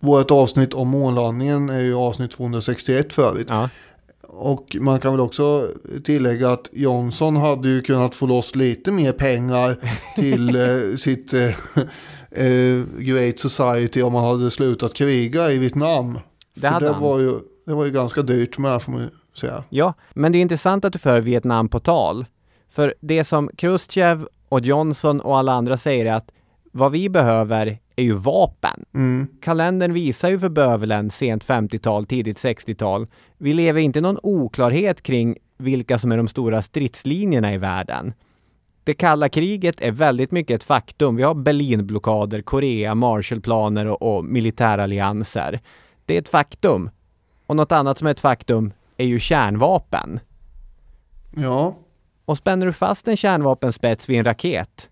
Vårt 0.00 0.30
avsnitt 0.30 0.74
om 0.74 0.88
månlandningen 0.88 1.70
är 1.70 1.80
ju 1.80 1.94
avsnitt 1.94 2.30
261 2.30 3.12
för 3.12 3.22
övrigt. 3.22 3.46
Ja, 3.50 3.68
Och 4.22 4.76
man 4.80 5.00
kan 5.00 5.12
väl 5.12 5.20
också 5.20 5.68
tillägga 6.04 6.50
att 6.50 6.68
Johnson 6.72 7.36
hade 7.36 7.68
ju 7.68 7.82
kunnat 7.82 8.14
få 8.14 8.26
loss 8.26 8.54
lite 8.54 8.92
mer 8.92 9.12
pengar 9.12 9.76
till 10.16 10.56
eh, 10.56 10.96
sitt 10.96 11.32
eh, 11.32 11.50
eh, 12.30 12.84
Great 12.98 13.38
Society 13.38 14.02
om 14.02 14.12
man 14.12 14.24
hade 14.24 14.50
slutat 14.50 14.94
kriga 14.94 15.50
i 15.50 15.58
Vietnam. 15.58 16.18
det 16.54 16.68
hade 16.68 16.86
det 16.86 16.92
han. 16.92 17.02
var, 17.02 17.18
ju, 17.18 17.32
det 17.66 17.74
var 17.74 17.84
ju 17.84 17.90
ganska 17.90 18.22
dyrt 18.22 18.58
med 18.58 18.82
får 18.82 18.92
man 18.92 19.00
ju 19.00 19.08
säga. 19.34 19.64
Ja, 19.68 19.94
men 20.14 20.32
det 20.32 20.38
är 20.38 20.42
intressant 20.42 20.84
att 20.84 20.92
du 20.92 20.98
för 20.98 21.20
Vietnam 21.20 21.68
på 21.68 21.80
tal. 21.80 22.26
För 22.70 22.94
det 23.00 23.24
som 23.24 23.50
Khrushchev 23.56 24.28
och 24.48 24.60
Johnson 24.60 25.20
och 25.20 25.38
alla 25.38 25.52
andra 25.52 25.76
säger 25.76 26.06
är 26.06 26.14
att 26.14 26.30
vad 26.72 26.92
vi 26.92 27.08
behöver 27.08 27.78
är 27.96 28.02
ju 28.02 28.12
vapen. 28.12 28.84
Mm. 28.94 29.26
Kalendern 29.40 29.92
visar 29.92 30.30
ju 30.30 30.38
för 30.38 30.48
bövelen 30.48 31.10
sent 31.10 31.44
50-tal, 31.44 32.06
tidigt 32.06 32.38
60-tal. 32.38 33.06
Vi 33.38 33.54
lever 33.54 33.80
inte 33.80 34.00
någon 34.00 34.18
oklarhet 34.22 35.02
kring 35.02 35.36
vilka 35.58 35.98
som 35.98 36.12
är 36.12 36.16
de 36.16 36.28
stora 36.28 36.62
stridslinjerna 36.62 37.54
i 37.54 37.58
världen. 37.58 38.12
Det 38.88 38.94
kalla 38.94 39.28
kriget 39.28 39.80
är 39.80 39.90
väldigt 39.90 40.30
mycket 40.30 40.54
ett 40.54 40.64
faktum. 40.64 41.16
Vi 41.16 41.22
har 41.22 41.34
Berlinblockader, 41.34 42.42
Korea, 42.42 42.94
Marshallplaner 42.94 43.86
och, 43.86 44.16
och 44.16 44.24
militärallianser. 44.24 45.60
Det 46.06 46.14
är 46.14 46.18
ett 46.18 46.28
faktum. 46.28 46.90
Och 47.46 47.56
något 47.56 47.72
annat 47.72 47.98
som 47.98 48.06
är 48.06 48.10
ett 48.10 48.20
faktum 48.20 48.72
är 48.96 49.04
ju 49.04 49.20
kärnvapen. 49.20 50.20
Ja, 51.36 51.74
Och 52.24 52.38
spänner 52.38 52.66
du 52.66 52.72
fast 52.72 53.08
en 53.08 53.16
kärnvapenspets 53.16 54.08
vid 54.08 54.18
en 54.18 54.24
raket, 54.24 54.90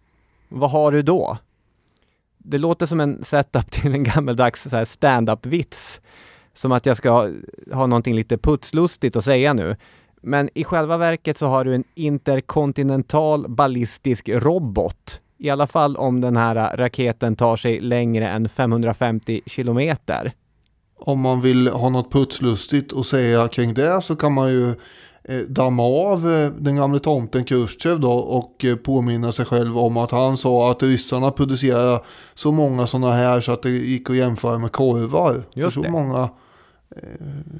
vad 0.48 0.70
har 0.70 0.92
du 0.92 1.02
då? 1.02 1.38
Det 2.38 2.58
låter 2.58 2.86
som 2.86 3.00
en 3.00 3.24
setup 3.24 3.70
till 3.70 3.92
en 3.92 4.04
gammeldags 4.04 4.66
stand-up-vits. 4.84 6.00
Som 6.54 6.72
att 6.72 6.86
jag 6.86 6.96
ska 6.96 7.10
ha, 7.10 7.28
ha 7.72 7.86
någonting 7.86 8.14
lite 8.14 8.38
putslustigt 8.38 9.16
att 9.16 9.24
säga 9.24 9.52
nu. 9.52 9.76
Men 10.26 10.48
i 10.54 10.64
själva 10.64 10.96
verket 10.96 11.38
så 11.38 11.46
har 11.46 11.64
du 11.64 11.74
en 11.74 11.84
interkontinental 11.94 13.48
ballistisk 13.48 14.28
robot. 14.28 15.20
I 15.38 15.50
alla 15.50 15.66
fall 15.66 15.96
om 15.96 16.20
den 16.20 16.36
här 16.36 16.76
raketen 16.76 17.36
tar 17.36 17.56
sig 17.56 17.80
längre 17.80 18.28
än 18.28 18.48
550 18.48 19.40
kilometer. 19.46 20.32
om 20.98 21.20
man 21.20 21.40
vill 21.40 21.68
ha 21.68 21.88
något 21.88 22.12
putslustigt 22.12 22.92
att 22.92 23.06
säga 23.06 23.48
kring 23.48 23.74
det 23.74 24.02
så 24.02 24.16
kan 24.16 24.32
man 24.32 24.50
ju 24.50 24.68
eh, 25.24 25.38
damma 25.48 25.82
av 25.82 26.28
eh, 26.30 26.50
den 26.58 26.76
gamle 26.76 26.98
tomten 26.98 27.44
Khrushchev 27.44 28.00
då 28.00 28.12
och 28.12 28.64
eh, 28.64 28.76
påminna 28.76 29.32
sig 29.32 29.44
själv 29.44 29.78
om 29.78 29.96
att 29.96 30.10
han 30.10 30.36
sa 30.36 30.70
att 30.70 30.82
ryssarna 30.82 31.30
producerar 31.30 32.04
så 32.34 32.52
många 32.52 32.86
sådana 32.86 33.12
här 33.12 33.40
så 33.40 33.52
att 33.52 33.62
det 33.62 33.70
gick 33.70 34.10
att 34.10 34.16
jämföra 34.16 34.58
med 34.58 34.72
korvar. 34.72 35.42
Just 35.54 35.74
För 35.74 35.80
så 35.80 35.82
det. 35.82 35.90
många, 35.90 36.28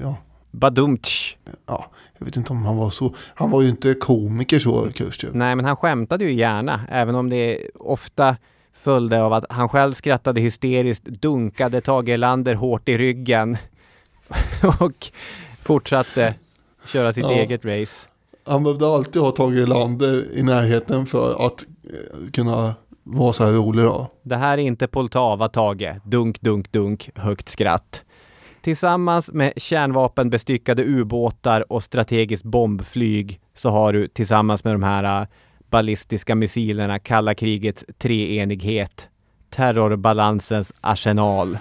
ja, 0.01 0.17
Badumtsch! 0.51 1.37
ja, 1.67 1.91
jag 2.19 2.25
vet 2.27 2.37
inte 2.37 2.53
om 2.53 2.65
han 2.67 2.77
var 2.77 2.91
så, 2.91 3.15
han 3.35 3.51
var 3.51 3.63
ju 3.63 3.69
inte 3.69 3.95
komiker 3.95 4.59
så 4.59 4.89
Khrushchev. 4.91 5.35
Nej, 5.37 5.57
men 5.57 5.65
han 5.65 5.77
skämtade 5.77 6.25
ju 6.25 6.33
gärna, 6.33 6.81
även 6.91 7.15
om 7.15 7.31
det 7.31 7.61
ofta 7.75 8.37
följde 8.75 9.23
av 9.23 9.33
att 9.33 9.45
han 9.51 9.69
själv 9.69 9.93
skrattade 9.93 10.41
hysteriskt, 10.41 11.05
dunkade 11.05 11.81
Tage 11.81 12.09
Erlander 12.09 12.55
hårt 12.55 12.89
i 12.89 12.99
ryggen 12.99 13.57
och 14.81 15.07
fortsatte 15.63 16.35
köra 16.87 17.13
sitt 17.13 17.25
Ja. 17.25 17.31
eget 17.33 17.65
race. 17.65 18.09
Han 18.45 18.63
behövde 18.65 18.87
alltid 18.89 19.23
ha 19.23 19.31
Tage 19.31 19.55
Erlander 19.59 20.25
i 20.35 20.43
närheten 20.43 21.07
för 21.07 21.47
att 21.47 21.67
eh, 21.85 22.31
kunna 22.33 22.75
vara 23.03 23.33
så 23.33 23.45
här 23.45 23.53
rolig 23.53 23.85
då. 23.85 24.11
Det 24.23 24.37
här 24.37 24.59
är 24.59 24.63
inte 24.63 24.87
Poltava, 24.87 25.49
Tage. 25.49 25.95
Dunk, 26.05 26.41
dunk, 26.41 26.73
dunk, 26.73 27.11
högt 27.15 27.49
skratt. 27.49 28.03
Tillsammans 28.67 29.33
med 29.33 29.53
kärnvapenbestyckade 29.57 30.85
ubåtar 30.85 31.73
och 31.73 31.83
strategiskt 31.83 32.45
bombflyg 32.45 33.41
så 33.55 33.71
har 33.71 33.93
du 33.93 34.09
tillsammans 34.09 34.65
med 34.65 34.75
de 34.75 34.83
här 34.83 35.23
äh, 35.23 35.29
ballistiska 35.71 36.35
missilerna 36.35 36.99
kalla 36.99 37.35
krigets 37.35 37.85
treenighet. 37.99 39.09
Terrorbalansens 39.51 40.73
arsenal. 40.81 41.59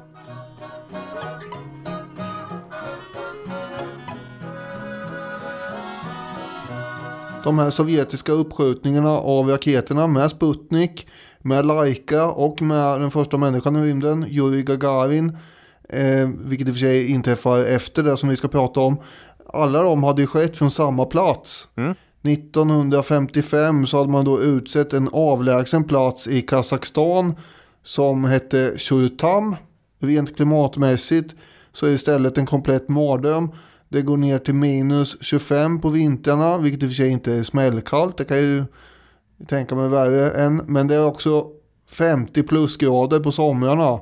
De 7.43 7.59
här 7.59 7.69
sovjetiska 7.69 8.31
uppskjutningarna 8.31 9.11
av 9.11 9.49
raketerna 9.49 10.07
med 10.07 10.31
Sputnik, 10.31 11.07
med 11.39 11.65
Laika 11.65 12.31
och 12.31 12.61
med 12.61 13.01
den 13.01 13.11
första 13.11 13.37
människan 13.37 13.75
i 13.75 13.89
rymden, 13.89 14.25
Yuri 14.29 14.63
Gagarin 14.63 15.37
eh, 15.89 16.29
vilket 16.45 16.67
i 16.67 16.71
och 16.71 16.75
för 16.75 16.79
sig 16.79 17.11
inträffar 17.11 17.61
efter 17.61 18.03
det 18.03 18.17
som 18.17 18.29
vi 18.29 18.35
ska 18.35 18.47
prata 18.47 18.79
om. 18.79 18.97
Alla 19.53 19.83
de 19.83 20.03
hade 20.03 20.21
ju 20.21 20.27
skett 20.27 20.57
från 20.57 20.71
samma 20.71 21.05
plats. 21.05 21.67
Mm. 21.75 21.95
1955 22.23 23.87
så 23.87 23.97
hade 23.97 24.09
man 24.09 24.25
då 24.25 24.41
utsett 24.41 24.93
en 24.93 25.09
avlägsen 25.11 25.83
plats 25.83 26.27
i 26.27 26.41
Kazakstan 26.41 27.35
som 27.83 28.23
hette 28.23 28.73
Shurtam. 28.77 29.55
Rent 29.99 30.35
klimatmässigt 30.35 31.35
så 31.73 31.85
är 31.85 31.89
det 31.89 31.95
istället 31.95 32.37
en 32.37 32.45
komplett 32.45 32.89
mardröm. 32.89 33.51
Det 33.89 34.01
går 34.01 34.17
ner 34.17 34.39
till 34.39 34.53
minus 34.53 35.17
25 35.21 35.81
på 35.81 35.89
vintrarna, 35.89 36.57
vilket 36.57 36.83
i 36.83 36.85
och 36.85 36.89
för 36.89 36.95
sig 36.95 37.09
inte 37.09 37.33
är 37.33 37.43
smällkallt. 37.43 38.17
Det 38.17 38.25
kan 38.25 38.37
jag 38.37 38.45
ju 38.45 38.63
tänka 39.47 39.75
mig 39.75 39.89
värre 39.89 40.29
än. 40.29 40.61
Men 40.67 40.87
det 40.87 40.95
är 40.95 41.07
också 41.07 41.47
50 41.89 42.43
plusgrader 42.43 43.19
på 43.19 43.31
somrarna. 43.31 43.99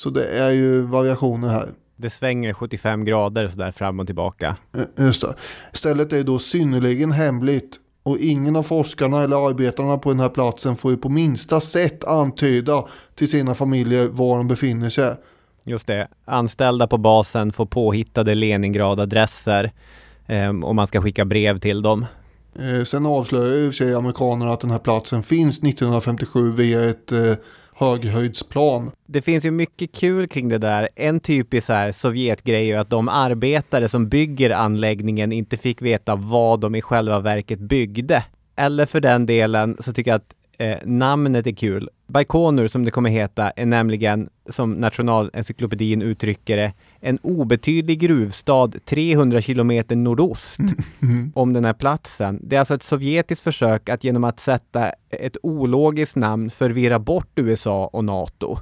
Så 0.00 0.10
det 0.10 0.26
är 0.26 0.50
ju 0.50 0.80
variationer 0.80 1.48
här. 1.48 1.68
Det 1.96 2.10
svänger 2.10 2.52
75 2.52 3.04
grader 3.04 3.48
sådär 3.48 3.72
fram 3.72 4.00
och 4.00 4.06
tillbaka. 4.06 4.56
Eh, 4.76 5.04
Just 5.04 5.20
det. 5.20 5.34
Stället 5.72 6.12
är 6.12 6.24
då 6.24 6.38
synnerligen 6.38 7.12
hemligt 7.12 7.76
och 8.02 8.18
ingen 8.18 8.56
av 8.56 8.62
forskarna 8.62 9.22
eller 9.22 9.48
arbetarna 9.48 9.98
på 9.98 10.10
den 10.10 10.20
här 10.20 10.28
platsen 10.28 10.76
får 10.76 10.90
ju 10.90 10.96
på 10.96 11.08
minsta 11.08 11.60
sätt 11.60 12.04
antyda 12.04 12.84
till 13.14 13.30
sina 13.30 13.54
familjer 13.54 14.08
var 14.08 14.36
de 14.36 14.48
befinner 14.48 14.90
sig. 14.90 15.14
Just 15.64 15.86
det. 15.86 16.08
Anställda 16.24 16.86
på 16.86 16.98
basen 16.98 17.52
får 17.52 17.66
påhittade 17.66 18.34
Leningrad-adresser 18.34 19.72
eh, 20.26 20.48
och 20.48 20.74
man 20.74 20.86
ska 20.86 21.02
skicka 21.02 21.24
brev 21.24 21.58
till 21.58 21.82
dem. 21.82 22.06
Eh, 22.58 22.84
sen 22.84 23.06
avslöjar 23.06 23.56
ju 23.56 23.72
sig 23.72 23.94
amerikanerna 23.94 24.52
att 24.52 24.60
den 24.60 24.70
här 24.70 24.78
platsen 24.78 25.22
finns 25.22 25.58
1957 25.58 26.52
via 26.52 26.84
ett 26.84 27.12
eh, 27.12 27.34
höghöjdsplan. 27.80 28.90
Det 29.06 29.22
finns 29.22 29.44
ju 29.44 29.50
mycket 29.50 29.92
kul 29.92 30.28
kring 30.28 30.48
det 30.48 30.58
där. 30.58 30.88
En 30.96 31.20
typisk 31.20 31.66
så 31.66 31.72
här 31.72 31.92
Sovjetgrej 31.92 32.60
är 32.60 32.74
ju 32.74 32.74
att 32.74 32.90
de 32.90 33.08
arbetare 33.08 33.88
som 33.88 34.08
bygger 34.08 34.50
anläggningen 34.50 35.32
inte 35.32 35.56
fick 35.56 35.82
veta 35.82 36.16
vad 36.16 36.60
de 36.60 36.74
i 36.74 36.82
själva 36.82 37.20
verket 37.20 37.58
byggde. 37.58 38.24
Eller 38.56 38.86
för 38.86 39.00
den 39.00 39.26
delen 39.26 39.76
så 39.80 39.92
tycker 39.92 40.10
jag 40.10 40.18
att 40.18 40.34
eh, 40.58 40.76
namnet 40.84 41.46
är 41.46 41.52
kul. 41.52 41.88
Baikonur 42.06 42.68
som 42.68 42.84
det 42.84 42.90
kommer 42.90 43.10
heta 43.10 43.50
är 43.50 43.66
nämligen, 43.66 44.28
som 44.48 44.72
Nationalencyklopedin 44.72 46.02
uttrycker 46.02 46.56
det, 46.56 46.72
en 47.00 47.18
obetydlig 47.22 48.00
gruvstad 48.00 48.72
300 48.84 49.40
kilometer 49.40 49.96
nordost 49.96 50.60
om 51.34 51.52
den 51.52 51.64
här 51.64 51.72
platsen. 51.72 52.40
Det 52.42 52.56
är 52.56 52.60
alltså 52.60 52.74
ett 52.74 52.82
sovjetiskt 52.82 53.42
försök 53.42 53.88
att 53.88 54.04
genom 54.04 54.24
att 54.24 54.40
sätta 54.40 54.90
ett 55.10 55.36
ologiskt 55.42 56.16
namn 56.16 56.50
förvirra 56.50 56.98
bort 56.98 57.30
USA 57.34 57.86
och 57.86 58.04
NATO. 58.04 58.58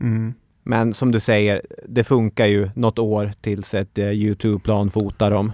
Mm. 0.00 0.34
Men 0.62 0.94
som 0.94 1.12
du 1.12 1.20
säger, 1.20 1.62
det 1.88 2.04
funkar 2.04 2.46
ju 2.46 2.70
något 2.74 2.98
år 2.98 3.32
tills 3.40 3.74
ett 3.74 3.98
eh, 3.98 4.10
YouTube-plan 4.10 4.90
fotar 4.90 5.30
dem. 5.30 5.52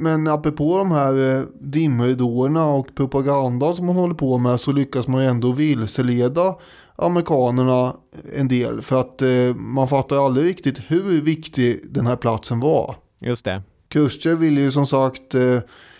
Men 0.00 0.28
apropå 0.28 0.78
de 0.78 0.90
här 0.90 1.38
eh, 1.38 1.44
dimridåerna 1.60 2.66
och 2.66 2.94
propagandan 2.94 3.76
som 3.76 3.86
man 3.86 3.96
håller 3.96 4.14
på 4.14 4.38
med 4.38 4.60
så 4.60 4.72
lyckas 4.72 5.08
man 5.08 5.22
ju 5.22 5.28
ändå 5.28 5.52
vilseleda 5.52 6.54
amerikanerna 6.96 7.94
en 8.36 8.48
del. 8.48 8.82
För 8.82 9.00
att 9.00 9.22
eh, 9.22 9.56
man 9.56 9.88
fattar 9.88 10.26
aldrig 10.26 10.46
riktigt 10.46 10.78
hur 10.86 11.20
viktig 11.20 11.80
den 11.90 12.06
här 12.06 12.16
platsen 12.16 12.60
var. 12.60 12.96
Just 13.18 13.44
det. 13.44 13.62
Khrushchev 13.88 14.38
ville 14.38 14.60
ju 14.60 14.72
som 14.72 14.86
sagt 14.86 15.34
eh, 15.34 15.58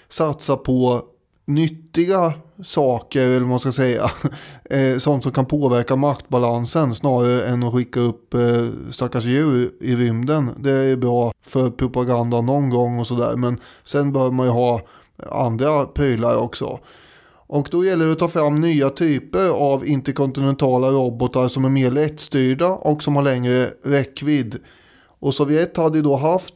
satsa 0.08 0.56
på 0.56 1.02
nyttiga 1.46 2.33
saker, 2.64 3.26
eller 3.26 3.40
vad 3.40 3.48
man 3.48 3.61
ska 3.61 3.72
säga. 3.72 4.11
Eh, 4.72 4.98
sånt 4.98 5.22
som 5.22 5.33
kan 5.33 5.46
påverka 5.46 5.96
maktbalansen 5.96 6.94
snarare 6.94 7.46
än 7.46 7.62
att 7.62 7.74
skicka 7.74 8.00
upp 8.00 8.35
eh, 8.35 8.66
stackars 8.90 9.24
djur 9.24 9.70
i 9.81 9.96
rymden. 9.96 10.50
Det 10.59 10.70
är 10.70 10.96
bra 10.96 11.33
för 11.42 11.70
propaganda 11.70 12.40
någon 12.40 12.70
gång 12.70 12.98
och 12.98 13.07
sådär. 13.07 13.37
Men 13.37 13.59
sen 13.85 14.12
bör 14.12 14.31
man 14.31 14.46
ju 14.46 14.53
ha 14.53 14.81
andra 15.31 15.85
prylar 15.85 16.37
också. 16.37 16.81
Och 17.46 17.68
då 17.70 17.85
gäller 17.85 18.07
det 18.07 18.12
att 18.12 18.18
ta 18.18 18.29
fram 18.29 18.61
nya 18.61 18.90
typer 18.90 19.48
av 19.48 19.87
interkontinentala 19.87 20.88
robotar 20.88 21.48
som 21.48 21.64
är 21.64 21.68
mer 21.68 21.90
lättstyrda 21.90 22.68
och 22.68 23.03
som 23.03 23.16
har 23.16 23.22
längre 23.22 23.70
räckvidd. 23.85 24.59
Och 25.20 25.35
Sovjet 25.35 25.76
hade 25.76 25.98
ju 25.98 26.03
då 26.03 26.16
haft 26.16 26.55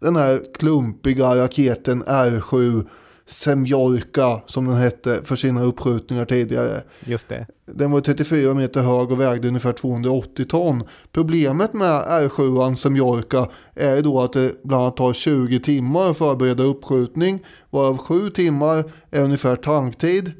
den 0.00 0.16
här 0.16 0.42
klumpiga 0.58 1.36
raketen 1.36 2.04
R7 2.04 2.86
Semjorka 3.26 4.40
som 4.46 4.66
den 4.66 4.76
hette 4.76 5.20
för 5.24 5.36
sina 5.36 5.62
uppskjutningar 5.62 6.24
tidigare. 6.24 6.82
Just 7.04 7.28
det. 7.28 7.46
Den 7.64 7.90
var 7.90 8.00
34 8.00 8.54
meter 8.54 8.82
hög 8.82 9.12
och 9.12 9.20
vägde 9.20 9.48
ungefär 9.48 9.72
280 9.72 10.44
ton. 10.44 10.84
Problemet 11.12 11.72
med 11.72 11.90
R7 11.90 12.74
Semjorka 12.74 13.48
är 13.74 14.02
då 14.02 14.20
att 14.20 14.32
det 14.32 14.62
bland 14.64 14.82
annat 14.82 14.96
tar 14.96 15.12
20 15.12 15.60
timmar 15.60 16.10
att 16.10 16.18
förbereda 16.18 16.62
uppskjutning. 16.62 17.44
Varav 17.70 17.98
7 17.98 18.30
timmar 18.30 18.84
är 19.10 19.22
ungefär 19.22 19.56
tanktid. 19.56 20.32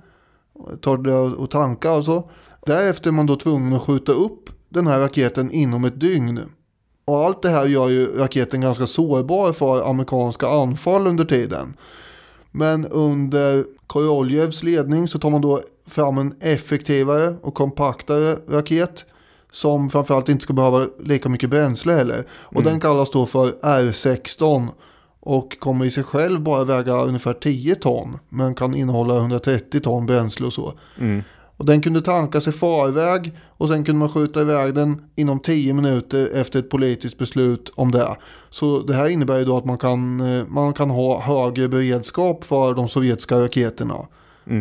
Tar 0.80 0.98
det 0.98 1.44
att 1.44 1.50
tanka 1.50 1.90
alltså. 1.90 2.30
Därefter 2.66 3.08
är 3.08 3.12
man 3.12 3.26
då 3.26 3.36
tvungen 3.36 3.72
att 3.72 3.82
skjuta 3.82 4.12
upp 4.12 4.50
den 4.68 4.86
här 4.86 5.00
raketen 5.00 5.50
inom 5.50 5.84
ett 5.84 6.00
dygn. 6.00 6.40
Och 7.04 7.24
allt 7.24 7.42
det 7.42 7.50
här 7.50 7.66
gör 7.66 7.88
ju 7.88 8.18
raketen 8.18 8.60
ganska 8.60 8.86
sårbar 8.86 9.52
för 9.52 9.90
amerikanska 9.90 10.48
anfall 10.48 11.06
under 11.06 11.24
tiden. 11.24 11.76
Men 12.56 12.86
under 12.86 13.64
Koroljevs 13.86 14.62
ledning 14.62 15.08
så 15.08 15.18
tar 15.18 15.30
man 15.30 15.40
då 15.40 15.60
fram 15.86 16.18
en 16.18 16.34
effektivare 16.40 17.34
och 17.42 17.54
kompaktare 17.54 18.36
raket. 18.48 19.04
Som 19.50 19.90
framförallt 19.90 20.28
inte 20.28 20.42
ska 20.42 20.52
behöva 20.52 20.86
lika 21.00 21.28
mycket 21.28 21.50
bränsle 21.50 21.92
heller. 21.92 22.26
Och 22.30 22.62
den 22.62 22.80
kallas 22.80 23.10
då 23.10 23.26
för 23.26 23.50
R16. 23.50 24.68
Och 25.20 25.58
kommer 25.58 25.84
i 25.84 25.90
sig 25.90 26.04
själv 26.04 26.40
bara 26.40 26.64
väga 26.64 27.02
ungefär 27.02 27.32
10 27.32 27.74
ton. 27.74 28.18
Men 28.28 28.54
kan 28.54 28.74
innehålla 28.74 29.16
130 29.16 29.80
ton 29.80 30.06
bränsle 30.06 30.46
och 30.46 30.52
så. 30.52 30.74
Och 31.56 31.64
den 31.64 31.80
kunde 31.80 32.02
tankas 32.02 32.48
i 32.48 32.52
förväg 32.52 33.32
och 33.48 33.68
sen 33.68 33.84
kunde 33.84 33.98
man 33.98 34.08
skjuta 34.08 34.40
iväg 34.40 34.74
den 34.74 35.02
inom 35.16 35.40
10 35.40 35.74
minuter 35.74 36.28
efter 36.34 36.58
ett 36.58 36.70
politiskt 36.70 37.18
beslut 37.18 37.72
om 37.74 37.90
det. 37.90 38.16
Så 38.50 38.82
det 38.82 38.94
här 38.94 39.08
innebär 39.08 39.38
ju 39.38 39.44
då 39.44 39.56
att 39.56 39.64
man 39.64 39.78
kan, 39.78 40.20
eh, 40.20 40.46
man 40.46 40.72
kan 40.72 40.90
ha 40.90 41.20
högre 41.20 41.68
beredskap 41.68 42.44
för 42.44 42.74
de 42.74 42.88
sovjetiska 42.88 43.40
raketerna. 43.40 44.06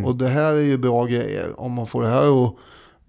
Och 0.06 0.16
det 0.16 0.28
här 0.28 0.54
är 0.54 0.62
ju 0.62 0.78
bra 0.78 1.06
grejer 1.06 1.60
om 1.60 1.72
man 1.72 1.88
får 1.88 2.02
det 2.02 2.08
här 2.08 2.46
att 2.46 2.54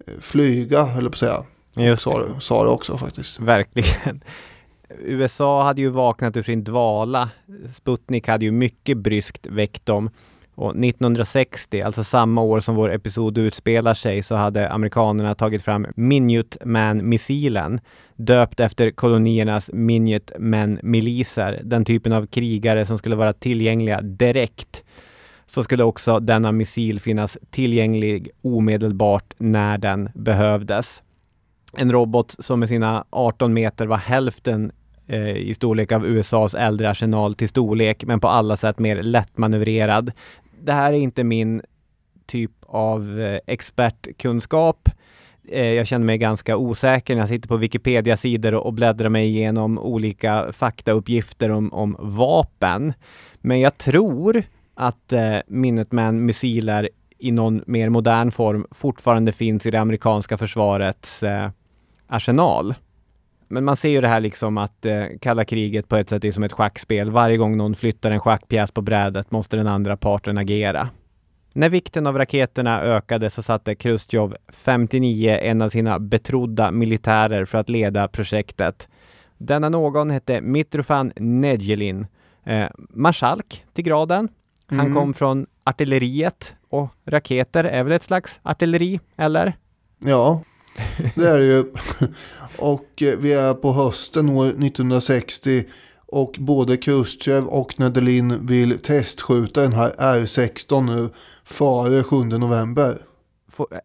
eh, 0.07 0.13
flyga, 0.19 0.87
eller 0.97 1.09
på 1.09 1.13
att 1.13 1.19
säga. 1.19 1.43
Just 1.75 2.01
sa, 2.01 2.19
det, 2.19 2.41
sa 2.41 2.63
det 2.63 2.69
också 2.69 2.97
faktiskt. 2.97 3.39
Verkligen. 3.39 4.23
USA 4.99 5.63
hade 5.63 5.81
ju 5.81 5.89
vaknat 5.89 6.37
ur 6.37 6.43
sin 6.43 6.63
dvala. 6.63 7.29
Sputnik 7.75 8.27
hade 8.27 8.45
ju 8.45 8.51
mycket 8.51 8.97
bryskt 8.97 9.47
väckt 9.47 9.85
dem. 9.85 10.09
Och 10.57 10.69
1960, 10.69 11.81
alltså 11.81 12.03
samma 12.03 12.41
år 12.41 12.59
som 12.59 12.75
vår 12.75 12.93
episod 12.93 13.37
utspelar 13.37 13.93
sig, 13.93 14.23
så 14.23 14.35
hade 14.35 14.69
amerikanerna 14.69 15.35
tagit 15.35 15.63
fram 15.63 15.87
Minuteman-missilen, 15.95 17.79
döpt 18.15 18.59
efter 18.59 18.91
koloniernas 18.91 19.69
Minuteman-miliser, 19.73 21.61
den 21.63 21.85
typen 21.85 22.13
av 22.13 22.25
krigare 22.25 22.85
som 22.85 22.97
skulle 22.97 23.15
vara 23.15 23.33
tillgängliga 23.33 24.01
direkt. 24.01 24.83
Så 25.45 25.63
skulle 25.63 25.83
också 25.83 26.19
denna 26.19 26.51
missil 26.51 26.99
finnas 26.99 27.37
tillgänglig 27.49 28.29
omedelbart 28.41 29.33
när 29.37 29.77
den 29.77 30.09
behövdes. 30.13 31.03
En 31.73 31.91
robot 31.91 32.35
som 32.39 32.59
med 32.59 32.69
sina 32.69 33.05
18 33.09 33.53
meter 33.53 33.87
var 33.87 33.97
hälften 33.97 34.71
eh, 35.07 35.37
i 35.37 35.53
storlek 35.53 35.91
av 35.91 36.05
USAs 36.05 36.55
äldre 36.55 36.89
arsenal 36.89 37.35
till 37.35 37.49
storlek, 37.49 38.05
men 38.05 38.19
på 38.19 38.27
alla 38.27 38.57
sätt 38.57 38.79
mer 38.79 39.01
lättmanövrerad. 39.01 40.11
Det 40.67 40.73
här 40.73 40.93
är 40.93 40.97
inte 40.97 41.23
min 41.23 41.61
typ 42.25 42.51
av 42.61 43.19
eh, 43.19 43.39
expertkunskap. 43.47 44.89
Eh, 45.47 45.73
jag 45.73 45.87
känner 45.87 46.05
mig 46.05 46.17
ganska 46.17 46.57
osäker 46.57 47.15
när 47.15 47.21
jag 47.21 47.29
sitter 47.29 47.47
på 47.47 47.57
Wikipedia-sidor 47.57 48.53
och, 48.53 48.65
och 48.65 48.73
bläddrar 48.73 49.09
mig 49.09 49.27
igenom 49.27 49.79
olika 49.79 50.51
faktauppgifter 50.51 51.49
om, 51.49 51.73
om 51.73 51.95
vapen. 51.99 52.93
Men 53.41 53.59
jag 53.59 53.77
tror 53.77 54.43
att 54.73 55.13
eh, 55.13 55.37
Minuteman-missiler 55.47 56.89
i 57.17 57.31
någon 57.31 57.63
mer 57.67 57.89
modern 57.89 58.31
form 58.31 58.67
fortfarande 58.71 59.31
finns 59.31 59.65
i 59.65 59.71
det 59.71 59.81
amerikanska 59.81 60.37
försvarets 60.37 61.23
eh, 61.23 61.49
arsenal. 62.07 62.75
Men 63.47 63.63
man 63.63 63.75
ser 63.77 63.89
ju 63.89 64.01
det 64.01 64.07
här 64.07 64.19
liksom 64.19 64.57
att 64.57 64.85
eh, 64.85 65.03
kalla 65.21 65.45
kriget 65.45 65.87
på 65.87 65.95
ett 65.95 66.09
sätt 66.09 66.25
är 66.25 66.31
som 66.31 66.43
ett 66.43 66.51
schackspel. 66.53 67.11
Varje 67.11 67.37
gång 67.37 67.57
någon 67.57 67.75
flyttar 67.75 68.11
en 68.11 68.19
schackpjäs 68.19 68.71
på 68.71 68.81
brädet 68.81 69.31
måste 69.31 69.57
den 69.57 69.67
andra 69.67 69.97
parten 69.97 70.37
agera. 70.37 70.89
När 71.53 71.69
vikten 71.69 72.07
av 72.07 72.17
raketerna 72.17 72.81
ökade 72.81 73.29
så 73.29 73.43
satte 73.43 73.75
Chrustjov 73.75 74.35
59 74.53 75.37
en 75.41 75.61
av 75.61 75.69
sina 75.69 75.99
betrodda 75.99 76.71
militärer 76.71 77.45
för 77.45 77.57
att 77.57 77.69
leda 77.69 78.07
projektet. 78.07 78.87
Denna 79.37 79.69
någon 79.69 80.09
hette 80.09 80.41
Mitrofan 80.41 81.11
Nedjelin, 81.15 82.07
eh, 82.43 82.65
marskalk 82.77 83.63
till 83.73 83.83
graden. 83.83 84.29
Han 84.67 84.79
Mm. 84.79 84.93
kom 84.95 85.13
från 85.13 85.45
artilleriet 85.63 86.55
och 86.69 86.89
raketer 87.05 87.63
är 87.63 87.83
väl 87.83 87.93
ett 87.93 88.03
slags 88.03 88.39
artilleri, 88.43 88.99
eller? 89.17 89.53
Ja, 89.99 90.41
Det 91.15 91.29
är 91.29 91.37
det 91.37 91.45
ju. 91.45 91.63
Och 92.57 93.01
eh, 93.01 93.17
vi 93.17 93.33
är 93.33 93.53
på 93.53 93.71
hösten 93.71 94.29
år 94.29 94.45
1960 94.45 95.63
och 96.05 96.35
både 96.39 96.77
Khrushchev 96.77 97.47
och 97.47 97.79
Nedelin 97.79 98.45
vill 98.45 98.79
testskjuta 98.79 99.61
den 99.61 99.73
här 99.73 99.91
R16 99.97 100.85
nu 100.85 101.09
före 101.43 102.03
7 102.03 102.23
november. 102.23 102.97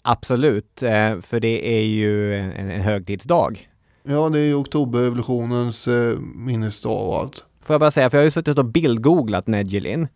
Absolut, 0.02 0.82
eh, 0.82 1.20
för 1.20 1.40
det 1.40 1.78
är 1.78 1.82
ju 1.82 2.34
en, 2.36 2.80
högtidsdag. 2.80 3.68
Ja, 4.02 4.28
det 4.28 4.38
är 4.38 4.44
ju 4.44 4.54
oktoberrevolutionens 4.54 5.88
eh, 5.88 6.18
minnesdag 6.18 7.08
och 7.08 7.18
allt. 7.18 7.44
Får 7.62 7.74
jag 7.74 7.80
bara 7.80 7.90
säga, 7.90 8.10
för 8.10 8.16
jag 8.16 8.22
har 8.22 8.24
ju 8.24 8.30
suttit 8.30 8.58
och 8.58 8.64
bildgooglat 8.64 9.46
Nedelin. 9.46 10.08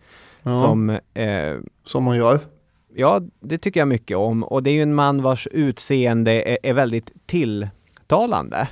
Ja, 0.43 0.63
Som, 0.63 0.91
eh, 1.15 1.57
som 1.85 2.05
man 2.05 2.17
gör. 2.17 2.41
Ja, 2.97 3.21
det 3.41 3.59
tycker 3.59 3.81
jag 3.81 3.89
mycket 3.89 4.17
om. 4.17 4.45
Och 4.45 4.63
det 4.63 4.71
är 4.71 4.75
ju 4.75 4.83
en 4.83 4.95
man 4.95 5.23
vars 5.23 5.49
utseende 5.51 6.33
är, 6.43 6.59
är 6.63 6.73
väldigt 6.73 7.27
tilltalande. 7.27 8.69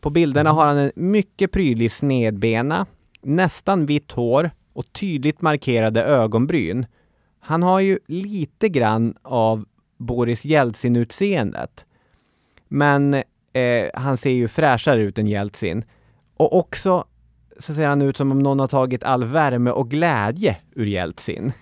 På 0.00 0.10
bilderna 0.10 0.52
har 0.52 0.66
han 0.66 0.78
en 0.78 0.92
mycket 0.94 1.52
prydlig 1.52 1.92
snedbena, 1.92 2.86
nästan 3.22 3.86
vitt 3.86 4.12
hår 4.12 4.50
och 4.72 4.92
tydligt 4.92 5.40
markerade 5.40 6.02
ögonbryn. 6.04 6.86
Han 7.40 7.62
har 7.62 7.80
ju 7.80 7.98
lite 8.06 8.68
grann 8.68 9.14
av 9.22 9.64
Boris 9.96 10.44
Jeltsin-utseendet. 10.44 11.84
Men 12.68 13.14
eh, 13.52 13.90
han 13.94 14.16
ser 14.16 14.30
ju 14.30 14.48
fräschare 14.48 15.02
ut 15.02 15.18
än 15.18 15.26
Jeltsin. 15.26 15.84
Och 16.36 16.58
också 16.58 17.04
så 17.58 17.74
ser 17.74 17.88
han 17.88 18.02
ut 18.02 18.16
som 18.16 18.32
om 18.32 18.38
någon 18.38 18.60
har 18.60 18.68
tagit 18.68 19.04
all 19.04 19.24
värme 19.24 19.70
och 19.70 19.90
glädje 19.90 20.56
ur 20.74 20.86
Jeltsin. 20.86 21.52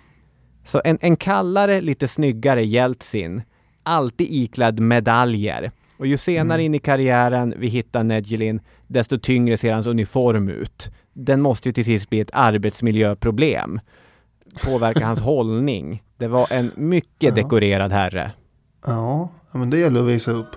Så 0.64 0.80
en, 0.84 0.98
en 1.00 1.16
kallare, 1.16 1.80
lite 1.80 2.08
snyggare 2.08 2.64
Jeltsin, 2.64 3.42
alltid 3.82 4.26
iklädd 4.30 4.80
medaljer. 4.80 5.70
Och 5.96 6.06
ju 6.06 6.16
senare 6.16 6.62
in 6.62 6.74
i 6.74 6.78
karriären 6.78 7.54
vi 7.56 7.68
hittar 7.68 8.04
Nedjelin, 8.04 8.60
desto 8.86 9.18
tyngre 9.18 9.56
ser 9.56 9.72
hans 9.72 9.86
uniform 9.86 10.48
ut. 10.48 10.90
Den 11.12 11.40
måste 11.40 11.68
ju 11.68 11.72
till 11.72 11.84
sist 11.84 12.10
bli 12.10 12.20
ett 12.20 12.30
arbetsmiljöproblem. 12.32 13.80
Påverka 14.64 15.06
hans 15.06 15.20
hållning. 15.30 16.02
Det 16.16 16.28
var 16.28 16.46
en 16.50 16.70
mycket 16.76 17.34
dekorerad 17.34 17.92
herre. 17.92 18.32
Ja, 18.86 19.28
ja, 19.52 19.58
men 19.58 19.70
det 19.70 19.78
gäller 19.78 20.00
att 20.00 20.06
visa 20.06 20.30
upp. 20.30 20.56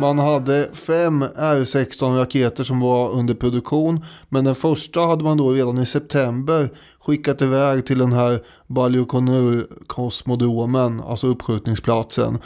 Man 0.00 0.18
hade 0.18 0.70
fem 0.72 1.24
R16-raketer 1.24 2.64
som 2.64 2.80
var 2.80 3.10
under 3.10 3.34
produktion. 3.34 4.04
Men 4.28 4.44
den 4.44 4.54
första 4.54 5.00
hade 5.00 5.24
man 5.24 5.36
då 5.36 5.52
redan 5.52 5.78
i 5.78 5.86
september 5.86 6.70
skickat 7.00 7.42
iväg 7.42 7.86
till 7.86 7.98
den 7.98 8.12
här 8.12 8.40
Baikonur-kosmodromen, 8.66 11.00
alltså 11.00 11.26
uppskjutningsplatsen. 11.26 12.38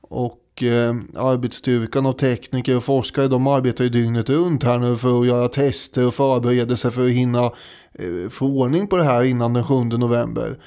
Och 0.00 0.39
eh, 0.62 0.94
arbetsstyrkan 1.16 2.06
och 2.06 2.18
tekniker 2.18 2.76
och 2.76 2.84
forskare 2.84 3.28
de 3.28 3.46
arbetar 3.46 3.84
ju 3.84 3.90
dygnet 3.90 4.28
runt 4.28 4.62
här 4.62 4.78
nu 4.78 4.96
för 4.96 5.20
att 5.20 5.26
göra 5.26 5.48
tester 5.48 6.06
och 6.06 6.14
förberedelser 6.14 6.90
för 6.90 7.04
att 7.04 7.10
hinna 7.10 7.44
eh, 7.44 8.30
få 8.30 8.46
ordning 8.46 8.86
på 8.86 8.96
det 8.96 9.04
här 9.04 9.22
innan 9.22 9.52
den 9.52 9.64
7 9.64 9.84
november. 9.84 10.58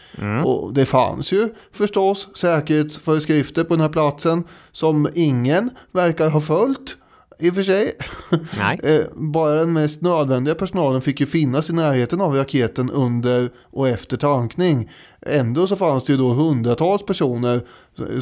Och 0.46 0.74
det 0.74 0.86
fanns 0.86 1.32
ju 1.32 1.50
förstås 1.72 2.28
säkerhetsföreskrifter 2.36 3.64
på 3.64 3.74
den 3.74 3.82
här 3.82 3.90
platsen 3.90 4.44
som 4.72 5.08
ingen 5.16 5.70
verkar 5.92 6.30
ha 6.30 6.42
följt. 6.42 6.98
I 7.40 7.50
och 7.50 7.56
för 7.56 7.64
sig. 7.64 7.94
Eh, 8.84 9.02
Bara 9.16 9.54
den 9.56 9.74
mest 9.74 10.02
nödvändiga 10.02 10.56
personalen 10.56 11.02
fick 11.02 11.20
ju 11.20 11.26
finnas 11.26 11.70
i 11.70 11.74
närheten 11.74 12.22
av 12.22 12.36
raketen 12.36 12.90
under 12.92 13.50
och 13.72 13.88
efter 13.88 14.18
tankning. 14.18 14.92
Ändå 15.22 15.68
så 15.68 15.76
fanns 15.76 16.04
det 16.04 16.12
ju 16.14 16.18
då 16.18 16.30
hundratals 16.30 17.06
personer 17.06 17.62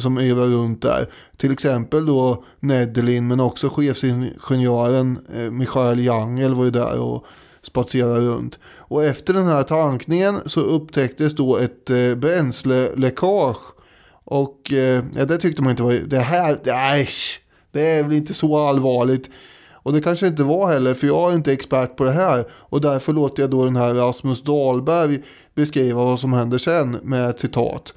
som 0.00 0.18
yrade 0.18 0.52
runt 0.52 0.82
där. 0.82 1.06
Till 1.36 1.52
exempel 1.52 2.06
då 2.06 2.44
Nedelin 2.60 3.26
men 3.28 3.40
också 3.40 3.68
chefsingenjören 3.68 5.18
eh, 5.36 5.50
Michael 5.50 6.04
Jangel 6.04 6.54
var 6.54 6.64
ju 6.64 6.70
där 6.70 6.98
och 6.98 7.24
spatserade 7.62 8.20
runt. 8.26 8.58
Och 8.76 9.04
efter 9.04 9.34
den 9.34 9.46
här 9.46 9.62
tankningen 9.62 10.40
så 10.46 10.60
upptäcktes 10.60 11.34
då 11.34 11.56
ett 11.56 11.90
eh, 11.90 12.14
bränsleläckage. 12.14 13.56
Och 14.24 14.72
eh, 14.72 15.04
ja, 15.14 15.24
det 15.24 15.38
tyckte 15.38 15.62
man 15.62 15.70
inte 15.70 15.82
var, 15.82 15.92
det 15.92 16.18
här, 16.18 16.58
nej, 16.64 17.08
det 17.72 17.86
är 17.86 18.02
väl 18.02 18.12
inte 18.12 18.34
så 18.34 18.58
allvarligt. 18.58 19.30
Och 19.72 19.92
det 19.92 20.00
kanske 20.00 20.26
inte 20.26 20.42
var 20.42 20.72
heller, 20.72 20.94
för 20.94 21.06
jag 21.06 21.30
är 21.30 21.34
inte 21.34 21.52
expert 21.52 21.96
på 21.96 22.04
det 22.04 22.10
här. 22.10 22.44
Och 22.50 22.80
därför 22.80 23.12
låter 23.12 23.42
jag 23.42 23.50
då 23.50 23.64
den 23.64 23.76
här 23.76 23.94
Rasmus 23.94 24.42
Dahlberg 24.42 25.22
beskriva 25.54 26.04
vad 26.04 26.20
som 26.20 26.32
händer 26.32 26.58
sen 26.58 26.90
med 27.02 27.30
ett 27.30 27.40
citat. 27.40 27.94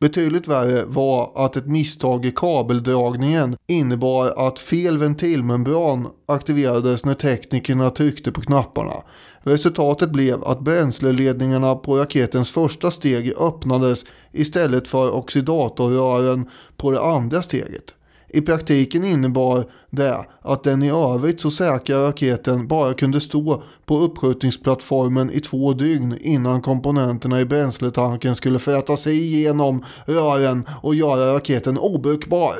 Betydligt 0.00 0.48
värre 0.48 0.84
var 0.84 1.32
att 1.34 1.56
ett 1.56 1.66
misstag 1.66 2.26
i 2.26 2.32
kabeldragningen 2.36 3.56
innebar 3.66 4.46
att 4.46 4.58
fel 4.58 4.98
ventilmembran 4.98 6.08
aktiverades 6.26 7.04
när 7.04 7.14
teknikerna 7.14 7.90
tryckte 7.90 8.32
på 8.32 8.40
knapparna. 8.40 9.02
Resultatet 9.40 10.10
blev 10.10 10.44
att 10.44 10.60
bränsleledningarna 10.60 11.74
på 11.74 11.98
raketens 11.98 12.52
första 12.52 12.90
steg 12.90 13.32
öppnades 13.38 14.04
istället 14.32 14.88
för 14.88 15.14
oxidatorrören 15.14 16.48
på 16.76 16.90
det 16.90 17.02
andra 17.02 17.42
steget. 17.42 17.94
I 18.32 18.40
praktiken 18.40 19.04
innebar 19.04 19.64
det 19.90 20.24
att 20.40 20.64
den 20.64 20.82
i 20.82 20.90
övrigt 20.90 21.40
så 21.40 21.50
säkra 21.50 22.08
raketen 22.08 22.66
bara 22.66 22.94
kunde 22.94 23.20
stå 23.20 23.62
på 23.86 23.98
uppskjutningsplattformen 23.98 25.30
i 25.30 25.40
två 25.40 25.72
dygn 25.72 26.18
innan 26.20 26.62
komponenterna 26.62 27.40
i 27.40 27.44
bränsletanken 27.44 28.36
skulle 28.36 28.58
fräta 28.58 28.96
sig 28.96 29.18
igenom 29.18 29.84
rören 30.04 30.66
och 30.82 30.94
göra 30.94 31.34
raketen 31.34 31.78
obrukbar. 31.78 32.54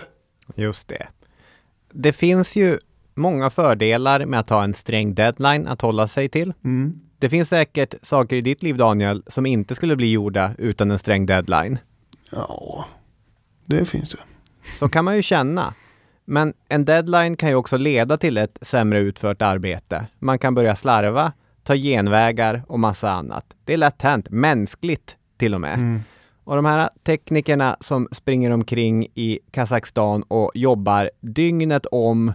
Just 0.55 0.89
det. 0.89 1.07
Det 1.93 2.13
finns 2.13 2.57
ju 2.57 2.79
många 3.15 3.51
fördelar 3.51 4.27
med 4.27 4.41
att 4.41 4.51
ha 4.51 4.65
en 4.65 4.75
sträng 4.75 5.15
deadline 5.15 5.67
att 5.67 5.81
hålla 5.81 6.09
sig 6.09 6.29
till. 6.29 6.53
Det 7.19 7.29
finns 7.29 7.49
säkert 7.49 7.95
saker 8.03 8.37
i 8.37 8.41
ditt 8.41 8.63
liv 8.63 8.77
Daniel 8.77 9.23
som 9.27 9.47
inte 9.47 9.75
skulle 9.75 9.97
bli 9.97 10.11
gjorda 10.11 10.55
utan 10.59 10.91
en 10.91 10.99
sträng 10.99 11.27
deadline. 11.27 11.79
Ja, 12.33 12.85
det 13.67 13.85
finns 13.85 14.09
det. 14.09 14.19
Så 14.79 14.89
kan 14.89 15.05
man 15.05 15.17
ju 15.17 15.23
känna. 15.23 15.75
Men 16.25 16.55
en 16.69 16.85
deadline 16.85 17.37
kan 17.37 17.49
ju 17.49 17.55
också 17.55 17.77
leda 17.77 18.17
till 18.17 18.39
ett 18.39 18.59
sämre 18.63 19.01
utfört 19.01 19.43
arbete. 19.43 20.07
Man 20.19 20.39
kan 20.39 20.55
börja 20.55 20.77
slarva, 20.77 21.33
ta 21.63 21.75
genvägar 21.77 22.63
och 22.69 22.81
massa 22.81 23.11
annat. 23.11 23.45
Det 23.65 23.73
är 23.73 23.77
lätt 23.77 24.03
hänt, 24.03 24.31
mänskligt 24.31 25.17
till 25.37 25.55
och 25.55 25.61
med. 25.61 25.75
Mm. 25.75 26.01
Och 26.45 26.57
de 26.57 26.65
här 26.65 26.91
teknikerna 27.03 27.77
som 27.81 28.09
springer 28.13 28.51
omkring 28.51 29.07
i 29.15 29.39
Kazakstan 29.51 30.23
och 30.23 30.51
jobbar 30.55 31.11
dygnet 31.21 31.87
om 31.87 32.33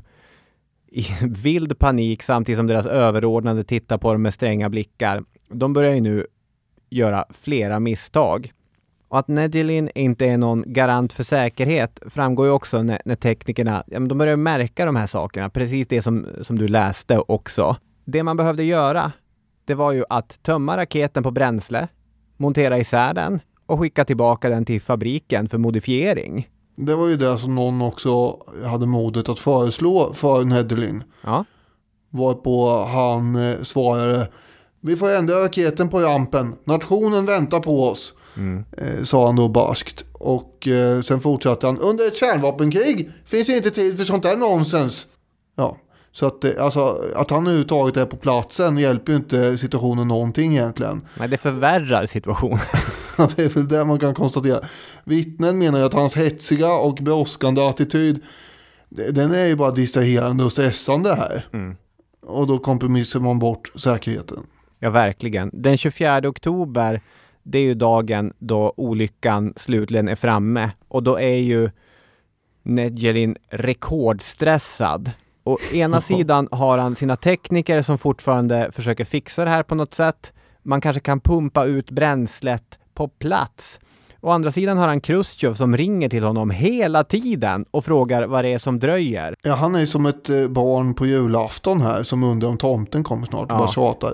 i 0.87 1.07
vild 1.21 1.79
panik 1.79 2.23
samtidigt 2.23 2.57
som 2.57 2.67
deras 2.67 2.85
överordnade 2.85 3.63
tittar 3.63 3.97
på 3.97 4.11
dem 4.11 4.21
med 4.21 4.33
stränga 4.33 4.69
blickar. 4.69 5.23
De 5.49 5.73
börjar 5.73 5.93
ju 5.93 6.01
nu 6.01 6.27
göra 6.89 7.25
flera 7.29 7.79
misstag. 7.79 8.51
Och 9.07 9.19
att 9.19 9.27
Negelin 9.27 9.89
inte 9.95 10.25
är 10.25 10.37
någon 10.37 10.63
garant 10.67 11.13
för 11.13 11.23
säkerhet 11.23 11.99
framgår 12.09 12.45
ju 12.45 12.51
också 12.51 12.83
när, 12.83 13.01
när 13.05 13.15
teknikerna, 13.15 13.83
ja 13.87 13.99
men 13.99 14.07
de 14.07 14.17
börjar 14.17 14.35
märka 14.35 14.85
de 14.85 14.95
här 14.95 15.07
sakerna, 15.07 15.49
precis 15.49 15.87
det 15.87 16.01
som, 16.01 16.27
som 16.41 16.59
du 16.59 16.67
läste 16.67 17.19
också. 17.19 17.77
Det 18.05 18.23
man 18.23 18.37
behövde 18.37 18.63
göra, 18.63 19.11
det 19.65 19.73
var 19.73 19.91
ju 19.91 20.03
att 20.09 20.43
tömma 20.43 20.77
raketen 20.77 21.23
på 21.23 21.31
bränsle, 21.31 21.87
montera 22.37 22.79
isär 22.79 23.13
den 23.13 23.39
och 23.65 23.79
skicka 23.79 24.05
tillbaka 24.05 24.49
den 24.49 24.65
till 24.65 24.81
fabriken 24.81 25.49
för 25.49 25.57
modifiering. 25.57 26.49
Det 26.75 26.95
var 26.95 27.07
ju 27.07 27.15
det 27.15 27.37
som 27.37 27.55
någon 27.55 27.81
också 27.81 28.37
hade 28.65 28.85
modet 28.85 29.29
att 29.29 29.39
föreslå 29.39 30.13
för 30.13 30.45
Nedelin. 30.45 31.03
Ja. 31.23 31.45
Varpå 32.09 32.85
han 32.85 33.35
eh, 33.35 33.61
svarade 33.61 34.29
Vi 34.81 34.95
får 34.95 35.09
ändra 35.15 35.45
raketen 35.45 35.89
på 35.89 35.99
rampen. 35.99 36.55
Nationen 36.63 37.25
väntar 37.25 37.59
på 37.59 37.83
oss. 37.83 38.13
Eh, 38.77 39.03
sa 39.03 39.25
han 39.25 39.35
då 39.35 39.47
barskt. 39.47 40.05
Och 40.13 40.67
eh, 40.67 41.01
sen 41.01 41.21
fortsatte 41.21 41.65
han. 41.65 41.79
Under 41.79 42.07
ett 42.07 42.15
kärnvapenkrig 42.17 43.11
finns 43.25 43.49
inte 43.49 43.71
tid 43.71 43.97
för 43.97 44.03
sånt 44.03 44.23
där 44.23 44.37
nonsens. 44.37 45.07
Ja, 45.55 45.77
så 46.11 46.27
att, 46.27 46.43
eh, 46.43 46.51
alltså, 46.59 46.97
att 47.15 47.29
han 47.31 47.41
överhuvudtaget 47.47 47.97
är 47.97 48.05
på 48.05 48.17
platsen 48.17 48.77
hjälper 48.77 49.11
ju 49.11 49.17
inte 49.17 49.57
situationen 49.57 50.07
någonting 50.07 50.57
egentligen. 50.57 51.01
Nej, 51.19 51.27
det 51.27 51.37
förvärrar 51.37 52.05
situationen. 52.05 52.59
Det 53.35 53.43
är 53.43 53.49
väl 53.49 53.67
det 53.67 53.85
man 53.85 53.99
kan 53.99 54.13
konstatera. 54.13 54.59
Vittnen 55.03 55.57
menar 55.57 55.79
ju 55.79 55.85
att 55.85 55.93
hans 55.93 56.15
hetsiga 56.15 56.73
och 56.73 56.95
brådskande 56.95 57.61
attityd, 57.61 58.19
det- 58.89 59.11
den 59.11 59.31
är 59.33 59.45
ju 59.45 59.55
bara 59.55 59.71
distraherande 59.71 60.43
och 60.43 60.51
stressande 60.51 61.15
här. 61.15 61.47
Och 62.21 62.47
då 62.47 62.57
kompromissar 62.57 63.19
man 63.19 63.39
bort 63.39 63.71
säkerheten. 63.75 64.37
Ja, 64.79 64.89
verkligen. 64.89 65.49
Den 65.53 65.77
24 65.77 66.17
oktober, 66.29 67.01
det 67.45 67.57
är 67.59 67.63
ju 67.63 67.73
dagen 67.73 68.33
då 68.39 68.73
olyckan 68.77 69.53
slutligen 69.55 70.07
är 70.07 70.15
framme. 70.15 70.71
Och 70.87 71.03
då 71.03 71.19
är 71.19 71.37
ju 71.37 71.69
Nedjelin 72.63 73.37
rekordstressad. 73.49 75.11
Å 75.43 75.57
ena 75.73 76.01
sidan 76.11 76.47
har 76.51 76.77
han 76.77 76.95
sina 76.95 77.15
tekniker 77.15 77.81
som 77.81 77.97
fortfarande 77.97 78.69
försöker 78.71 79.05
fixa 79.05 79.43
det 79.43 79.49
här 79.49 79.63
på 79.63 79.75
något 79.75 79.93
sätt. 79.93 80.33
Man 80.63 80.81
kanske 80.81 80.99
kan 80.99 81.19
pumpa 81.19 81.65
ut 81.65 81.91
bränslet 81.91 82.79
på 82.93 83.07
plats. 83.07 83.79
Å 84.21 84.29
andra 84.29 84.51
sidan 84.51 84.77
har 84.77 84.87
han 84.87 85.01
Khrushchev 85.01 85.53
som 85.53 85.77
ringer 85.77 86.09
till 86.09 86.23
honom 86.23 86.49
hela 86.49 87.03
tiden 87.03 87.65
och 87.71 87.85
frågar 87.85 88.23
vad 88.27 88.45
det 88.45 88.49
är 88.53 88.57
som 88.57 88.79
dröjer. 88.79 89.35
Ja, 89.43 89.53
han 89.55 89.75
är 89.75 89.79
ju 89.79 89.87
som 89.87 90.05
ett 90.05 90.29
eh, 90.29 90.47
barn 90.47 90.93
på 90.93 91.05
julafton 91.05 91.81
här 91.81 92.03
som 92.03 92.23
undrar 92.23 92.49
om 92.49 92.57
tomten 92.57 93.03
kommer 93.03 93.25
snart 93.27 93.43
och 93.51 93.51
Ja. 93.51 93.57
bara 93.57 93.67
tjatar. 93.67 94.13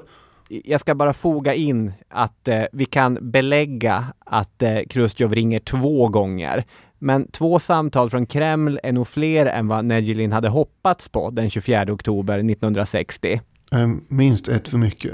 Jag 0.64 0.80
ska 0.80 0.95
bara 0.95 1.14
foga 1.14 1.54
in 1.54 1.93
att 2.10 2.47
eh, 2.47 2.64
vi 2.72 2.86
kan 2.86 3.18
belägga 3.32 4.06
att 4.26 4.62
eh, 4.62 4.80
Khrushchev 4.89 5.34
ringer 5.34 5.60
två 5.60 6.08
gånger. 6.08 6.66
Men 6.99 7.28
två 7.32 7.60
samtal 7.60 8.10
från 8.10 8.26
Kreml 8.26 8.80
är 8.84 8.91
nog 8.91 9.08
fler 9.08 9.45
än 9.45 9.68
vad 9.68 9.86
Nejelin 9.86 10.32
hade 10.32 10.49
hoppats 10.49 11.10
på 11.10 11.30
den 11.30 11.49
24 11.49 11.93
oktober 11.93 12.38
1960. 12.38 13.41
Eh, 13.72 13.89
Minst 14.08 14.47
ett 14.47 14.68
för 14.68 14.78
mycket. 14.78 15.14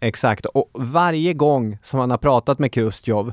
Exakt, 0.00 0.46
och 0.46 0.70
varje 0.74 1.34
gång 1.34 1.78
som 1.82 2.00
han 2.00 2.10
har 2.10 2.18
pratat 2.18 2.58
med 2.58 2.72
Khrushchev 2.72 3.32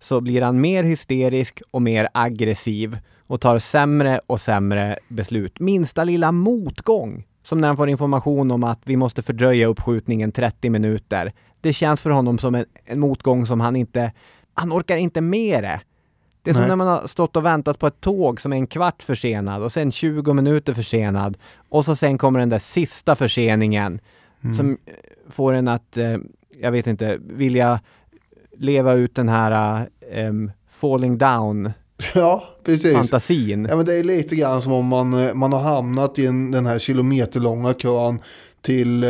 så 0.00 0.20
blir 0.20 0.42
han 0.42 0.60
mer 0.60 0.84
hysterisk 0.84 1.62
och 1.70 1.82
mer 1.82 2.08
aggressiv 2.14 2.98
och 3.26 3.40
tar 3.40 3.58
sämre 3.58 4.20
och 4.26 4.40
sämre 4.40 4.98
beslut. 5.08 5.60
Minsta 5.60 6.04
lilla 6.04 6.32
motgång, 6.32 7.24
som 7.46 7.60
när 7.60 7.68
han 7.68 7.76
får 7.76 7.88
information 7.88 8.50
om 8.50 8.64
att 8.64 8.80
vi 8.84 8.96
måste 8.96 9.22
fördröja 9.22 9.66
uppskjutningen 9.66 10.32
30 10.32 10.70
minuter. 10.70 11.32
Det 11.60 11.72
känns 11.72 12.00
för 12.00 12.10
honom 12.10 12.38
som 12.38 12.54
en, 12.54 12.64
en 12.84 13.00
motgång 13.00 13.46
som 13.46 13.60
han 13.60 13.76
inte, 13.76 14.12
han 14.54 14.72
orkar 14.72 14.96
inte 14.96 15.20
med 15.20 15.62
det. 15.62 15.80
Det 16.42 16.50
är 16.50 16.54
som 16.54 16.60
Nej. 16.60 16.68
när 16.68 16.76
man 16.76 16.86
har 16.86 17.06
stått 17.06 17.36
och 17.36 17.44
väntat 17.44 17.78
på 17.78 17.86
ett 17.86 18.00
tåg 18.00 18.40
som 18.40 18.52
är 18.52 18.56
en 18.56 18.66
kvart 18.66 19.02
försenad 19.02 19.62
och 19.62 19.72
sen 19.72 19.92
20 19.92 20.32
minuter 20.32 20.74
försenad 20.74 21.38
och 21.68 21.84
så 21.84 21.96
sen 21.96 22.18
kommer 22.18 22.40
den 22.40 22.48
där 22.48 22.58
sista 22.58 23.16
förseningen 23.16 24.00
som 24.56 24.70
eh, 24.70 24.94
får 25.30 25.52
en 25.52 25.68
att, 25.68 25.96
eh, 25.96 26.16
jag 26.60 26.70
vet 26.70 26.86
inte, 26.86 27.18
vilja 27.20 27.80
leva 28.56 28.92
ut 28.92 29.14
den 29.14 29.28
här 29.28 29.80
eh, 30.10 30.32
falling 30.70 31.18
down 31.18 31.72
Ja, 32.14 32.44
precis. 32.66 32.92
fantasin. 32.92 33.66
Ja, 33.70 33.76
men 33.76 33.86
det 33.86 33.94
är 33.94 34.04
lite 34.04 34.36
grann 34.36 34.62
som 34.62 34.72
om 34.72 34.86
man, 34.86 35.26
eh, 35.26 35.34
man 35.34 35.52
har 35.52 35.60
hamnat 35.60 36.18
i 36.18 36.26
en, 36.26 36.50
den 36.50 36.66
här 36.66 36.78
kilometerlånga 36.78 37.74
kön 37.74 38.20
till 38.62 39.04
eh, 39.04 39.08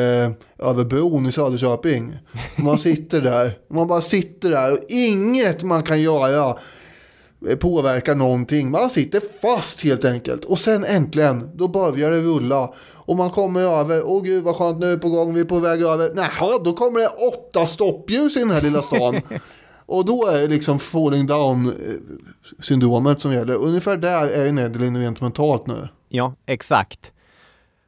över 0.59 0.85
bron 0.85 1.27
i 1.27 1.33
Söderköping. 1.33 2.19
Man 2.57 2.79
sitter 2.79 3.21
där, 3.21 3.53
man 3.69 3.87
bara 3.87 4.01
sitter 4.01 4.51
där 4.51 4.73
och 4.73 4.79
inget 4.89 5.63
man 5.63 5.83
kan 5.83 6.03
göra 6.03 6.57
eh, 7.49 7.57
påverkar 7.57 8.15
någonting. 8.15 8.71
Man 8.71 8.91
sitter 8.91 9.23
fast 9.43 9.81
helt 9.83 10.05
enkelt. 10.05 10.45
Och 10.45 10.59
sen 10.59 10.85
äntligen, 10.85 11.51
då 11.55 11.69
börjar 11.69 12.11
det 12.11 12.21
rulla. 12.21 12.75
Och 12.95 13.17
man 13.17 13.31
kommer 13.31 13.61
över, 13.61 14.03
åh 14.07 14.23
gud 14.23 14.45
vad 14.45 14.57
skönt 14.57 14.79
nu 14.79 14.93
är 14.93 14.97
på 14.97 15.09
gång, 15.09 15.35
vi 15.35 15.41
är 15.41 15.45
på 15.45 15.59
väg 15.59 15.83
över. 15.83 16.15
Nähä, 16.15 16.59
då 16.65 16.73
kommer 16.73 17.01
det 17.01 17.09
åtta 17.09 17.67
stoppljus 17.67 18.37
i 18.37 18.39
den 18.39 18.51
här 18.51 18.63
lilla 18.63 18.83
stan. 18.83 19.21
Och 19.87 20.05
då 20.05 20.27
är 20.27 20.41
det 20.41 20.47
liksom 20.49 20.79
falling 20.79 21.27
down-syndromet 21.27 23.17
eh, 23.17 23.21
som 23.21 23.33
gäller. 23.33 23.55
Ungefär 23.55 23.97
där 23.97 24.29
är 24.29 24.53
Nedelin 24.53 24.97
rent 24.97 25.21
mentalt 25.21 25.67
nu. 25.67 25.89
Ja, 26.09 26.35
exakt. 26.47 27.13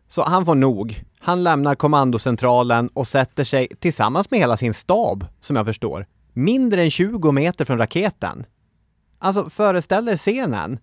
Så 0.08 0.22
han 0.22 0.44
får 0.44 0.54
nog. 0.54 1.04
Han 1.18 1.42
lämnar 1.42 1.74
kommandocentralen 1.74 2.88
och 2.88 3.08
sätter 3.08 3.44
sig 3.44 3.68
tillsammans 3.80 4.30
med 4.30 4.40
hela 4.40 4.56
sin 4.56 4.74
stab, 4.74 5.26
som 5.40 5.56
jag 5.56 5.66
förstår, 5.66 6.06
mindre 6.32 6.82
än 6.82 6.90
20 6.90 7.32
meter 7.32 7.64
från 7.64 7.78
raketen. 7.78 8.46
Alltså, 9.18 9.50
föreställ 9.50 10.08
er 10.08 10.16
scenen. 10.16 10.78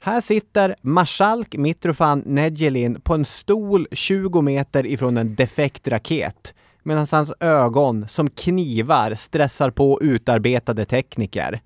Här 0.00 0.20
sitter 0.20 0.76
marskalk 0.82 1.56
Mitrofan 1.56 2.22
Nejelin 2.26 3.00
på 3.00 3.14
en 3.14 3.24
stol 3.24 3.86
20 3.92 4.42
meter 4.42 4.86
ifrån 4.86 5.16
en 5.16 5.34
defekt 5.34 5.88
raket. 5.88 6.54
Medan 6.82 7.06
hans 7.10 7.32
ögon 7.40 8.08
som 8.08 8.30
knivar 8.30 9.14
stressar 9.14 9.70
på 9.70 9.98
utarbetade 10.02 10.84
tekniker. 10.84 11.62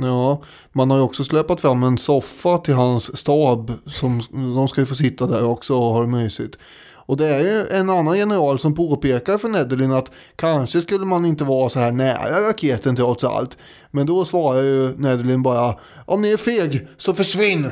Ja, 0.00 0.42
man 0.72 0.90
har 0.90 0.98
ju 0.98 1.02
också 1.02 1.24
släpat 1.24 1.60
fram 1.60 1.82
en 1.82 1.98
soffa 1.98 2.58
till 2.58 2.74
hans 2.74 3.16
stab. 3.18 3.72
Som, 3.86 4.22
de 4.30 4.68
ska 4.68 4.80
ju 4.80 4.86
få 4.86 4.94
sitta 4.94 5.26
där 5.26 5.44
också 5.44 5.74
och 5.74 5.92
ha 5.92 6.00
det 6.00 6.06
mysigt. 6.06 6.58
Och 7.06 7.16
det 7.16 7.26
är 7.26 7.40
ju 7.40 7.78
en 7.78 7.90
annan 7.90 8.18
general 8.18 8.58
som 8.58 8.74
påpekar 8.74 9.38
för 9.38 9.48
Nedelin 9.48 9.92
att 9.92 10.10
kanske 10.36 10.80
skulle 10.80 11.04
man 11.04 11.24
inte 11.24 11.44
vara 11.44 11.68
så 11.68 11.78
här 11.78 11.92
nära 11.92 12.48
raketen 12.48 12.96
trots 12.96 13.24
allt. 13.24 13.56
Men 13.90 14.06
då 14.06 14.24
svarar 14.24 14.62
ju 14.62 14.98
Nedelin 14.98 15.42
bara 15.42 15.74
om 16.06 16.22
ni 16.22 16.32
är 16.32 16.36
feg 16.36 16.88
så 16.96 17.14
försvinn! 17.14 17.70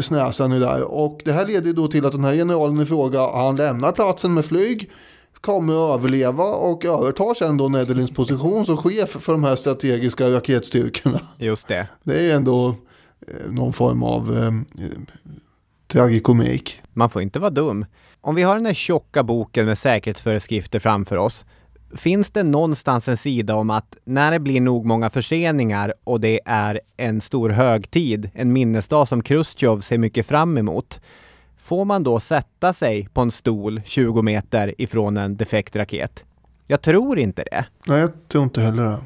Snäsan 0.00 0.52
är 0.52 0.60
där. 0.60 0.82
Och 0.82 1.20
det 1.24 1.32
här 1.32 1.46
leder 1.46 1.66
ju 1.66 1.72
då 1.72 1.88
till 1.88 2.06
att 2.06 2.12
den 2.12 2.24
här 2.24 2.34
generalen 2.34 2.80
i 2.80 2.84
fråga, 2.84 3.30
han 3.32 3.56
lämnar 3.56 3.92
platsen 3.92 4.34
med 4.34 4.44
flyg, 4.44 4.90
kommer 5.40 5.72
att 5.72 5.98
överleva 5.98 6.44
och 6.44 6.84
övertar 6.84 7.34
sen 7.34 7.56
då 7.56 7.68
Nedelins 7.68 8.10
position 8.10 8.66
som 8.66 8.76
chef 8.76 9.10
för 9.10 9.32
de 9.32 9.44
här 9.44 9.56
strategiska 9.56 10.30
raketstyrkorna. 10.30 11.20
Just 11.38 11.68
det. 11.68 11.88
Det 12.02 12.30
är 12.30 12.34
ändå 12.34 12.68
eh, 13.26 13.52
någon 13.52 13.72
form 13.72 14.02
av 14.02 14.36
eh, 14.36 14.52
tragikomik. 15.86 16.80
Man 16.92 17.10
får 17.10 17.22
inte 17.22 17.38
vara 17.38 17.50
dum. 17.50 17.86
Om 18.20 18.34
vi 18.34 18.42
har 18.42 18.54
den 18.54 18.66
här 18.66 18.74
tjocka 18.74 19.22
boken 19.22 19.66
med 19.66 19.78
säkerhetsföreskrifter 19.78 20.78
framför 20.78 21.16
oss, 21.16 21.44
finns 21.96 22.30
det 22.30 22.42
någonstans 22.42 23.08
en 23.08 23.16
sida 23.16 23.54
om 23.54 23.70
att 23.70 23.96
när 24.04 24.30
det 24.32 24.38
blir 24.38 24.60
nog 24.60 24.84
många 24.84 25.10
förseningar 25.10 25.94
och 26.04 26.20
det 26.20 26.40
är 26.44 26.80
en 26.96 27.20
stor 27.20 27.50
högtid, 27.50 28.30
en 28.34 28.52
minnesdag 28.52 29.08
som 29.08 29.22
Khrushchev 29.22 29.80
ser 29.80 29.98
mycket 29.98 30.26
fram 30.26 30.58
emot, 30.58 31.00
får 31.68 31.84
man 31.84 32.02
då 32.02 32.20
sätta 32.20 32.72
sig 32.72 33.08
på 33.12 33.20
en 33.20 33.30
stol 33.30 33.82
20 33.84 34.22
meter 34.22 34.74
ifrån 34.78 35.16
en 35.16 35.36
defekt 35.36 35.76
raket? 35.76 36.24
Jag 36.66 36.82
tror 36.82 37.18
inte 37.18 37.42
det. 37.50 37.66
Nej, 37.86 38.00
jag 38.00 38.28
tror 38.28 38.44
inte 38.44 38.60
heller 38.60 38.84
det. 38.84 38.98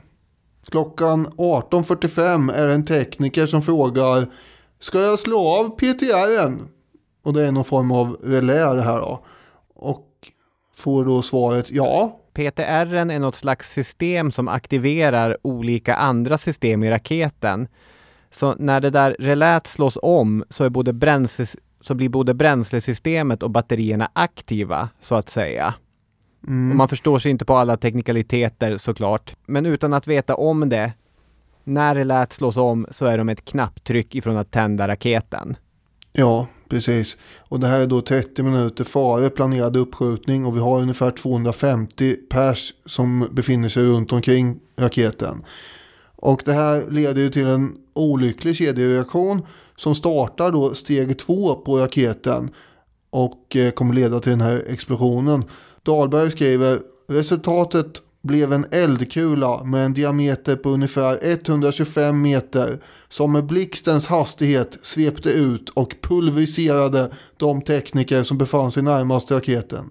Klockan 0.71 1.27
18.45 1.27 2.53
är 2.53 2.67
det 2.67 2.75
en 2.75 2.85
tekniker 2.85 3.47
som 3.47 3.63
frågar 3.63 4.27
Ska 4.79 5.01
jag 5.01 5.19
slå 5.19 5.49
av 5.49 5.79
PTR'n? 5.79 6.59
Och 7.23 7.33
det 7.33 7.47
är 7.47 7.53
någon 7.53 7.65
form 7.65 7.93
av 7.93 8.17
relä 8.23 8.75
det 8.75 8.83
här 8.83 9.01
då. 9.01 9.25
Och 9.75 10.09
får 10.77 11.05
då 11.05 11.23
svaret 11.23 11.71
ja. 11.71 12.19
PTR 12.33 12.95
är 12.95 13.19
något 13.19 13.35
slags 13.35 13.73
system 13.73 14.33
som 14.33 14.49
aktiverar 14.49 15.37
olika 15.43 15.95
andra 15.95 16.39
system 16.39 16.85
i 16.85 16.91
raketen. 16.91 17.69
Så 18.31 18.55
när 18.59 18.81
det 18.81 18.91
där 18.91 19.17
relät 19.19 19.67
slås 19.67 19.99
om 20.03 20.45
så 20.51 20.65
är 20.65 20.69
både 20.69 20.93
bränsles 20.93 21.57
så 21.83 21.95
blir 21.95 22.09
både 22.09 22.35
bränslesystemet 22.35 23.43
och 23.43 23.51
batterierna 23.51 24.11
aktiva, 24.13 24.89
så 25.01 25.15
att 25.15 25.31
säga. 25.31 25.75
Mm. 26.49 26.71
Och 26.71 26.77
man 26.77 26.89
förstår 26.89 27.19
sig 27.19 27.31
inte 27.31 27.45
på 27.45 27.55
alla 27.55 27.77
teknikaliteter 27.77 28.77
såklart. 28.77 29.35
Men 29.47 29.67
utan 29.67 29.93
att 29.93 30.07
veta 30.07 30.35
om 30.35 30.69
det, 30.69 30.93
när 31.65 31.95
det 31.95 32.05
lät 32.05 32.33
slås 32.33 32.57
om 32.57 32.87
så 32.91 33.07
är 33.07 33.19
de 33.19 33.29
ett 33.29 33.45
knapptryck 33.45 34.15
ifrån 34.15 34.37
att 34.37 34.51
tända 34.51 34.89
raketen. 34.89 35.57
Ja, 36.13 36.47
precis. 36.69 37.17
Och 37.39 37.61
det 37.61 37.67
här 37.67 37.81
är 37.81 37.87
då 37.87 38.01
30 38.01 38.43
minuter 38.43 38.85
före 38.85 39.31
planerad 39.31 39.77
uppskjutning 39.77 40.47
och 40.47 40.57
vi 40.57 40.61
har 40.61 40.81
ungefär 40.81 41.11
250 41.11 42.17
pers 42.31 42.75
som 42.87 43.29
befinner 43.33 43.69
sig 43.69 43.85
runt 43.85 44.13
omkring 44.13 44.61
raketen. 44.77 45.45
Och 46.23 46.43
det 46.45 46.53
här 46.53 46.91
leder 46.91 47.23
ju 47.23 47.31
till 47.31 47.47
en 47.47 47.77
olycklig 47.95 48.57
kedjereaktion 48.57 49.47
som 49.77 49.95
startar 49.95 50.53
då 50.53 50.75
steg 50.75 51.19
två 51.19 51.55
på 51.55 51.79
raketen 51.79 52.51
och 53.11 53.57
eh, 53.57 53.71
kommer 53.71 53.95
leda 53.95 54.21
till 54.21 54.31
den 54.31 54.41
här 54.41 54.65
explosionen. 54.69 55.45
Dahlberg 55.83 56.31
skriver 56.31 56.81
resultatet 57.09 58.03
blev 58.23 58.53
en 58.53 58.67
eldkula 58.71 59.65
med 59.65 59.85
en 59.85 59.95
diameter 59.95 60.57
på 60.57 60.69
ungefär 60.69 61.19
125 61.23 62.23
meter 62.23 62.83
som 63.09 63.33
med 63.33 63.47
blixtens 63.47 64.07
hastighet 64.07 64.79
svepte 64.83 65.31
ut 65.31 65.69
och 65.69 65.95
pulveriserade 66.03 67.11
de 67.37 67.63
tekniker 67.63 68.23
som 68.23 68.39
befann 68.39 68.73
sig 68.73 68.83
närmast 68.83 69.31
raketen. 69.31 69.91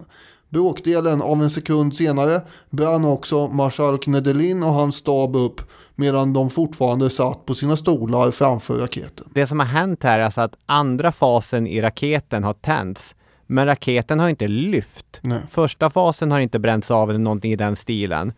Bråkdelen 0.49 1.21
av 1.21 1.43
en 1.43 1.49
sekund 1.49 1.95
senare 1.95 2.41
brann 2.69 3.05
också 3.05 3.47
marskalk 3.47 4.07
Nedelin 4.07 4.63
och 4.63 4.73
hans 4.73 4.95
stab 4.95 5.36
upp 5.36 5.61
medan 6.02 6.34
de 6.34 6.49
fortfarande 6.49 7.10
satt 7.10 7.45
på 7.45 7.56
sina 7.56 7.78
stolar 7.78 8.32
framför 8.32 8.74
raketen. 8.74 9.28
Det 9.34 9.47
som 9.47 9.60
har 9.60 9.66
hänt 9.66 10.04
här 10.04 10.20
är 10.20 10.24
alltså 10.24 10.41
att 10.41 10.58
andra 10.66 11.12
fasen 11.12 11.68
i 11.68 11.82
raketen 11.82 12.43
har 12.43 12.54
tänts. 12.54 13.16
Men 13.47 13.66
raketen 13.66 14.20
har 14.20 14.30
inte 14.30 14.47
lyft. 14.47 15.20
Nej. 15.22 15.39
Första 15.49 15.89
fasen 15.89 16.32
har 16.32 16.39
inte 16.39 16.60
bränts 16.60 16.91
av 16.91 17.10
eller 17.10 17.20
någonting 17.20 17.52
i 17.52 17.56
den 17.56 17.76
stilen. 17.76 18.34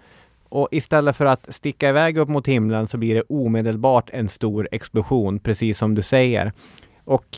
Och 0.50 0.68
istället 0.72 1.16
för 1.16 1.26
att 1.26 1.56
sticka 1.56 1.90
iväg 1.90 2.18
upp 2.18 2.30
mot 2.30 2.48
himlen 2.48 2.88
så 2.88 2.98
blir 2.98 3.16
det 3.16 3.22
omedelbart 3.22 4.10
en 4.14 4.30
stor 4.30 4.68
explosion, 4.72 5.40
precis 5.40 5.78
som 5.78 5.96
du 5.96 6.02
säger. 6.02 6.52
Och 7.04 7.38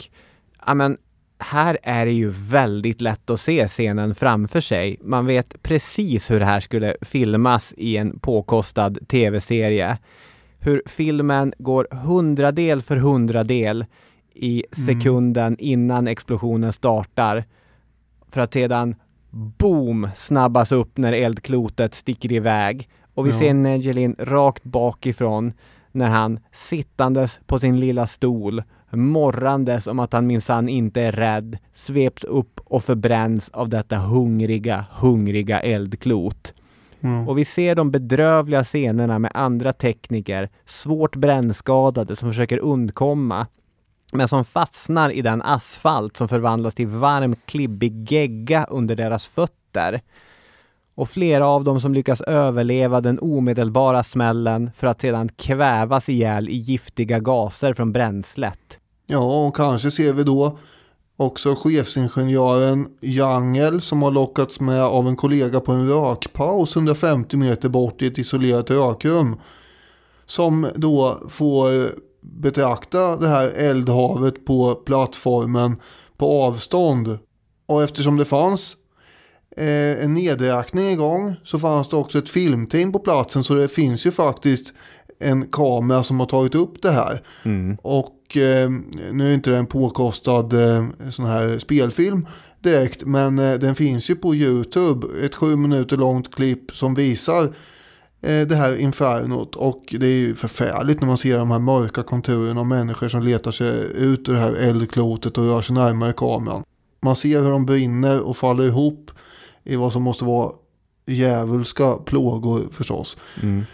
ja, 0.65 0.73
men, 0.73 0.97
här 1.39 1.77
är 1.83 2.05
det 2.05 2.11
ju 2.11 2.29
väldigt 2.29 3.01
lätt 3.01 3.29
att 3.29 3.39
se 3.39 3.67
scenen 3.67 4.15
framför 4.15 4.61
sig. 4.61 4.97
Man 5.01 5.25
vet 5.25 5.63
precis 5.63 6.31
hur 6.31 6.39
det 6.39 6.45
här 6.45 6.59
skulle 6.59 6.95
filmas 7.01 7.73
i 7.77 7.97
en 7.97 8.19
påkostad 8.19 9.07
tv-serie. 9.07 9.97
Hur 10.59 10.81
filmen 10.85 11.53
går 11.57 11.87
hundradel 11.91 12.81
för 12.81 12.97
hundradel 12.97 13.85
i 14.33 14.63
sekunden 14.71 15.55
innan 15.59 16.07
explosionen 16.07 16.73
startar. 16.73 17.43
För 18.29 18.41
att 18.41 18.53
sedan 18.53 18.95
boom 19.31 20.09
snabbas 20.15 20.71
upp 20.71 20.97
när 20.97 21.13
eldklotet 21.13 21.95
sticker 21.95 22.31
iväg. 22.31 22.89
Och 23.13 23.25
vi 23.25 23.29
Ja. 23.31 23.39
ser 23.39 23.53
Negelin 23.53 24.15
rakt 24.19 24.63
bakifrån 24.63 25.53
när 25.91 26.09
han 26.09 26.39
sittandes 26.51 27.39
på 27.45 27.59
sin 27.59 27.79
lilla 27.79 28.07
stol, 28.07 28.63
morrandes 28.95 29.87
om 29.87 29.99
att 29.99 30.13
han 30.13 30.27
minsann 30.27 30.69
inte 30.69 31.01
är 31.01 31.11
rädd, 31.11 31.57
sveps 31.73 32.23
upp 32.23 32.59
och 32.65 32.83
förbränns 32.83 33.49
av 33.49 33.69
detta 33.69 33.97
hungriga, 33.97 34.85
hungriga 34.91 35.61
eldklot. 35.61 36.53
Mm. 37.01 37.27
Och 37.27 37.37
vi 37.37 37.45
ser 37.45 37.75
de 37.75 37.91
bedrövliga 37.91 38.63
scenerna 38.63 39.19
med 39.19 39.31
andra 39.33 39.73
tekniker, 39.73 40.49
svårt 40.65 41.15
brännskadade 41.15 42.15
som 42.15 42.29
försöker 42.29 42.57
undkomma, 42.57 43.47
men 44.13 44.27
som 44.27 44.45
fastnar 44.45 45.09
i 45.09 45.21
den 45.21 45.41
asfalt 45.41 46.17
som 46.17 46.27
förvandlas 46.27 46.73
till 46.73 46.87
varm, 46.87 47.35
klibbig 47.45 48.11
gegga 48.11 48.65
under 48.69 48.95
deras 48.95 49.27
fötter. 49.27 50.01
Och 50.95 51.09
flera 51.09 51.47
av 51.47 51.63
dem 51.63 51.81
som 51.81 51.93
lyckas 51.93 52.21
överleva 52.21 53.01
den 53.01 53.19
omedelbara 53.19 54.03
smällen 54.03 54.71
för 54.75 54.87
att 54.87 55.01
sedan 55.01 55.29
kvävas 55.29 56.09
ihjäl 56.09 56.49
i 56.49 56.55
giftiga 56.55 57.19
gaser 57.19 57.73
från 57.73 57.91
bränslet. 57.91 58.79
Ja, 59.07 59.47
och 59.47 59.55
kanske 59.55 59.91
ser 59.91 60.13
vi 60.13 60.23
då 60.23 60.59
också 61.17 61.55
chefsingenjören 61.55 62.87
Jangel 63.01 63.81
som 63.81 64.01
har 64.01 64.11
lockats 64.11 64.59
med 64.59 64.83
av 64.83 65.07
en 65.07 65.15
kollega 65.15 65.59
på 65.59 65.71
en 65.71 65.89
rökpaus 65.89 66.75
150 66.75 67.37
meter 67.37 67.69
bort 67.69 68.01
i 68.01 68.07
ett 68.07 68.17
isolerat 68.17 68.71
rökrum. 68.71 69.35
Som 70.25 70.67
då 70.75 71.19
får 71.29 71.89
betrakta 72.21 73.17
det 73.17 73.27
här 73.27 73.47
eldhavet 73.47 74.45
på 74.45 74.75
plattformen 74.75 75.81
på 76.17 76.43
avstånd. 76.43 77.19
Och 77.65 77.83
eftersom 77.83 78.17
det 78.17 78.25
fanns 78.25 78.77
eh, 79.57 80.03
en 80.03 80.13
nedräkning 80.13 80.89
igång 80.89 81.35
så 81.43 81.59
fanns 81.59 81.89
det 81.89 81.95
också 81.95 82.17
ett 82.17 82.29
filmteam 82.29 82.91
på 82.91 82.99
platsen 82.99 83.43
så 83.43 83.53
det 83.53 83.67
finns 83.67 84.05
ju 84.05 84.11
faktiskt 84.11 84.73
en 85.19 85.47
kamera 85.51 86.03
som 86.03 86.19
har 86.19 86.27
tagit 86.27 86.55
upp 86.55 86.81
det 86.81 86.91
här. 86.91 87.21
Och 87.81 88.09
eh, 88.37 88.69
nu 89.11 89.27
är 89.29 89.33
inte 89.33 89.49
det 89.49 89.57
en 89.57 89.65
påkostad 89.65 90.53
eh, 90.53 90.85
sån 91.09 91.25
här 91.25 91.59
spelfilm 91.59 92.27
direkt 92.59 93.05
men 93.05 93.39
eh, 93.39 93.53
den 93.53 93.75
finns 93.75 94.09
ju 94.09 94.15
på 94.15 94.35
YouTube. 94.35 95.25
Ett 95.25 95.35
sju 95.35 95.55
minuter 95.55 95.97
långt 95.97 96.35
klipp 96.35 96.71
som 96.71 96.95
visar 96.95 97.43
eh, 98.21 98.47
det 98.47 98.55
här 98.55 98.77
infernot 98.77 99.55
och 99.55 99.83
det 99.99 100.07
är 100.07 100.17
ju 100.17 100.35
förfärligt 100.35 101.01
när 101.01 101.07
man 101.07 101.17
ser 101.17 101.37
de 101.37 101.51
här 101.51 101.59
mörka 101.59 102.03
konturerna 102.03 102.59
av 102.59 102.67
människor 102.67 103.07
som 103.07 103.23
letar 103.23 103.51
sig 103.51 103.87
ut 103.95 104.29
ur 104.29 104.33
det 104.33 104.39
här 104.39 104.53
eldklotet 104.53 105.37
och 105.37 105.45
rör 105.45 105.61
sig 105.61 105.75
närmare 105.75 106.13
kameran. 106.13 106.63
Man 107.01 107.15
ser 107.15 107.41
hur 107.41 107.49
de 107.49 107.65
brinner 107.65 108.21
och 108.21 108.37
faller 108.37 108.63
ihop 108.63 109.11
i 109.63 109.75
vad 109.75 109.93
som 109.93 110.03
måste 110.03 110.25
vara 110.25 110.51
djävulska 111.05 111.93
plågor 111.93 112.61
förstås. 112.71 113.17
Mm. 113.43 113.65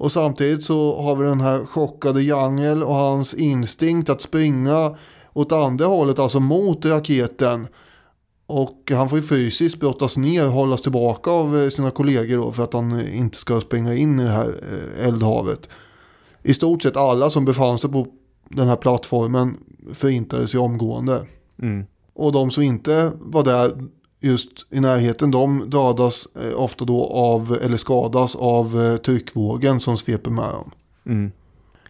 Och 0.00 0.12
samtidigt 0.12 0.64
så 0.64 1.02
har 1.02 1.16
vi 1.16 1.24
den 1.24 1.40
här 1.40 1.66
chockade 1.66 2.22
Jangel 2.22 2.82
och 2.82 2.94
hans 2.94 3.34
instinkt 3.34 4.08
att 4.08 4.22
springa 4.22 4.96
åt 5.32 5.52
andra 5.52 5.86
hållet, 5.86 6.18
alltså 6.18 6.40
mot 6.40 6.84
raketen. 6.84 7.68
Och 8.46 8.90
han 8.90 9.08
får 9.08 9.18
ju 9.18 9.24
fysiskt 9.24 9.80
brottas 9.80 10.16
ner 10.16 10.46
och 10.46 10.52
hållas 10.52 10.82
tillbaka 10.82 11.30
av 11.30 11.58
eh, 11.58 11.70
sina 11.70 11.90
kollegor 11.90 12.36
då 12.36 12.52
för 12.52 12.64
att 12.64 12.72
han 12.72 13.00
eh, 13.00 13.18
inte 13.18 13.36
ska 13.36 13.60
springa 13.60 13.94
in 13.94 14.20
i 14.20 14.24
det 14.24 14.30
här 14.30 14.48
eh, 14.48 15.06
eldhavet. 15.06 15.68
I 16.42 16.54
stort 16.54 16.82
sett 16.82 16.96
alla 16.96 17.30
som 17.30 17.44
befann 17.44 17.78
sig 17.78 17.90
på 17.90 18.06
den 18.48 18.68
här 18.68 18.76
plattformen 18.76 19.56
förintades 19.92 20.54
ju 20.54 20.58
omgående. 20.58 21.26
Mm. 21.62 21.84
Och 22.14 22.32
de 22.32 22.50
som 22.50 22.62
inte 22.62 23.12
var 23.18 23.44
där 23.44 23.88
just 24.20 24.66
i 24.70 24.80
närheten, 24.80 25.30
de 25.30 25.70
dödas 25.70 26.28
eh, 26.36 26.60
ofta 26.60 26.84
då 26.84 27.04
av, 27.06 27.58
eller 27.62 27.76
skadas 27.76 28.36
av 28.36 28.82
eh, 28.82 28.96
tryckvågen 28.96 29.80
som 29.80 29.98
sveper 29.98 30.30
med 30.30 30.50
dem. 30.50 30.70
Mm. 31.06 31.32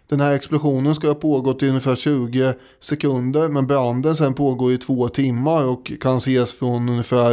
Den 0.06 0.20
här 0.20 0.32
explosionen 0.32 0.94
ska 0.94 1.06
ha 1.06 1.14
pågått 1.14 1.62
i 1.62 1.68
ungefär 1.68 1.96
20 1.96 2.54
sekunder 2.80 3.48
men 3.48 3.66
branden 3.66 4.16
sen 4.16 4.34
pågår 4.34 4.72
i 4.72 4.78
två 4.78 5.08
timmar 5.08 5.64
och 5.64 5.92
kan 6.00 6.16
ses 6.16 6.52
från 6.52 6.88
ungefär 6.88 7.32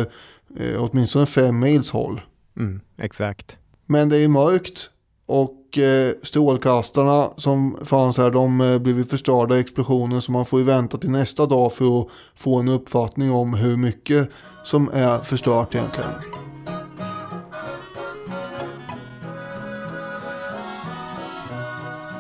eh, 0.60 0.84
åtminstone 0.84 1.26
fem 1.26 1.60
mils 1.60 1.91
håll. 1.91 2.22
Mm. 2.58 2.82
Exakt. 2.98 3.58
Men 3.86 4.10
det 4.10 4.18
är 4.18 4.28
mörkt 4.28 4.89
och 5.26 5.57
eh, 5.78 6.13
strålkastarna 6.24 7.30
som 7.38 7.78
fanns 7.86 8.18
här 8.18 8.32
de 8.32 8.61
eh, 8.61 8.78
blev 8.78 8.97
ju 8.97 9.03
förstörda 9.03 9.57
i 9.57 9.59
explosionen 9.59 10.22
så 10.22 10.32
man 10.32 10.45
får 10.45 10.59
ju 10.59 10.65
vänta 10.65 10.97
till 10.97 11.09
nästa 11.11 11.45
dag 11.45 11.74
för 11.74 12.01
att 12.01 12.07
få 12.36 12.55
en 12.55 12.68
uppfattning 12.68 13.32
om 13.32 13.53
hur 13.53 13.78
mycket 13.78 14.30
som 14.63 14.89
är 14.93 15.20
förstört 15.20 15.76
egentligen. 15.76 16.11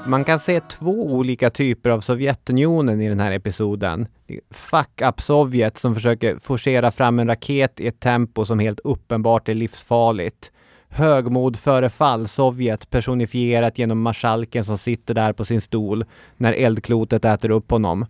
Man 0.07 0.23
kan 0.23 0.39
se 0.39 0.59
två 0.59 0.91
olika 0.91 1.49
typer 1.49 1.89
av 1.89 2.01
Sovjetunionen 2.01 3.01
i 3.01 3.09
den 3.09 3.19
här 3.19 3.31
episoden. 3.31 4.07
Fuck 4.49 5.01
up 5.01 5.21
Sovjet 5.21 5.77
som 5.77 5.95
försöker 5.95 6.37
forcera 6.39 6.91
fram 6.91 7.19
en 7.19 7.27
raket 7.27 7.79
i 7.79 7.87
ett 7.87 7.99
tempo 7.99 8.45
som 8.45 8.59
helt 8.59 8.79
uppenbart 8.83 9.49
är 9.49 9.53
livsfarligt. 9.53 10.51
Högmod 10.97 11.57
före 11.57 11.89
fall 11.89 12.27
Sovjet 12.27 12.89
personifierat 12.89 13.77
genom 13.77 14.01
marskalken 14.01 14.65
som 14.65 14.77
sitter 14.77 15.13
där 15.13 15.33
på 15.33 15.45
sin 15.45 15.61
stol 15.61 16.05
när 16.37 16.53
eldklotet 16.53 17.25
äter 17.25 17.51
upp 17.51 17.71
honom. 17.71 18.05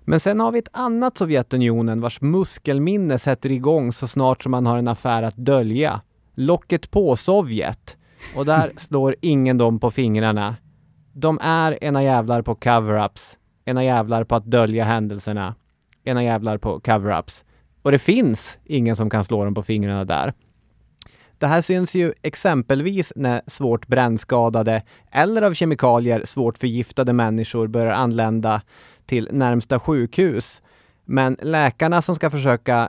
Men 0.00 0.20
sen 0.20 0.40
har 0.40 0.52
vi 0.52 0.58
ett 0.58 0.68
annat 0.72 1.18
Sovjetunionen 1.18 2.00
vars 2.00 2.20
muskelminne 2.20 3.18
sätter 3.18 3.50
igång 3.50 3.92
så 3.92 4.06
snart 4.06 4.42
som 4.42 4.50
man 4.50 4.66
har 4.66 4.78
en 4.78 4.88
affär 4.88 5.22
att 5.22 5.36
dölja. 5.36 6.00
Locket 6.34 6.90
på 6.90 7.16
Sovjet. 7.16 7.96
Och 8.36 8.44
där 8.44 8.72
slår 8.76 9.16
ingen 9.20 9.58
dem 9.58 9.78
på 9.78 9.90
fingrarna. 9.90 10.56
De 11.12 11.38
är 11.42 11.84
ena 11.84 12.02
jävlar 12.02 12.42
på 12.42 12.54
cover-ups, 12.54 13.36
ena 13.64 13.84
jävlar 13.84 14.24
på 14.24 14.34
att 14.34 14.44
dölja 14.44 14.84
händelserna, 14.84 15.54
ena 16.04 16.24
jävlar 16.24 16.58
på 16.58 16.80
cover-ups. 16.80 17.44
Och 17.82 17.92
det 17.92 17.98
finns 17.98 18.58
ingen 18.64 18.96
som 18.96 19.10
kan 19.10 19.24
slå 19.24 19.44
dem 19.44 19.54
på 19.54 19.62
fingrarna 19.62 20.04
där. 20.04 20.32
Det 21.38 21.46
här 21.46 21.62
syns 21.62 21.94
ju 21.94 22.12
exempelvis 22.22 23.12
när 23.16 23.42
svårt 23.46 23.86
brännskadade 23.86 24.82
eller 25.10 25.42
av 25.42 25.54
kemikalier 25.54 26.22
svårt 26.24 26.58
förgiftade 26.58 27.12
människor 27.12 27.66
börjar 27.66 27.92
anlända 27.92 28.62
till 29.06 29.28
närmsta 29.32 29.80
sjukhus. 29.80 30.62
Men 31.04 31.36
läkarna 31.42 32.02
som 32.02 32.16
ska 32.16 32.30
försöka 32.30 32.88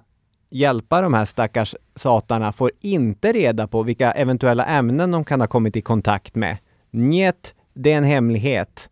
hjälpa 0.49 1.01
de 1.01 1.13
här 1.13 1.25
stackars 1.25 1.75
satarna 1.95 2.51
får 2.51 2.71
inte 2.81 3.31
reda 3.31 3.67
på 3.67 3.83
vilka 3.83 4.11
eventuella 4.11 4.65
ämnen 4.65 5.11
de 5.11 5.23
kan 5.25 5.41
ha 5.41 5.47
kommit 5.47 5.75
i 5.75 5.81
kontakt 5.81 6.35
med. 6.35 6.57
Njet, 6.91 7.53
det 7.73 7.91
är 7.91 7.97
en 7.97 8.03
hemlighet. 8.03 8.89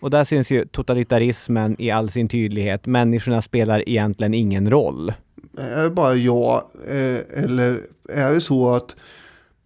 Och 0.00 0.10
där 0.10 0.24
syns 0.24 0.50
ju 0.50 0.66
totalitarismen 0.66 1.76
i 1.78 1.90
all 1.90 2.10
sin 2.10 2.28
tydlighet. 2.28 2.86
Människorna 2.86 3.42
spelar 3.42 3.88
egentligen 3.88 4.34
ingen 4.34 4.70
roll. 4.70 5.12
Är 5.58 5.82
det 5.82 5.90
bara 5.90 6.14
jag 6.14 6.62
eh, 6.88 7.44
eller 7.44 7.76
är 8.12 8.32
det 8.32 8.40
så 8.40 8.70
att 8.70 8.96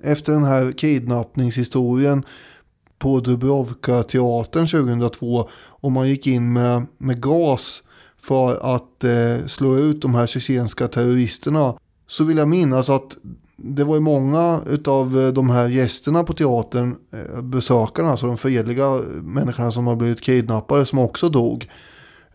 efter 0.03 0.33
den 0.33 0.45
här 0.45 0.73
kidnappningshistorien 0.73 2.25
på 2.99 3.21
Dubrovka-teatern 3.21 4.67
2002 4.67 5.49
och 5.55 5.93
man 5.93 6.09
gick 6.09 6.27
in 6.27 6.53
med, 6.53 6.87
med 6.99 7.23
gas 7.23 7.83
för 8.21 8.75
att 8.75 9.05
eh, 9.05 9.47
slå 9.47 9.77
ut 9.77 10.03
de 10.03 10.15
här 10.15 10.27
tjetjenska 10.27 10.89
terroristerna 10.89 11.75
så 12.09 12.25
vill 12.25 12.39
jag 12.39 12.49
minnas 12.49 12.91
att 12.91 13.17
det 13.57 13.85
var 13.85 13.95
ju 13.95 14.01
många 14.01 14.61
av 14.87 15.21
eh, 15.21 15.33
de 15.33 15.51
här 15.51 15.69
gästerna 15.69 16.25
på 16.25 16.35
teatern, 16.35 16.97
eh, 17.13 17.43
besökarna, 17.43 18.11
alltså 18.11 18.27
de 18.27 18.37
fredliga 18.37 19.01
människorna 19.23 19.73
som 19.73 19.87
har 19.87 19.97
blivit 19.97 20.21
kidnappade 20.21 20.87
som 20.87 20.99
också 20.99 21.29
dog. 21.29 21.71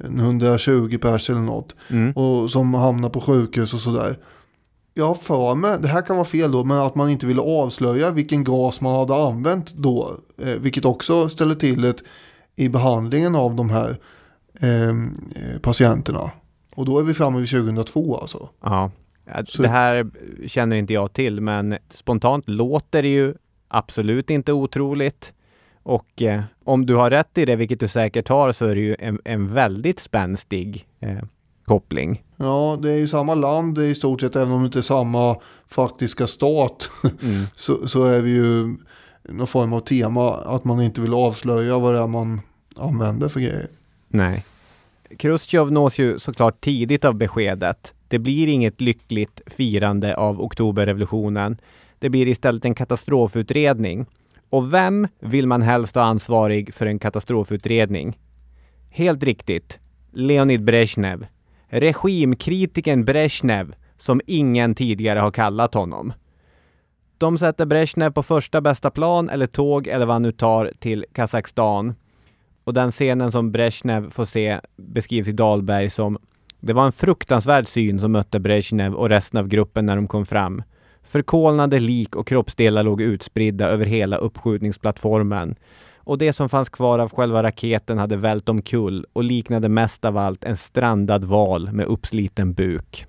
120 0.03 0.97
pers 1.01 1.29
eller 1.29 1.39
något. 1.39 1.75
Mm. 1.89 2.11
Och 2.11 2.51
som 2.51 2.73
hamnar 2.73 3.09
på 3.09 3.21
sjukhus 3.21 3.73
och 3.73 3.79
sådär. 3.79 4.17
Jag 4.99 5.05
har 5.05 5.15
för 5.15 5.55
mig, 5.55 5.77
det 5.81 5.87
här 5.87 6.01
kan 6.01 6.15
vara 6.15 6.25
fel 6.25 6.51
då, 6.51 6.63
men 6.63 6.77
att 6.77 6.95
man 6.95 7.09
inte 7.09 7.25
ville 7.25 7.41
avslöja 7.41 8.11
vilken 8.11 8.43
gas 8.43 8.81
man 8.81 8.95
hade 8.95 9.15
använt 9.15 9.73
då. 9.73 10.11
Eh, 10.37 10.53
vilket 10.59 10.85
också 10.85 11.29
ställer 11.29 11.55
till 11.55 11.81
det 11.81 12.01
i 12.55 12.69
behandlingen 12.69 13.35
av 13.35 13.55
de 13.55 13.69
här 13.69 13.97
eh, 14.59 14.93
patienterna. 15.61 16.31
Och 16.75 16.85
då 16.85 16.99
är 16.99 17.03
vi 17.03 17.13
framme 17.13 17.39
vid 17.39 17.49
2002 17.49 18.17
alltså. 18.17 18.49
Ja, 18.63 18.91
det 19.57 19.67
här 19.67 20.09
känner 20.47 20.75
inte 20.75 20.93
jag 20.93 21.13
till, 21.13 21.41
men 21.41 21.77
spontant 21.89 22.49
låter 22.49 23.03
det 23.03 23.09
ju 23.09 23.33
absolut 23.67 24.29
inte 24.29 24.53
otroligt. 24.53 25.33
Och 25.83 26.21
eh, 26.21 26.41
om 26.63 26.85
du 26.85 26.95
har 26.95 27.09
rätt 27.09 27.37
i 27.37 27.45
det, 27.45 27.55
vilket 27.55 27.79
du 27.79 27.87
säkert 27.87 28.27
har, 28.27 28.51
så 28.51 28.65
är 28.65 28.75
det 28.75 28.81
ju 28.81 28.95
en, 28.99 29.19
en 29.25 29.53
väldigt 29.53 29.99
spänstig 29.99 30.87
eh, 30.99 31.23
koppling. 31.69 32.23
Ja, 32.37 32.77
det 32.81 32.91
är 32.91 32.97
ju 32.97 33.07
samma 33.07 33.35
land 33.35 33.75
det 33.75 33.85
är 33.85 33.89
i 33.89 33.95
stort 33.95 34.21
sett, 34.21 34.35
även 34.35 34.51
om 34.51 34.61
det 34.61 34.65
inte 34.65 34.79
är 34.79 34.83
samma 34.83 35.35
faktiska 35.67 36.27
stat. 36.27 36.89
Mm. 37.23 37.45
så, 37.55 37.87
så 37.87 38.03
är 38.03 38.19
vi 38.21 38.29
ju 38.29 38.75
någon 39.23 39.47
form 39.47 39.73
av 39.73 39.79
tema 39.79 40.35
att 40.35 40.63
man 40.63 40.81
inte 40.81 41.01
vill 41.01 41.13
avslöja 41.13 41.77
vad 41.77 41.93
det 41.93 41.99
är 41.99 42.07
man 42.07 42.41
använder 42.75 43.29
för 43.29 43.39
grejer. 43.39 43.67
Nej. 44.07 44.45
Khrushchev 45.17 45.71
nås 45.71 45.99
ju 45.99 46.19
såklart 46.19 46.61
tidigt 46.61 47.05
av 47.05 47.13
beskedet. 47.15 47.93
Det 48.07 48.19
blir 48.19 48.47
inget 48.47 48.81
lyckligt 48.81 49.41
firande 49.45 50.15
av 50.15 50.41
oktoberrevolutionen. 50.41 51.57
Det 51.99 52.09
blir 52.09 52.27
istället 52.27 52.65
en 52.65 52.75
katastrofutredning. 52.75 54.05
Och 54.49 54.73
vem 54.73 55.07
vill 55.19 55.47
man 55.47 55.61
helst 55.61 55.95
ha 55.95 56.03
ansvarig 56.03 56.73
för 56.73 56.85
en 56.85 56.99
katastrofutredning? 56.99 58.17
Helt 58.89 59.23
riktigt, 59.23 59.79
Leonid 60.11 60.63
Brezhnev. 60.63 61.25
Regimkritiken 61.69 63.05
Brezhnev, 63.05 63.75
som 63.97 64.21
ingen 64.25 64.75
tidigare 64.75 65.19
har 65.19 65.31
kallat 65.31 65.73
honom. 65.73 66.13
De 67.17 67.37
sätter 67.37 67.65
Brezhnev 67.65 68.11
på 68.11 68.23
första 68.23 68.61
bästa 68.61 68.91
plan 68.91 69.29
eller 69.29 69.47
tåg 69.47 69.87
eller 69.87 70.05
vad 70.05 70.15
han 70.15 70.21
nu 70.21 70.31
tar 70.31 70.71
till 70.79 71.05
Kazakstan. 71.13 71.95
Och 72.63 72.73
den 72.73 72.91
scenen 72.91 73.31
som 73.31 73.51
Brezhnev 73.51 74.09
får 74.09 74.25
se 74.25 74.59
beskrivs 74.75 75.27
i 75.27 75.31
Dahlberg 75.31 75.89
som 75.89 76.17
det 76.59 76.73
var 76.73 76.85
en 76.85 76.91
fruktansvärd 76.91 77.67
syn 77.67 77.99
som 77.99 78.11
mötte 78.11 78.39
Brezhnev 78.39 78.93
och 78.93 79.09
resten 79.09 79.39
av 79.39 79.47
gruppen 79.47 79.85
när 79.85 79.95
de 79.95 80.07
kom 80.07 80.25
fram. 80.25 80.63
Förkolnade 81.03 81.79
lik 81.79 82.15
och 82.15 82.27
kroppsdelar 82.27 82.83
låg 82.83 83.01
utspridda 83.01 83.67
över 83.67 83.85
hela 83.85 84.17
uppskjutningsplattformen. 84.17 85.55
Och 86.03 86.17
det 86.17 86.33
som 86.33 86.49
fanns 86.49 86.69
kvar 86.69 86.99
av 86.99 87.11
själva 87.11 87.43
raketen 87.43 87.97
hade 87.97 88.17
vält 88.17 88.49
omkull 88.49 89.05
och 89.13 89.23
liknade 89.23 89.69
mest 89.69 90.05
av 90.05 90.17
allt 90.17 90.43
en 90.43 90.57
strandad 90.57 91.25
val 91.25 91.71
med 91.71 91.85
uppsliten 91.85 92.53
buk. 92.53 93.05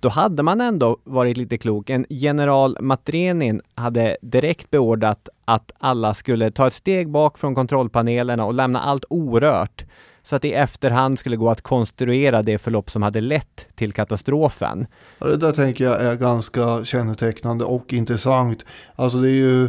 Då 0.00 0.08
hade 0.08 0.42
man 0.42 0.60
ändå 0.60 0.98
varit 1.04 1.36
lite 1.36 1.58
klok. 1.58 1.90
En 1.90 2.06
general 2.08 2.76
Matrenin 2.80 3.60
hade 3.74 4.16
direkt 4.22 4.70
beordrat 4.70 5.28
att 5.44 5.72
alla 5.78 6.14
skulle 6.14 6.50
ta 6.50 6.66
ett 6.66 6.74
steg 6.74 7.10
bak 7.10 7.38
från 7.38 7.54
kontrollpanelerna 7.54 8.44
och 8.44 8.54
lämna 8.54 8.80
allt 8.80 9.04
orört 9.10 9.84
så 10.22 10.36
att 10.36 10.42
det 10.42 10.48
i 10.48 10.52
efterhand 10.52 11.18
skulle 11.18 11.36
gå 11.36 11.50
att 11.50 11.62
konstruera 11.62 12.42
det 12.42 12.58
förlopp 12.58 12.90
som 12.90 13.02
hade 13.02 13.20
lett 13.20 13.66
till 13.74 13.92
katastrofen. 13.92 14.86
Ja, 15.18 15.26
det 15.26 15.36
där 15.36 15.52
tänker 15.52 15.84
jag 15.84 16.02
är 16.02 16.16
ganska 16.16 16.84
kännetecknande 16.84 17.64
och 17.64 17.92
intressant. 17.92 18.64
Alltså 18.96 19.18
det 19.18 19.30
är 19.30 19.36
ju 19.36 19.68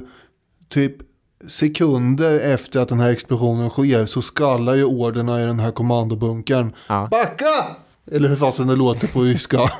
typ 0.70 0.96
sekunder 1.48 2.40
efter 2.40 2.80
att 2.80 2.90
den 2.90 3.00
här 3.00 3.10
explosionen 3.10 3.70
sker 3.70 4.06
så 4.06 4.22
skallar 4.22 4.76
ju 4.76 4.84
orderna 4.84 5.42
i 5.42 5.46
den 5.46 5.60
här 5.60 5.72
kommandobunkern. 5.72 6.74
Ja. 6.88 7.08
Backa! 7.12 7.66
Eller 8.12 8.30
hur 8.30 8.36
fasen 8.36 8.68
det 8.68 8.76
låter 8.76 9.08
på 9.08 9.22
ryska. 9.22 9.72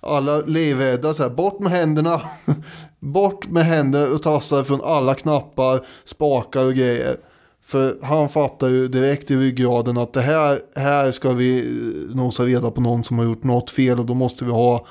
Alla 0.00 0.40
livrädda 0.40 1.14
så 1.14 1.22
här, 1.22 1.30
bort 1.30 1.60
med 1.60 1.72
händerna. 1.72 2.20
bort 3.00 3.46
med 3.46 3.64
händerna 3.64 4.06
och 4.06 4.22
tassar 4.22 4.62
från 4.62 4.80
alla 4.84 5.14
knappar, 5.14 5.86
spakar 6.04 6.64
och 6.64 6.74
grejer. 6.74 7.16
För 7.66 7.96
han 8.02 8.28
fattar 8.28 8.68
ju 8.68 8.88
direkt 8.88 9.30
i 9.30 9.36
ryggraden 9.36 9.98
att 9.98 10.12
det 10.12 10.20
här, 10.20 10.58
här 10.76 11.12
ska 11.12 11.32
vi 11.32 11.78
nosa 12.14 12.42
reda 12.42 12.70
på 12.70 12.80
någon 12.80 13.04
som 13.04 13.18
har 13.18 13.24
gjort 13.24 13.44
något 13.44 13.70
fel 13.70 13.98
och 13.98 14.06
då 14.06 14.14
måste 14.14 14.44
vi 14.44 14.50
ha 14.50 14.86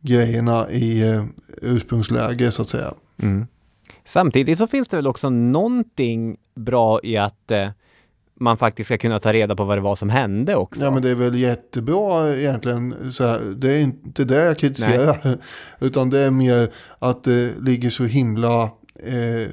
grejerna 0.00 0.70
i 0.70 1.08
eh, 1.08 1.24
ursprungsläge 1.62 2.52
så 2.52 2.62
att 2.62 2.70
säga. 2.70 2.94
Mm. 3.22 3.46
Samtidigt 4.10 4.58
så 4.58 4.66
finns 4.66 4.88
det 4.88 4.96
väl 4.96 5.06
också 5.06 5.30
någonting 5.30 6.36
bra 6.54 7.00
i 7.02 7.16
att 7.16 7.50
eh, 7.50 7.68
man 8.34 8.56
faktiskt 8.56 8.86
ska 8.86 8.98
kunna 8.98 9.18
ta 9.20 9.32
reda 9.32 9.56
på 9.56 9.64
vad 9.64 9.78
det 9.78 9.82
var 9.82 9.96
som 9.96 10.10
hände 10.10 10.56
också. 10.56 10.84
Ja 10.84 10.90
men 10.90 11.02
det 11.02 11.10
är 11.10 11.14
väl 11.14 11.34
jättebra 11.34 12.36
egentligen. 12.36 13.12
Så 13.12 13.26
här, 13.26 13.40
det 13.56 13.72
är 13.72 13.80
inte 13.80 14.24
det 14.24 14.44
jag 14.44 14.58
kritiserar. 14.58 15.38
Utan 15.80 16.10
det 16.10 16.18
är 16.18 16.30
mer 16.30 16.72
att 16.98 17.24
det 17.24 17.60
ligger 17.60 17.90
så 17.90 18.04
himla... 18.04 18.62
Eh, 18.94 19.48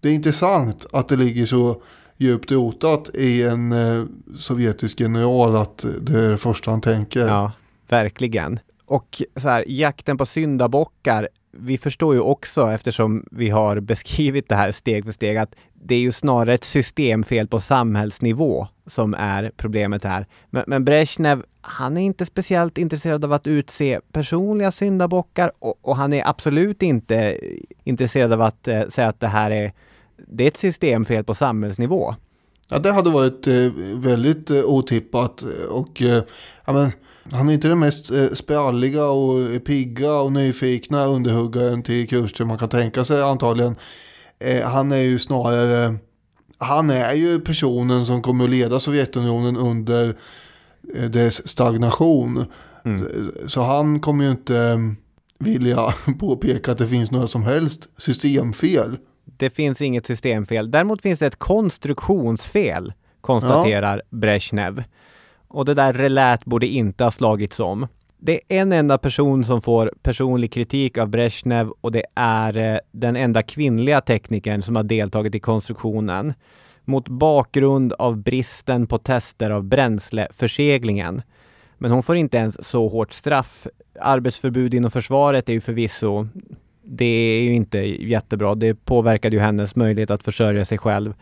det 0.00 0.08
är 0.08 0.12
intressant 0.12 0.86
att 0.92 1.08
det 1.08 1.16
ligger 1.16 1.46
så 1.46 1.82
djupt 2.16 2.52
rotat 2.52 3.10
i 3.14 3.42
en 3.42 3.72
eh, 3.72 4.04
sovjetisk 4.36 5.00
general 5.00 5.56
att 5.56 5.84
det 6.00 6.18
är 6.18 6.30
det 6.30 6.38
första 6.38 6.70
han 6.70 6.80
tänker. 6.80 7.26
Ja, 7.26 7.52
verkligen. 7.88 8.58
Och 8.90 9.22
så 9.36 9.48
här, 9.48 9.64
jakten 9.68 10.18
på 10.18 10.26
syndabockar, 10.26 11.28
vi 11.52 11.78
förstår 11.78 12.14
ju 12.14 12.20
också 12.20 12.72
eftersom 12.72 13.24
vi 13.30 13.50
har 13.50 13.80
beskrivit 13.80 14.48
det 14.48 14.54
här 14.54 14.72
steg 14.72 15.04
för 15.04 15.12
steg 15.12 15.36
att 15.36 15.54
det 15.72 15.94
är 15.94 15.98
ju 15.98 16.12
snarare 16.12 16.54
ett 16.54 16.64
systemfel 16.64 17.48
på 17.48 17.60
samhällsnivå 17.60 18.66
som 18.86 19.14
är 19.14 19.52
problemet 19.56 20.04
här. 20.04 20.26
Men, 20.50 20.64
men 20.66 20.84
Brezhnev, 20.84 21.44
han 21.60 21.96
är 21.96 22.00
inte 22.00 22.26
speciellt 22.26 22.78
intresserad 22.78 23.24
av 23.24 23.32
att 23.32 23.46
utse 23.46 24.00
personliga 24.12 24.72
syndabockar 24.72 25.52
och, 25.58 25.78
och 25.82 25.96
han 25.96 26.12
är 26.12 26.28
absolut 26.28 26.82
inte 26.82 27.38
intresserad 27.84 28.32
av 28.32 28.40
att 28.40 28.68
eh, 28.68 28.88
säga 28.88 29.08
att 29.08 29.20
det 29.20 29.28
här 29.28 29.50
är, 29.50 29.72
det 30.16 30.44
är 30.44 30.48
ett 30.48 30.56
systemfel 30.56 31.24
på 31.24 31.34
samhällsnivå. 31.34 32.14
Ja, 32.68 32.78
det 32.78 32.92
hade 32.92 33.10
varit 33.10 33.46
eh, 33.46 33.54
väldigt 33.94 34.50
eh, 34.50 34.64
otippat 34.64 35.42
eh, 35.42 35.70
och 35.70 36.02
eh, 36.02 36.22
ja, 36.64 36.72
men, 36.72 36.92
han 37.32 37.48
är 37.48 37.52
inte 37.52 37.68
den 37.68 37.78
mest 37.78 38.10
eh, 38.10 38.28
spralliga 38.28 39.06
och 39.06 39.64
pigga 39.64 40.14
och 40.14 40.32
nyfikna 40.32 41.04
underhuggaren 41.04 41.82
till 41.82 42.08
kurser 42.08 42.44
man 42.44 42.58
kan 42.58 42.68
tänka 42.68 43.04
sig 43.04 43.22
antagligen. 43.22 43.76
Eh, 44.38 44.68
han 44.68 44.92
är 44.92 45.02
ju 45.02 45.18
snarare, 45.18 45.94
han 46.58 46.90
är 46.90 47.14
ju 47.14 47.40
personen 47.40 48.06
som 48.06 48.22
kommer 48.22 48.44
att 48.44 48.50
leda 48.50 48.80
Sovjetunionen 48.80 49.56
under 49.56 50.16
eh, 50.94 51.04
dess 51.04 51.48
stagnation. 51.48 52.44
Mm. 52.84 53.32
Så 53.46 53.62
han 53.62 54.00
kommer 54.00 54.24
ju 54.24 54.30
inte 54.30 54.58
eh, 54.58 54.78
vilja 55.38 55.94
påpeka 56.18 56.72
att 56.72 56.78
det 56.78 56.86
finns 56.86 57.10
några 57.10 57.26
som 57.26 57.42
helst 57.42 57.88
systemfel. 57.96 58.98
Det 59.24 59.50
finns 59.50 59.80
inget 59.80 60.06
systemfel. 60.06 60.70
Däremot 60.70 61.02
finns 61.02 61.18
det 61.18 61.26
ett 61.26 61.38
konstruktionsfel, 61.38 62.92
konstaterar 63.20 64.02
Brezhnev. 64.10 64.84
Och 65.50 65.64
det 65.64 65.74
där 65.74 65.92
relät 65.92 66.44
borde 66.44 66.66
inte 66.66 67.04
ha 67.04 67.10
slagits 67.10 67.60
om. 67.60 67.86
Det 68.18 68.40
är 68.48 68.60
en 68.60 68.72
enda 68.72 68.98
person 68.98 69.44
som 69.44 69.62
får 69.62 69.92
personlig 70.02 70.52
kritik 70.52 70.98
av 70.98 71.08
Brezhnev 71.08 71.70
och 71.80 71.92
det 71.92 72.04
är 72.14 72.56
eh, 72.56 72.78
den 72.92 73.16
enda 73.16 73.42
kvinnliga 73.42 74.00
teknikern 74.00 74.62
som 74.62 74.76
har 74.76 74.82
deltagit 74.82 75.34
i 75.34 75.40
konstruktionen. 75.40 76.34
Mot 76.84 77.08
bakgrund 77.08 77.92
av 77.92 78.16
bristen 78.16 78.86
på 78.86 78.98
tester 78.98 79.50
av 79.50 79.64
bränsleförseglingen. 79.64 81.22
Men 81.78 81.90
hon 81.90 82.02
får 82.02 82.16
inte 82.16 82.36
ens 82.36 82.68
så 82.68 82.88
hårt 82.88 83.12
straff. 83.12 83.66
Arbetsförbud 84.00 84.74
inom 84.74 84.90
försvaret 84.90 85.48
är 85.48 85.52
ju 85.52 85.60
förvisso, 85.60 86.26
det 86.82 87.04
är 87.04 87.42
ju 87.42 87.54
inte 87.54 87.78
jättebra. 87.78 88.54
Det 88.54 88.74
påverkade 88.74 89.36
ju 89.36 89.42
hennes 89.42 89.76
möjlighet 89.76 90.10
att 90.10 90.22
försörja 90.22 90.64
sig 90.64 90.78
själv. 90.78 91.14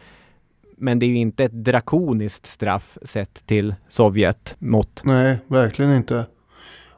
Men 0.81 0.99
det 0.99 1.07
är 1.07 1.09
ju 1.09 1.19
inte 1.19 1.45
ett 1.45 1.65
drakoniskt 1.65 2.47
straff 2.47 2.99
sett 3.03 3.47
till 3.47 3.75
Sovjet 3.89 4.57
mått. 4.59 5.01
Nej, 5.05 5.39
verkligen 5.47 5.93
inte. 5.93 6.27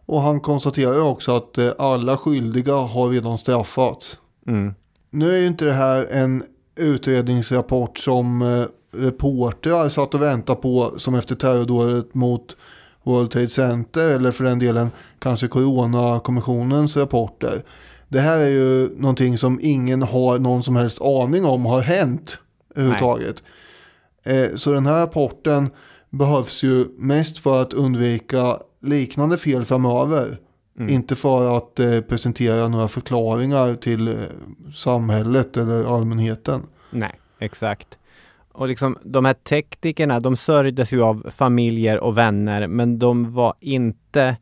Och 0.06 0.20
han 0.20 0.40
konstaterar 0.40 1.02
också 1.02 1.36
att 1.36 1.58
eh, 1.58 1.70
alla 1.78 2.16
skyldiga 2.16 2.74
har 2.74 3.08
redan 3.08 3.38
straffats. 3.38 4.18
Mm. 4.46 4.74
Nu 5.10 5.30
är 5.30 5.38
ju 5.38 5.46
inte 5.46 5.64
det 5.64 5.72
här 5.72 6.06
en 6.10 6.44
utredningsrapport 6.76 7.98
som 7.98 8.42
eh, 8.42 8.64
reportrar 9.00 9.88
satt 9.88 10.14
och 10.14 10.22
väntade 10.22 10.60
på 10.60 10.94
som 10.98 11.14
efter 11.14 11.34
terrordådet 11.34 12.14
mot 12.14 12.56
World 13.02 13.30
Trade 13.30 13.48
Center 13.48 14.10
eller 14.10 14.32
för 14.32 14.44
den 14.44 14.58
delen 14.58 14.90
kanske 15.18 15.48
Coronakommissionens 15.48 16.96
rapporter. 16.96 17.62
Det 18.08 18.20
här 18.20 18.38
är 18.38 18.48
ju 18.48 18.90
någonting 18.96 19.38
som 19.38 19.58
ingen 19.62 20.02
har 20.02 20.38
någon 20.38 20.62
som 20.62 20.76
helst 20.76 21.00
aning 21.00 21.44
om 21.44 21.66
har 21.66 21.80
hänt 21.80 22.38
överhuvudtaget. 22.74 23.38
Eh, 23.38 23.44
så 24.54 24.72
den 24.72 24.86
här 24.86 25.00
rapporten 25.00 25.70
behövs 26.10 26.62
ju 26.62 26.86
mest 26.98 27.38
för 27.38 27.62
att 27.62 27.72
undvika 27.72 28.58
liknande 28.80 29.38
fel 29.38 29.64
framöver. 29.64 30.38
Mm. 30.78 30.92
Inte 30.92 31.16
för 31.16 31.56
att 31.56 31.80
eh, 31.80 32.00
presentera 32.00 32.68
några 32.68 32.88
förklaringar 32.88 33.74
till 33.74 34.08
eh, 34.08 34.14
samhället 34.74 35.56
eller 35.56 35.94
allmänheten. 35.96 36.62
Nej, 36.90 37.20
exakt. 37.38 37.98
Och 38.52 38.68
liksom 38.68 38.98
de 39.04 39.24
här 39.24 39.34
teknikerna, 39.34 40.20
de 40.20 40.36
sörjdes 40.36 40.92
ju 40.92 41.02
av 41.02 41.26
familjer 41.30 42.00
och 42.00 42.18
vänner, 42.18 42.66
men 42.66 42.98
de 42.98 43.34
var 43.34 43.54
inte 43.60 44.36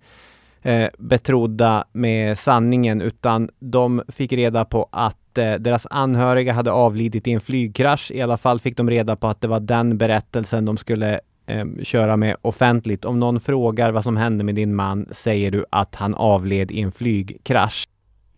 eh, 0.63 0.89
betrodda 0.99 1.85
med 1.93 2.39
sanningen, 2.39 3.01
utan 3.01 3.51
de 3.59 4.03
fick 4.09 4.33
reda 4.33 4.65
på 4.65 4.89
att 4.93 5.39
eh, 5.39 5.55
deras 5.55 5.87
anhöriga 5.91 6.53
hade 6.53 6.71
avlidit 6.71 7.27
i 7.27 7.33
en 7.33 7.41
flygkrasch. 7.41 8.11
I 8.11 8.21
alla 8.21 8.37
fall 8.37 8.61
fick 8.61 8.77
de 8.77 8.91
reda 8.91 9.17
på 9.17 9.27
att 9.27 9.41
det 9.41 9.49
var 9.49 9.61
den 9.61 9.99
berättelsen 9.99 10.65
de 10.65 10.77
skulle 10.77 11.21
eh, 11.47 11.67
köra 11.83 12.17
med 12.17 12.37
offentligt. 12.43 13.05
Om 13.05 13.21
någon 13.21 13.41
frågar 13.41 13.93
vad 13.93 14.03
som 14.03 14.17
hände 14.17 14.45
med 14.45 14.55
din 14.55 14.75
man 14.75 15.07
säger 15.11 15.51
du 15.51 15.65
att 15.71 15.95
han 15.95 16.15
avled 16.15 16.71
i 16.71 16.81
en 16.81 16.93
flygkrasch. 16.93 17.85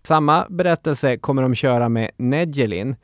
Samma 0.02 0.46
berättelse 0.48 1.16
kommer 1.16 1.42
de 1.42 1.54
köra 1.54 1.88
med 1.88 2.10
Nedjelin. 2.16 2.96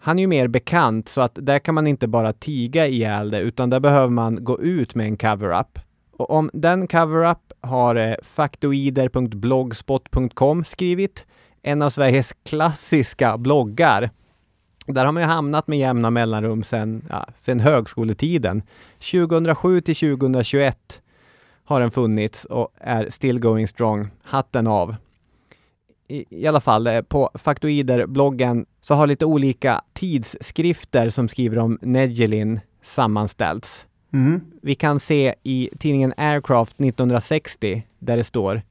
Han 0.00 0.18
är 0.18 0.22
ju 0.22 0.26
mer 0.26 0.48
bekant 0.48 1.08
så 1.08 1.20
att 1.20 1.38
där 1.42 1.58
kan 1.58 1.74
man 1.74 1.86
inte 1.86 2.08
bara 2.08 2.32
tiga 2.32 2.86
ihjäl 2.86 3.30
det 3.30 3.40
utan 3.40 3.70
där 3.70 3.80
behöver 3.80 4.08
man 4.08 4.44
gå 4.44 4.60
ut 4.60 4.94
med 4.94 5.06
en 5.06 5.16
cover-up. 5.16 5.78
Och 6.18 6.30
om 6.30 6.50
den 6.52 6.86
cover-up 6.86 7.52
har 7.60 7.96
eh, 7.96 8.14
faktoider.blogspot.com 8.22 10.64
skrivit, 10.64 11.26
en 11.62 11.82
av 11.82 11.90
Sveriges 11.90 12.34
klassiska 12.44 13.38
bloggar. 13.38 14.10
Där 14.86 15.04
har 15.04 15.12
man 15.12 15.22
ju 15.22 15.28
hamnat 15.28 15.66
med 15.66 15.78
jämna 15.78 16.10
mellanrum 16.10 16.62
sedan 16.62 17.04
ja, 17.10 17.26
sen 17.36 17.60
högskoletiden. 17.60 18.62
2007 18.98 19.80
till 19.80 19.96
2021 19.96 21.02
har 21.64 21.80
den 21.80 21.90
funnits 21.90 22.44
och 22.44 22.68
är 22.78 23.10
still 23.10 23.40
going 23.40 23.68
strong. 23.68 24.08
Hatten 24.22 24.66
av. 24.66 24.96
I, 26.08 26.42
i 26.42 26.46
alla 26.46 26.60
fall, 26.60 26.86
eh, 26.86 27.00
på 27.00 27.30
Faktoider-bloggen 27.34 28.66
så 28.80 28.94
har 28.94 29.06
lite 29.06 29.24
olika 29.24 29.82
tidsskrifter 29.92 31.10
som 31.10 31.28
skriver 31.28 31.58
om 31.58 31.78
Negelin 31.82 32.60
sammanställts. 32.82 33.87
Mm. 34.12 34.40
Vi 34.62 34.74
kan 34.74 35.00
se 35.00 35.34
i 35.42 35.70
tidningen 35.78 36.14
Aircraft 36.16 36.80
1960 36.80 37.82
där 37.98 38.16
det 38.16 38.24
står 38.24 38.62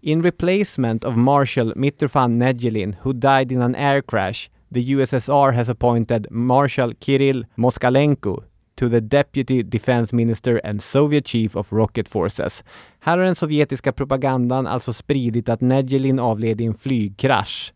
In 0.00 0.22
replacement 0.22 1.04
of 1.04 1.16
Marshal 1.16 1.72
Mitrofan 1.76 2.38
Nedjelin 2.38 2.96
who 3.02 3.12
died 3.12 3.52
in 3.52 3.62
an 3.62 3.74
air 3.74 4.00
crash 4.00 4.48
the 4.74 4.80
USSR 4.80 5.52
has 5.52 5.68
appointed 5.68 6.26
Marshal 6.30 6.94
Kirill 7.00 7.46
Moskalenko 7.54 8.42
to 8.74 8.88
the 8.88 9.00
Deputy 9.00 9.62
Defense 9.62 10.16
Minister 10.16 10.60
and 10.64 10.82
Soviet 10.82 11.26
Chief 11.26 11.56
of 11.56 11.72
Rocket 11.72 12.08
Forces. 12.08 12.64
Här 13.00 13.18
har 13.18 13.24
den 13.24 13.34
sovjetiska 13.34 13.92
propagandan 13.92 14.66
alltså 14.66 14.92
spridit 14.92 15.48
att 15.48 15.60
Nedjelin 15.60 16.18
avled 16.18 16.60
i 16.60 16.64
en 16.64 16.74
flygkrasch. 16.74 17.72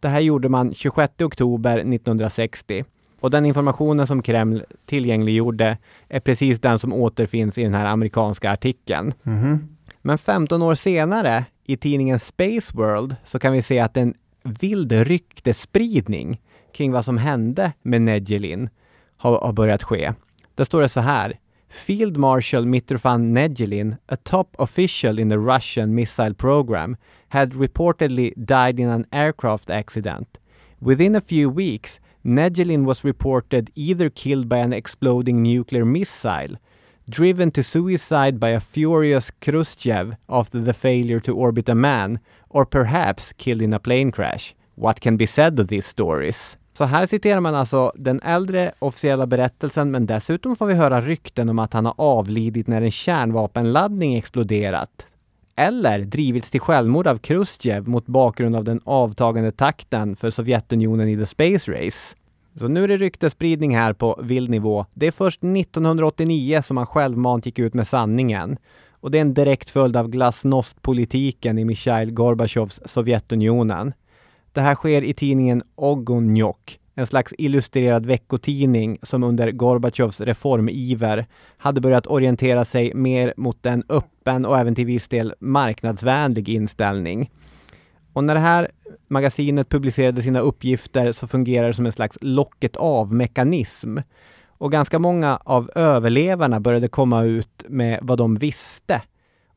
Det 0.00 0.08
här 0.08 0.20
gjorde 0.20 0.48
man 0.48 0.74
26 0.74 1.22
oktober 1.22 1.78
1960. 1.78 2.84
Och 3.20 3.30
den 3.30 3.46
informationen 3.46 4.06
som 4.06 4.22
Kreml 4.22 4.64
tillgängliggjorde 4.86 5.78
är 6.08 6.20
precis 6.20 6.60
den 6.60 6.78
som 6.78 6.92
återfinns 6.92 7.58
i 7.58 7.62
den 7.62 7.74
här 7.74 7.86
amerikanska 7.86 8.50
artikeln. 8.50 9.14
Mhm. 9.22 9.68
Men 10.02 10.18
15 10.18 10.62
år 10.62 10.74
senare 10.74 11.44
i 11.64 11.76
tidningen 11.76 12.18
Space 12.18 12.72
World 12.76 13.16
så 13.24 13.38
kan 13.38 13.52
vi 13.52 13.62
se 13.62 13.78
att 13.78 13.96
en 13.96 14.14
vild 14.42 14.92
ryktespridning 14.92 16.40
kring 16.74 16.92
vad 16.92 17.04
som 17.04 17.18
hände 17.18 17.72
med 17.82 18.02
Negelin 18.02 18.68
har, 19.16 19.40
har 19.40 19.52
börjat 19.52 19.82
ske. 19.82 20.12
Där 20.54 20.64
står 20.64 20.80
det 20.82 20.88
så 20.88 21.00
här. 21.00 21.38
Field 21.68 22.16
Marshal 22.16 22.66
Mitrofan 22.66 23.34
Negelin, 23.34 23.96
a 24.06 24.16
top 24.16 24.54
official 24.58 25.18
in 25.18 25.30
the 25.30 25.36
Russian 25.36 25.94
missile 25.94 26.34
program, 26.34 26.96
had 27.28 27.60
reportedly 27.60 28.32
died 28.36 28.80
in 28.80 28.88
an 28.88 29.04
aircraft 29.10 29.70
accident. 29.70 30.38
Within 30.78 31.16
a 31.16 31.20
few 31.20 31.54
weeks, 31.56 32.00
Negelin 32.24 32.84
was 32.84 33.04
reported 33.04 33.70
either 33.74 34.10
killed 34.10 34.48
by 34.48 34.58
an 34.58 34.72
exploding 34.72 35.42
nuclear 35.42 35.84
missile, 35.84 36.56
driven 37.08 37.50
to 37.50 37.62
suicide 37.62 38.38
by 38.38 38.50
a 38.50 38.60
furious 38.60 39.30
Khrushchev 39.40 40.16
after 40.28 40.64
the 40.64 40.74
failure 40.74 41.20
to 41.20 41.32
orbit 41.32 41.68
a 41.68 41.74
man, 41.74 42.18
or 42.48 42.64
perhaps 42.64 43.32
killed 43.32 43.62
in 43.62 43.72
a 43.72 43.78
plane 43.78 44.12
crash. 44.12 44.54
What 44.74 45.00
can 45.00 45.16
be 45.16 45.26
said 45.26 45.58
of 45.58 45.68
these 45.68 45.86
stories? 45.86 46.56
Så 46.72 46.84
här 46.84 47.06
citerar 47.06 47.40
man 47.40 47.54
alltså 47.54 47.92
den 47.94 48.20
äldre 48.20 48.72
officiella 48.78 49.26
berättelsen, 49.26 49.90
men 49.90 50.06
dessutom 50.06 50.56
får 50.56 50.66
vi 50.66 50.74
höra 50.74 51.00
rykten 51.00 51.48
om 51.48 51.58
att 51.58 51.72
han 51.72 51.86
har 51.86 51.94
avlidit 51.96 52.66
när 52.66 52.82
en 52.82 52.90
kärnvapenladdning 52.90 54.16
exploderat. 54.16 55.06
Eller 55.56 56.00
drivits 56.00 56.50
till 56.50 56.60
självmord 56.60 57.06
av 57.06 57.18
Khrushchev 57.18 57.88
mot 57.88 58.06
bakgrund 58.06 58.56
av 58.56 58.64
den 58.64 58.80
avtagande 58.84 59.52
takten 59.52 60.16
för 60.16 60.30
Sovjetunionen 60.30 61.08
i 61.08 61.16
the 61.16 61.26
space 61.26 61.72
race. 61.72 62.16
Så 62.58 62.68
nu 62.68 62.84
är 62.84 62.88
det 62.88 62.96
ryktespridning 62.96 63.76
här 63.76 63.92
på 63.92 64.20
vild 64.22 64.50
nivå. 64.50 64.86
Det 64.94 65.06
är 65.06 65.10
först 65.10 65.44
1989 65.44 66.62
som 66.62 66.76
han 66.76 66.86
självmant 66.86 67.46
gick 67.46 67.58
ut 67.58 67.74
med 67.74 67.88
sanningen. 67.88 68.56
Och 68.90 69.10
det 69.10 69.18
är 69.18 69.22
en 69.22 69.34
direkt 69.34 69.70
följd 69.70 69.96
av 69.96 70.08
glasnost-politiken 70.08 71.58
i 71.58 71.64
Mikhail 71.64 72.10
Gorbatjovs 72.10 72.80
Sovjetunionen. 72.84 73.92
Det 74.52 74.60
här 74.60 74.74
sker 74.74 75.02
i 75.02 75.12
tidningen 75.12 75.62
Ogonjok, 75.74 76.78
en 76.94 77.06
slags 77.06 77.34
illustrerad 77.38 78.06
veckotidning 78.06 78.98
som 79.02 79.22
under 79.22 79.50
Gorbatjovs 79.50 80.20
reformiver 80.20 81.26
hade 81.56 81.80
börjat 81.80 82.06
orientera 82.06 82.64
sig 82.64 82.94
mer 82.94 83.34
mot 83.36 83.62
den 83.62 83.84
öppna 83.88 84.19
öppen 84.30 84.46
och 84.46 84.58
även 84.58 84.74
till 84.74 84.86
viss 84.86 85.08
del 85.08 85.34
marknadsvänlig 85.40 86.48
inställning. 86.48 87.30
Och 88.12 88.24
när 88.24 88.34
det 88.34 88.40
här 88.40 88.68
magasinet 89.08 89.68
publicerade 89.68 90.22
sina 90.22 90.40
uppgifter 90.40 91.12
så 91.12 91.26
fungerar 91.26 91.66
det 91.66 91.74
som 91.74 91.86
en 91.86 91.92
slags 91.92 92.18
locket 92.20 92.76
av-mekanism. 92.76 93.98
Och 94.58 94.72
ganska 94.72 94.98
många 94.98 95.38
av 95.44 95.70
överlevarna 95.74 96.60
började 96.60 96.88
komma 96.88 97.22
ut 97.22 97.64
med 97.68 97.98
vad 98.02 98.18
de 98.18 98.36
visste. 98.36 99.02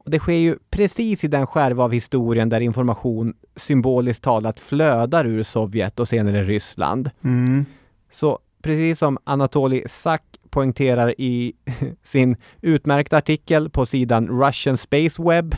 Och 0.06 0.12
det 0.12 0.20
sker 0.20 0.34
ju 0.34 0.58
precis 0.70 1.24
i 1.24 1.28
den 1.28 1.48
skärva 1.48 1.84
av 1.84 1.92
historien 1.92 2.50
där 2.50 2.62
information 2.62 3.34
symboliskt 3.56 4.24
talat 4.24 4.60
flödar 4.60 5.26
ur 5.26 5.44
Sovjet 5.44 6.00
och 6.00 6.08
senare 6.08 6.44
Ryssland. 6.44 7.10
Mm. 7.24 7.66
Så 8.12 8.40
precis 8.62 9.00
som 9.00 9.18
Anatoly 9.24 9.84
Sack 9.90 10.24
poängterar 10.54 11.14
i 11.18 11.54
sin 12.04 12.36
utmärkta 12.62 13.18
artikel 13.18 13.70
på 13.70 13.86
sidan 13.86 14.28
Russian 14.28 14.78
Space 14.78 15.24
Web. 15.24 15.56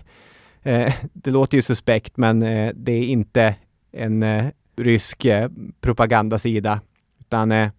Eh, 0.63 0.93
det 1.13 1.31
låter 1.31 1.57
ju 1.57 1.61
suspekt, 1.61 2.17
men 2.17 2.41
eh, 2.41 2.71
det 2.75 2.91
är 2.91 3.03
inte 3.03 3.55
en 3.91 4.23
eh, 4.23 4.45
rysk 4.77 5.25
eh, 5.25 5.49
propagandasida, 5.81 6.81
utan 7.19 7.51
eh, 7.51 7.69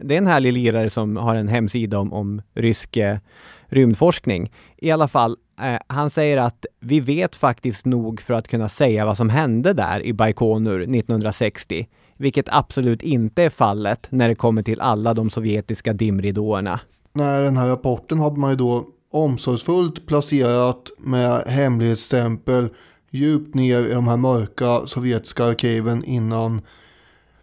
det 0.00 0.14
är 0.14 0.18
en 0.18 0.26
härlig 0.26 0.52
lirare 0.52 0.90
som 0.90 1.16
har 1.16 1.34
en 1.34 1.48
hemsida 1.48 1.98
om, 1.98 2.12
om 2.12 2.42
rysk 2.54 2.96
eh, 2.96 3.18
rymdforskning. 3.66 4.52
I 4.76 4.90
alla 4.90 5.08
fall, 5.08 5.36
eh, 5.60 5.78
han 5.86 6.10
säger 6.10 6.36
att 6.36 6.66
vi 6.80 7.00
vet 7.00 7.36
faktiskt 7.36 7.86
nog 7.86 8.20
för 8.20 8.34
att 8.34 8.48
kunna 8.48 8.68
säga 8.68 9.04
vad 9.04 9.16
som 9.16 9.30
hände 9.30 9.72
där 9.72 10.02
i 10.02 10.12
Baikonur 10.12 10.80
1960, 10.80 11.88
vilket 12.16 12.46
absolut 12.48 13.02
inte 13.02 13.42
är 13.42 13.50
fallet 13.50 14.06
när 14.10 14.28
det 14.28 14.34
kommer 14.34 14.62
till 14.62 14.80
alla 14.80 15.14
de 15.14 15.30
sovjetiska 15.30 15.92
dimridåerna. 15.92 16.80
När 17.12 17.42
den 17.42 17.56
här 17.56 17.68
rapporten 17.68 18.20
hade 18.20 18.40
man 18.40 18.50
ju 18.50 18.56
då 18.56 18.86
omsorgsfullt 19.10 20.06
placerat 20.06 20.90
med 20.98 21.42
hemlighetsstämpel 21.46 22.68
djupt 23.10 23.54
ner 23.54 23.80
i 23.80 23.92
de 23.92 24.08
här 24.08 24.16
mörka 24.16 24.86
sovjetiska 24.86 25.44
arkiven 25.44 26.04
innan 26.04 26.60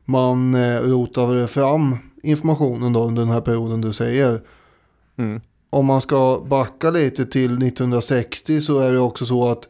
man 0.06 0.56
eh, 0.56 0.80
rotade 0.80 1.48
fram 1.48 1.98
informationen 2.24 2.94
då 2.94 3.04
under 3.04 3.22
den 3.22 3.32
här 3.32 3.42
perioden 3.42 3.82
du 3.82 3.94
säger. 3.94 4.42
Mm. 5.18 5.42
Om 5.70 5.86
man 5.86 6.02
ska 6.02 6.44
backa 6.48 6.92
lite 6.92 7.26
till 7.26 7.52
1960 7.52 8.62
så 8.62 8.80
är 8.80 8.92
det 8.92 9.00
också 9.00 9.26
så 9.26 9.50
att 9.50 9.68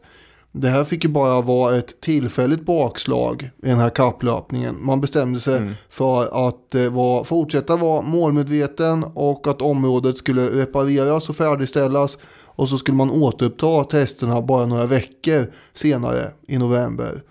Det 0.56 0.68
här 0.68 0.84
fick 0.84 1.04
ju 1.04 1.10
bara 1.10 1.40
vara 1.40 1.76
ett 1.76 2.00
tillfälligt 2.00 2.66
bakslag 2.66 3.50
i 3.62 3.68
den 3.68 3.78
här 3.78 3.90
kapplöpningen. 3.90 4.76
Man 4.80 5.00
bestämde 5.00 5.40
sig 5.40 5.56
Mm. 5.58 5.72
för 5.88 6.48
att 6.48 6.74
eh, 6.74 6.88
var, 6.92 7.24
fortsätta 7.24 7.76
vara 7.76 8.02
målmedveten 8.02 9.04
och 9.14 9.46
att 9.48 9.62
området 9.62 10.18
skulle 10.18 10.46
repareras 10.46 11.28
och 11.28 11.36
färdigställas. 11.36 12.18
Och 12.46 12.68
så 12.68 12.78
skulle 12.78 12.96
man 12.96 13.10
återuppta 13.10 13.84
testerna 13.84 14.42
bara 14.42 14.66
några 14.66 14.86
veckor 14.86 15.50
senare 15.74 16.30
i 16.48 16.58
november. 16.58 17.22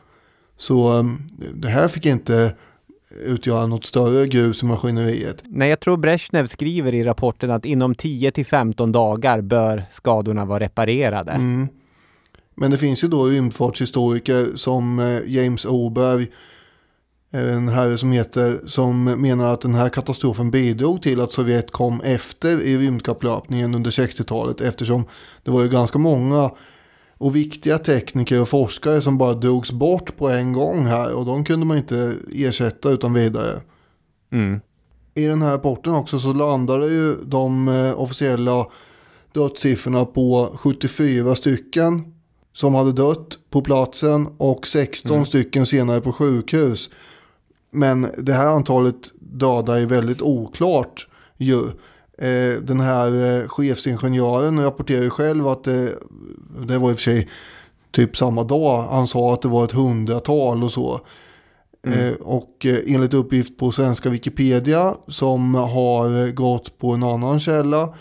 Så 0.57 0.97
eh, 0.99 1.03
det 1.53 1.69
här 1.69 1.88
fick 1.88 2.05
inte 2.05 2.53
utgöra 3.26 3.65
något 3.67 3.86
större 3.86 4.28
grus 4.28 4.63
i 4.63 4.65
maskineriet. 4.65 5.43
Nej, 5.45 5.69
jag 5.69 5.80
tror 5.80 5.97
Brezhnev 5.97 6.47
skriver 6.47 6.93
i 6.93 7.03
rapporten 7.03 7.51
att 7.51 7.65
inom 7.65 7.95
10 7.95 8.32
till 8.32 8.45
15 8.45 8.91
dagar 8.91 9.41
bör 9.41 9.84
skadorna 9.91 10.45
vara 10.45 10.59
reparerade. 10.59 11.32
Mm. 11.32 11.67
Men 12.55 12.71
det 12.71 12.77
finns 12.77 13.03
ju 13.03 13.07
då 13.07 13.25
rymdfartshistoriker 13.25 14.55
som 14.55 14.99
eh, 14.99 15.21
James 15.25 15.65
Oberg, 15.65 16.31
eh, 17.31 17.53
en 17.53 17.69
herre 17.69 17.97
som 17.97 18.11
heter, 18.11 18.59
som 18.65 19.03
menar 19.03 19.53
att 19.53 19.61
den 19.61 19.75
här 19.75 19.89
katastrofen 19.89 20.51
bidrog 20.51 21.01
till 21.01 21.21
att 21.21 21.33
Sovjet 21.33 21.71
kom 21.71 22.01
efter 22.01 22.61
i 22.61 22.77
rymdkapplöpningen 22.77 23.75
under 23.75 23.91
60-talet 23.91 24.61
eftersom 24.61 25.05
det 25.43 25.51
var 25.51 25.63
ju 25.63 25.69
ganska 25.69 25.97
många 25.97 26.51
och 27.17 27.35
viktiga 27.35 27.77
tekniker 27.77 28.41
och 28.41 28.49
forskare 28.49 29.01
som 29.01 29.17
bara 29.17 29.33
drogs 29.33 29.71
bort 29.71 30.17
på 30.17 30.29
en 30.29 30.53
gång 30.53 30.85
här 30.85 31.13
och 31.13 31.25
de 31.25 31.45
kunde 31.45 31.65
man 31.65 31.77
inte 31.77 32.15
ersätta 32.33 32.89
utan 32.89 33.13
vidare. 33.13 33.61
Mm. 34.31 34.59
I 35.15 35.25
den 35.25 35.41
här 35.41 35.51
rapporten 35.51 35.95
också 35.95 36.19
så 36.19 36.33
landade 36.33 36.87
ju 36.87 37.15
de 37.25 37.67
eh, 37.67 37.99
officiella 37.99 38.67
dödssiffrorna 39.33 40.05
på 40.05 40.53
74 40.57 41.35
stycken 41.35 42.12
som 42.53 42.75
hade 42.75 42.91
dött 42.91 43.39
på 43.49 43.61
platsen 43.61 44.27
och 44.37 44.67
16 44.67 45.25
stycken 45.25 45.65
senare 45.65 46.01
på 46.01 46.11
sjukhus. 46.11 46.89
Men 47.71 48.07
det 48.17 48.33
här 48.33 48.47
antalet 48.47 49.11
döda 49.19 49.79
är 49.79 49.85
väldigt 49.85 50.21
oklart 50.21 51.07
ju. 51.37 51.63
Eh, 52.17 52.61
Den 52.61 52.79
här 52.79 53.41
eh, 53.41 53.47
chefsingenjören 53.47 54.63
rapporterar 54.63 55.09
själv 55.09 55.47
att 55.47 55.63
det, 55.63 55.89
det 56.67 56.77
var 56.77 56.89
i 56.89 56.93
och 56.93 56.97
för 56.97 57.03
sig 57.03 57.29
typ 57.91 58.17
samma 58.17 58.43
dag. 58.43 58.87
Han 58.89 59.07
sa 59.07 59.33
att 59.33 59.41
det 59.41 59.47
var 59.47 59.65
ett 59.65 59.71
hundratal 59.71 60.63
och 60.63 60.71
så. 60.71 61.01
Eh, 61.87 62.13
och 62.13 62.65
enligt 62.65 63.13
uppgift 63.13 63.57
på 63.57 63.71
svenska 63.71 64.09
Wikipedia 64.09 64.95
som 65.07 65.55
har 65.55 66.31
gått 66.31 66.77
på 66.77 66.91
en 66.91 67.03
annan 67.03 67.39
källa 67.39 67.93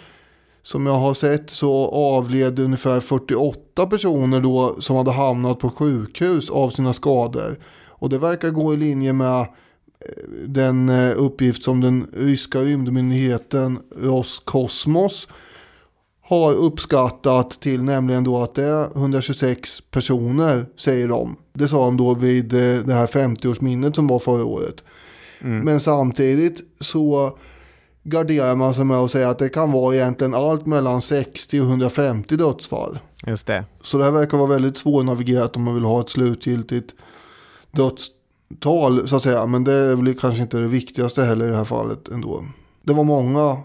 som 0.63 0.87
jag 0.87 0.95
har 0.95 1.15
sett 1.15 1.51
så 1.51 1.89
avled 1.89 2.59
ungefär 2.59 3.01
48 3.01 3.87
personer 3.87 4.41
då 4.41 4.81
som 4.81 4.97
hade 4.97 5.13
hamnat 5.13 5.59
på 5.59 5.71
sjukhus 5.71 6.51
av 6.51 6.71
sina 6.71 6.93
skador. 6.93 7.57
Och 7.89 8.09
det 8.09 8.19
verkar 8.19 8.51
gå 8.51 8.75
i 8.75 8.77
linje 8.77 9.13
med 9.13 9.41
eh, 9.41 9.47
den 10.47 10.89
eh, 10.89 11.13
uppgift 11.17 11.65
som 11.65 11.81
den 11.81 12.07
ryska 12.17 12.61
rymdmyndigheten 12.61 13.79
Roskosmos 13.97 15.29
har 16.23 16.55
uppskattat 16.55 17.61
till 17.61 17.83
nämligen 17.83 18.25
då 18.25 18.43
att 18.43 18.55
det 18.55 18.65
är 18.65 18.97
126 18.97 19.83
personer 19.91 20.67
säger 20.77 21.09
de. 21.09 21.37
Det 21.53 21.69
sa 21.69 21.85
de 21.85 21.97
då 21.97 22.15
vid 22.15 22.53
eh, 22.53 22.85
det 22.85 22.95
här 22.95 23.07
50-årsminnet 23.07 23.95
som 23.95 24.07
var 24.07 24.19
förra 24.19 24.45
året. 24.45 24.85
Men 25.45 25.81
samtidigt 25.81 26.61
så 26.81 27.37
garderar 28.03 28.57
man 28.57 28.74
sig 28.74 28.84
med 28.84 28.96
att 28.96 29.11
säga 29.11 29.28
att 29.28 29.38
det 29.38 29.48
kan 29.48 29.72
vara 29.72 29.94
egentligen 29.94 30.34
allt 30.34 30.66
mellan 30.66 31.03
60 31.03 31.61
och 31.61 31.66
150 31.66 32.36
dödsfall. 32.36 32.98
Just 33.26 33.46
det. 33.46 33.64
Så 33.82 33.98
det 33.98 34.05
här 34.05 34.11
verkar 34.12 34.38
vara 34.38 34.48
väldigt 34.48 34.78
svårnavigerat 34.78 35.57
om 35.57 35.62
man 35.62 35.74
vill 35.74 35.84
ha 35.84 36.00
ett 36.00 36.09
slutgiltigt 36.09 36.94
dödstal 37.70 39.09
så 39.09 39.16
att 39.16 39.22
säga. 39.22 39.46
Men 39.46 39.64
det 39.64 39.72
är 39.72 39.96
väl 39.96 40.14
kanske 40.14 40.42
inte 40.42 40.57
det 40.57 40.68
viktigaste 40.68 41.22
heller 41.24 41.46
i 41.46 41.50
det 41.50 41.57
här 41.57 41.64
fallet 41.64 42.09
ändå. 42.09 42.44
Det 42.82 42.92
var 42.92 43.05
många 43.05 43.59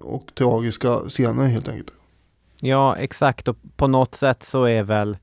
och 0.00 0.34
tragiska 0.34 0.96
scener 0.96 1.46
helt 1.46 1.68
enkelt. 1.68 1.92
Ja, 2.60 2.96
exakt. 2.96 3.48
Och 3.48 3.56
på 3.76 3.86
något 3.86 4.14
sätt 4.14 4.42
så 4.42 4.64
är 4.64 4.82
väl 4.82 5.16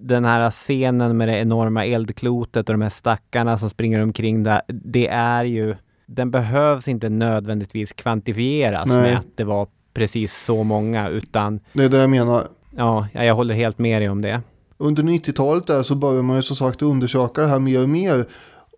den 0.00 0.24
här 0.24 0.50
scenen 0.50 1.16
med 1.16 1.28
det 1.28 1.38
enorma 1.38 1.86
eldklotet 1.86 2.68
och 2.68 2.74
de 2.74 2.82
här 2.82 2.90
stackarna 2.90 3.58
som 3.58 3.70
springer 3.70 4.02
omkring 4.02 4.42
där. 4.42 4.62
Det 4.68 5.06
är 5.08 5.44
ju, 5.44 5.76
den 6.06 6.30
behövs 6.30 6.88
inte 6.88 7.08
nödvändigtvis 7.08 7.92
kvantifieras 7.92 8.86
Nej. 8.86 9.02
med 9.02 9.18
att 9.18 9.26
det 9.34 9.44
var 9.44 9.68
precis 9.94 10.44
så 10.44 10.62
många, 10.64 11.08
utan 11.08 11.60
Det 11.72 11.84
är 11.84 11.88
det 11.88 11.96
jag 11.98 12.10
menar. 12.10 12.48
ja, 12.76 13.08
jag 13.12 13.34
håller 13.34 13.54
helt 13.54 13.78
med 13.78 14.02
dig 14.02 14.08
om 14.08 14.22
det. 14.22 14.40
Under 14.78 15.02
90-talet 15.02 15.66
där 15.66 15.82
så 15.82 15.94
börjar 15.94 16.22
man 16.22 16.36
ju 16.36 16.42
som 16.42 16.56
sagt 16.56 16.82
undersöka 16.82 17.40
det 17.40 17.46
här 17.46 17.58
mer 17.60 17.82
och 17.82 17.88
mer. 17.88 18.24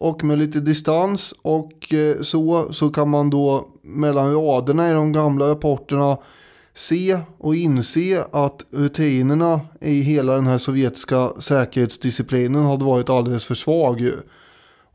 Och 0.01 0.25
med 0.25 0.39
lite 0.39 0.61
distans 0.61 1.35
och 1.43 1.95
eh, 1.95 2.23
så, 2.23 2.73
så 2.73 2.89
kan 2.89 3.09
man 3.11 3.31
då 3.31 3.69
mellan 3.83 4.35
raderna 4.35 4.91
i 4.91 4.93
de 4.93 5.13
gamla 5.13 5.51
rapporterna 5.51 6.17
se 6.75 7.19
och 7.39 7.55
inse 7.55 8.25
att 8.33 8.65
rutinerna 8.71 9.61
i 9.81 10.01
hela 10.01 10.35
den 10.35 10.47
här 10.47 10.59
sovjetiska 10.59 11.29
säkerhetsdisciplinen 11.39 12.65
hade 12.65 12.85
varit 12.85 13.11
alldeles 13.11 13.45
för 13.45 13.55
svag 13.55 14.11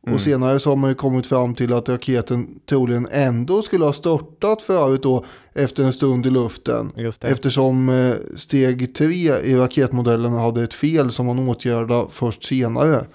ju. 0.08 0.14
Och 0.14 0.22
senare 0.22 0.60
så 0.60 0.70
har 0.70 0.76
man 0.76 0.89
ju 0.89 0.95
kommit 0.95 1.28
fram 1.28 1.56
till 1.56 1.74
att 1.74 1.89
raketen 1.89 2.60
troligen 2.70 3.08
ändå 3.12 3.62
skulle 3.62 3.86
ha 3.86 3.93
störtat 3.93 4.62
för 4.62 4.86
övrigt 4.86 5.04
då 5.04 5.26
efter 5.54 5.84
en 5.84 5.93
stund 5.93 6.26
i 6.26 6.30
luften. 6.30 6.91
Eftersom 7.22 7.89
eh, 7.89 8.14
steg 8.36 8.95
3 8.95 9.08
i 9.43 9.56
raketmodellen 9.56 10.34
hade 10.34 10.64
ett 10.64 10.74
fel 10.74 11.12
som 11.12 11.26
man 11.26 11.49
åtgärdade 11.49 12.06
först 12.10 12.43
senare. 12.43 13.06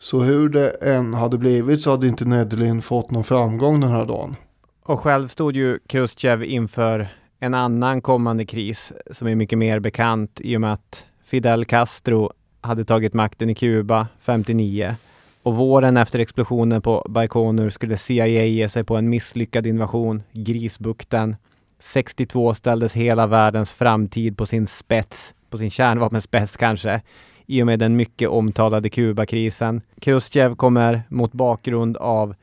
Så 0.00 0.20
hur 0.20 0.48
det 0.48 0.68
än 0.70 1.14
hade 1.14 1.38
blivit 1.38 1.82
så 1.82 1.90
hade 1.90 2.06
inte 2.06 2.24
Nedelin 2.24 2.82
fått 2.82 3.10
någon 3.10 3.24
framgång 3.24 3.80
den 3.80 3.90
här 3.90 4.06
dagen. 4.06 4.36
Och 4.84 5.00
själv 5.00 5.28
stod 5.28 5.56
ju 5.56 5.78
Khrushchev 5.86 6.44
inför 6.44 7.08
en 7.40 7.54
annan 7.54 8.00
kommande 8.00 8.46
kris 8.46 8.92
som 9.10 9.28
är 9.28 9.34
mycket 9.34 9.58
mer 9.58 9.80
bekant 9.80 10.40
i 10.40 10.56
och 10.56 10.60
med 10.60 10.72
att 10.72 11.04
Fidel 11.24 11.64
Castro 11.64 12.32
hade 12.60 12.84
tagit 12.84 13.14
makten 13.14 13.50
i 13.50 13.54
Kuba 13.54 14.06
59 14.20 14.94
och 15.42 15.54
våren 15.54 15.96
efter 15.96 16.18
explosionen 16.18 16.82
på 16.82 17.06
Baikonur 17.08 17.70
skulle 17.70 17.98
CIA 17.98 18.44
ge 18.44 18.68
sig 18.68 18.84
på 18.84 18.96
en 18.96 19.08
misslyckad 19.08 19.66
invasion, 19.66 20.22
Grisbukten. 20.32 21.36
62 21.80 22.54
ställdes 22.54 22.92
hela 22.92 23.26
världens 23.26 23.72
framtid 23.72 24.36
på 24.36 24.46
sin 24.46 24.66
spets, 24.66 25.34
på 25.50 25.58
sin 25.58 25.70
kärnvapenspets 25.70 26.56
kanske, 26.56 27.00
i 27.46 27.62
och 27.62 27.66
med 27.66 27.78
den 27.78 27.96
mycket 27.96 28.28
omtalade 28.28 28.90
Kubakrisen. 28.90 29.80
Khrushchev 30.00 30.54
kommer 30.54 31.02
mot 31.08 31.32
bakgrund 31.32 31.96
av 31.96 32.34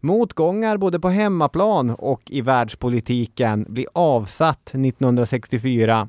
motgångar 0.00 0.76
både 0.76 1.00
på 1.00 1.08
hemmaplan 1.08 1.90
och 1.90 2.22
i 2.26 2.40
världspolitiken 2.40 3.66
bli 3.68 3.86
avsatt 3.92 4.68
1964 4.68 6.08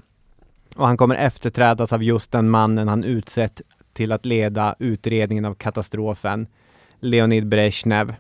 och 0.76 0.88
han 0.88 0.98
kommer 0.98 1.16
efterträdas 1.16 1.94
av 1.94 2.04
just 2.04 2.32
den 2.32 2.50
mannen 2.50 2.88
han 2.88 3.04
utsett 3.04 3.62
till 3.96 4.12
att 4.12 4.26
leda 4.26 4.76
utredningen 4.80 5.46
av 5.46 5.54
katastrofen, 5.54 6.48
Leonid 7.00 7.48
Brezhnev. 7.48 8.16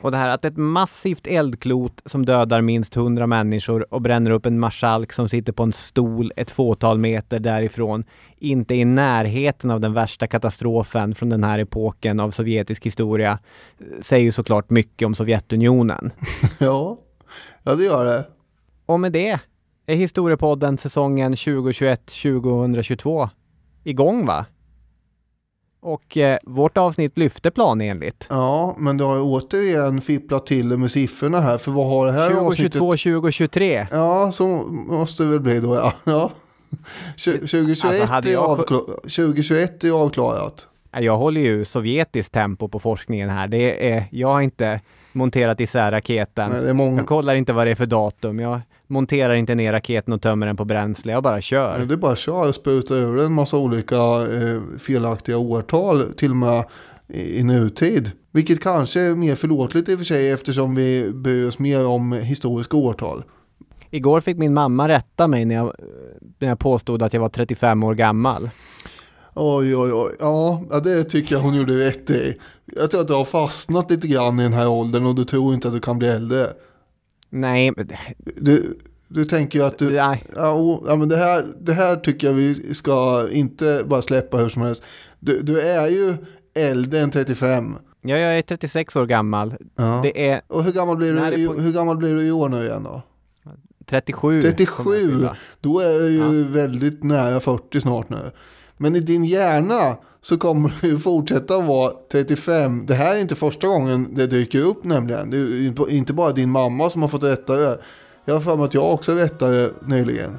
Och 0.00 0.10
det 0.10 0.16
här 0.16 0.28
att 0.28 0.44
ett 0.44 0.56
massivt 0.56 1.26
eldklot 1.26 2.02
som 2.06 2.26
dödar 2.26 2.60
minst 2.60 2.96
100 2.96 3.26
människor 3.26 3.94
och 3.94 4.00
bränner 4.00 4.30
upp 4.30 4.46
en 4.46 4.58
marskalk 4.58 5.12
som 5.12 5.28
sitter 5.28 5.52
på 5.52 5.62
en 5.62 5.72
stol 5.72 6.32
ett 6.36 6.50
fåtal 6.50 6.98
meter 6.98 7.38
därifrån 7.38 8.04
inte 8.38 8.74
är 8.74 8.78
i 8.78 8.84
närheten 8.84 9.70
av 9.70 9.80
den 9.80 9.92
värsta 9.92 10.26
katastrofen 10.26 11.14
från 11.14 11.28
den 11.28 11.44
här 11.44 11.58
epoken 11.58 12.20
av 12.20 12.30
sovjetisk 12.30 12.86
historia 12.86 13.38
säger 14.00 14.24
ju 14.24 14.32
såklart 14.32 14.70
mycket 14.70 15.06
om 15.06 15.14
Sovjetunionen. 15.14 16.10
Ja, 16.58 16.98
ja 17.62 17.74
det 17.74 17.84
gör 17.84 18.04
det. 18.04 18.26
Och 18.86 19.00
med 19.00 19.12
det 19.12 19.40
är 19.86 19.94
Historiepodden 19.94 20.78
säsongen 20.78 21.34
2021-2022 21.34 23.28
igång 23.84 24.26
va? 24.26 24.46
Och 25.84 26.16
eh, 26.16 26.38
vårt 26.42 26.76
avsnitt 26.76 27.18
lyfte 27.18 27.50
planenligt. 27.50 28.26
Ja, 28.30 28.74
men 28.78 28.96
du 28.96 29.04
har 29.04 29.20
återigen 29.20 30.00
fipplat 30.00 30.46
till 30.46 30.68
det 30.68 30.76
med 30.76 30.90
siffrorna 30.90 31.40
här. 31.40 31.58
För 31.58 31.70
vad 31.70 31.86
har 31.86 32.06
det 32.06 32.12
här 32.12 32.28
2022, 32.30 32.46
avsnittet? 32.48 33.12
2023. 33.12 33.86
Ja, 33.90 34.32
så 34.32 34.46
måste 34.88 35.22
det 35.22 35.28
väl 35.28 35.40
bli 35.40 35.60
då 35.60 35.74
ja. 35.74 35.92
ja. 36.04 36.30
Tju- 37.16 37.38
2021, 37.38 37.84
Alltså, 37.84 38.06
hade 38.12 38.28
är 38.28 38.32
jag- 38.32 38.50
avkla- 38.60 38.86
2021 39.02 39.84
är 39.84 39.90
avklarat. 39.90 40.66
Ja, 40.92 41.00
Jag 41.00 41.16
håller 41.16 41.40
ju 41.40 41.64
sovjetiskt 41.64 42.32
tempo 42.32 42.68
på 42.68 42.78
forskningen 42.78 43.30
här. 43.30 43.48
Det 43.48 43.92
är, 43.92 44.04
jag 44.10 44.28
har 44.28 44.40
inte 44.40 44.80
monterat 45.12 45.60
isär 45.60 45.90
raketen. 45.92 46.50
Nej, 46.64 46.74
många- 46.74 46.96
Jag 46.96 47.06
kollar 47.06 47.34
inte 47.34 47.52
vad 47.52 47.66
det 47.66 47.70
är 47.70 47.74
för 47.74 47.86
datum. 47.86 48.38
Jag 48.40 48.60
monterar 48.94 49.34
inte 49.34 49.54
ner 49.54 49.72
raketen 49.72 50.12
och 50.12 50.22
tömmer 50.22 50.46
den 50.46 50.56
på 50.56 50.64
bränsle. 50.64 51.12
Jag 51.12 51.22
bara 51.22 51.40
kör. 51.40 51.78
Det 51.78 51.94
är 51.94 51.96
bara 51.96 52.48
och 52.48 52.54
spruta 52.54 52.94
över 52.94 53.24
en 53.24 53.32
massa 53.32 53.56
olika 53.56 53.96
eh, 53.96 54.60
felaktiga 54.78 55.38
årtal 55.38 56.12
till 56.16 56.30
och 56.30 56.36
med 56.36 56.64
i, 57.08 57.42
nutid. 57.42 58.10
Vilket 58.32 58.62
kanske 58.62 59.00
är 59.00 59.14
mer 59.14 59.34
förlåtligt 59.34 59.88
i 59.88 59.94
och 59.94 59.98
för 59.98 60.04
sig 60.04 60.30
eftersom 60.30 60.74
vi 60.74 61.10
bryr 61.14 61.48
oss 61.48 61.58
mer 61.58 61.86
om 61.86 62.12
historiska 62.12 62.76
årtal. 62.76 63.24
Igår 63.90 64.20
fick 64.20 64.38
min 64.38 64.54
mamma 64.54 64.88
rätta 64.88 65.28
mig 65.28 65.44
när 65.44 65.54
jag, 65.54 65.74
när 66.38 66.48
jag 66.48 66.58
påstod 66.58 67.02
att 67.02 67.12
jag 67.12 67.20
var 67.20 67.28
35 67.28 67.84
år 67.84 67.94
gammal. 67.94 68.50
Oj, 69.34 69.76
oj, 69.76 69.92
oj. 69.92 70.12
Ja, 70.20 70.62
ja, 70.70 70.80
det 70.80 71.04
tycker 71.04 71.34
jag 71.34 71.42
hon 71.42 71.54
gjorde 71.54 71.78
rätt 71.78 72.10
i. 72.10 72.38
Jag 72.64 72.90
tror 72.90 73.00
att 73.00 73.08
du 73.08 73.14
har 73.14 73.24
fastnat 73.24 73.90
lite 73.90 74.08
grann 74.08 74.40
i 74.40 74.42
den 74.42 74.52
här 74.52 74.68
åldern 74.68 75.06
och 75.06 75.14
du 75.14 75.24
tror 75.24 75.54
inte 75.54 75.68
att 75.68 75.74
du 75.74 75.80
kan 75.80 75.98
bli 75.98 76.08
äldre. 76.08 76.48
Nej, 77.34 77.72
Du, 78.36 78.78
du 79.08 79.24
tänker 79.24 79.58
ju 79.58 79.64
att 79.64 79.78
du... 79.78 79.90
Nej. 79.90 80.24
Ja, 80.36 80.80
ja, 80.86 80.96
men 80.96 81.08
det 81.08 81.16
här, 81.16 81.46
det 81.60 81.72
här 81.72 81.96
tycker 81.96 82.26
jag 82.26 82.34
vi 82.34 82.74
ska 82.74 83.28
inte 83.32 83.82
bara 83.86 84.02
släppa 84.02 84.36
hur 84.36 84.48
som 84.48 84.62
helst. 84.62 84.82
Du, 85.20 85.42
du 85.42 85.60
är 85.60 85.88
ju 85.88 86.14
äldre 86.54 87.00
än 87.00 87.10
35. 87.10 87.76
ja, 88.02 88.16
jag 88.18 88.38
är 88.38 88.42
36 88.42 88.96
år 88.96 89.06
gammal. 89.06 89.54
Ja. 89.76 90.00
Det 90.02 90.28
är 90.28 90.40
Och 90.46 90.64
hur 90.64 90.72
gammal, 90.72 90.96
blir 90.96 91.12
du, 91.12 91.20
Nej, 91.20 91.34
är 91.34 91.38
i- 91.38 91.46
på- 91.46 91.54
hur 91.54 91.72
gammal 91.72 91.96
blir 91.96 92.14
du 92.14 92.26
i 92.26 92.30
år 92.30 92.48
nu 92.48 92.64
igen 92.64 92.82
då? 92.84 93.02
37. 93.86 94.20
kommer 94.20 94.34
jag 94.34 94.56
37, 94.56 94.84
fylla. 94.94 95.36
då 95.60 95.80
är 95.80 95.90
jag 95.90 96.32
ju 96.34 96.44
väldigt 96.44 97.02
nära 97.04 97.40
40 97.40 97.80
snart 97.80 98.08
nu. 98.08 98.30
Men 98.76 98.96
i 98.96 99.00
din 99.00 99.24
hjärna 99.24 99.96
så 100.24 100.38
kommer 100.38 100.72
du 100.80 100.88
ju 100.88 100.98
fortsätta 100.98 101.60
vara 101.60 101.92
35. 102.12 102.86
Det 102.86 102.94
här 102.94 103.14
är 103.14 103.20
inte 103.20 103.34
första 103.34 103.66
gången 103.66 104.14
det 104.14 104.26
dyker 104.26 104.60
upp 104.60 104.84
nämligen. 104.84 105.30
Det 105.30 105.36
är 105.36 105.90
inte 105.90 106.12
bara 106.12 106.32
din 106.32 106.50
mamma 106.50 106.90
som 106.90 107.02
har 107.02 107.08
fått 107.08 107.22
rätta 107.22 107.56
det. 107.56 107.78
Jag 108.24 108.34
har 108.34 108.40
för 108.40 108.56
mig 108.56 108.64
att 108.64 108.74
jag 108.74 108.92
också 108.92 109.12
rättade 109.12 109.70
nyligen. 109.86 110.38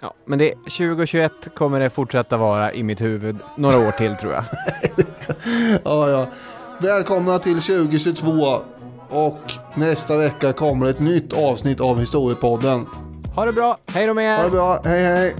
Ja, 0.00 0.14
men 0.26 0.38
det 0.38 0.52
2021 0.52 1.32
kommer 1.54 1.80
det 1.80 1.90
fortsätta 1.90 2.36
vara 2.36 2.72
i 2.72 2.82
mitt 2.82 3.00
huvud 3.00 3.36
några 3.56 3.78
år 3.78 3.90
till 3.90 4.16
tror 4.16 4.32
jag. 4.32 4.44
Ja, 5.84 6.10
ja. 6.10 6.26
Välkomna 6.80 7.38
till 7.38 7.60
2022. 7.60 8.60
Och 9.08 9.52
nästa 9.74 10.16
vecka 10.16 10.52
kommer 10.52 10.86
ett 10.86 11.00
nytt 11.00 11.32
avsnitt 11.32 11.80
av 11.80 12.00
Historiepodden. 12.00 12.86
Ha 13.34 13.44
det 13.44 13.52
bra, 13.52 13.78
hej 13.86 14.06
då 14.06 14.14
med 14.14 14.24
er! 14.24 14.36
Ha 14.36 14.44
det 14.44 14.50
bra, 14.50 14.80
hej 14.84 15.04
hej! 15.04 15.34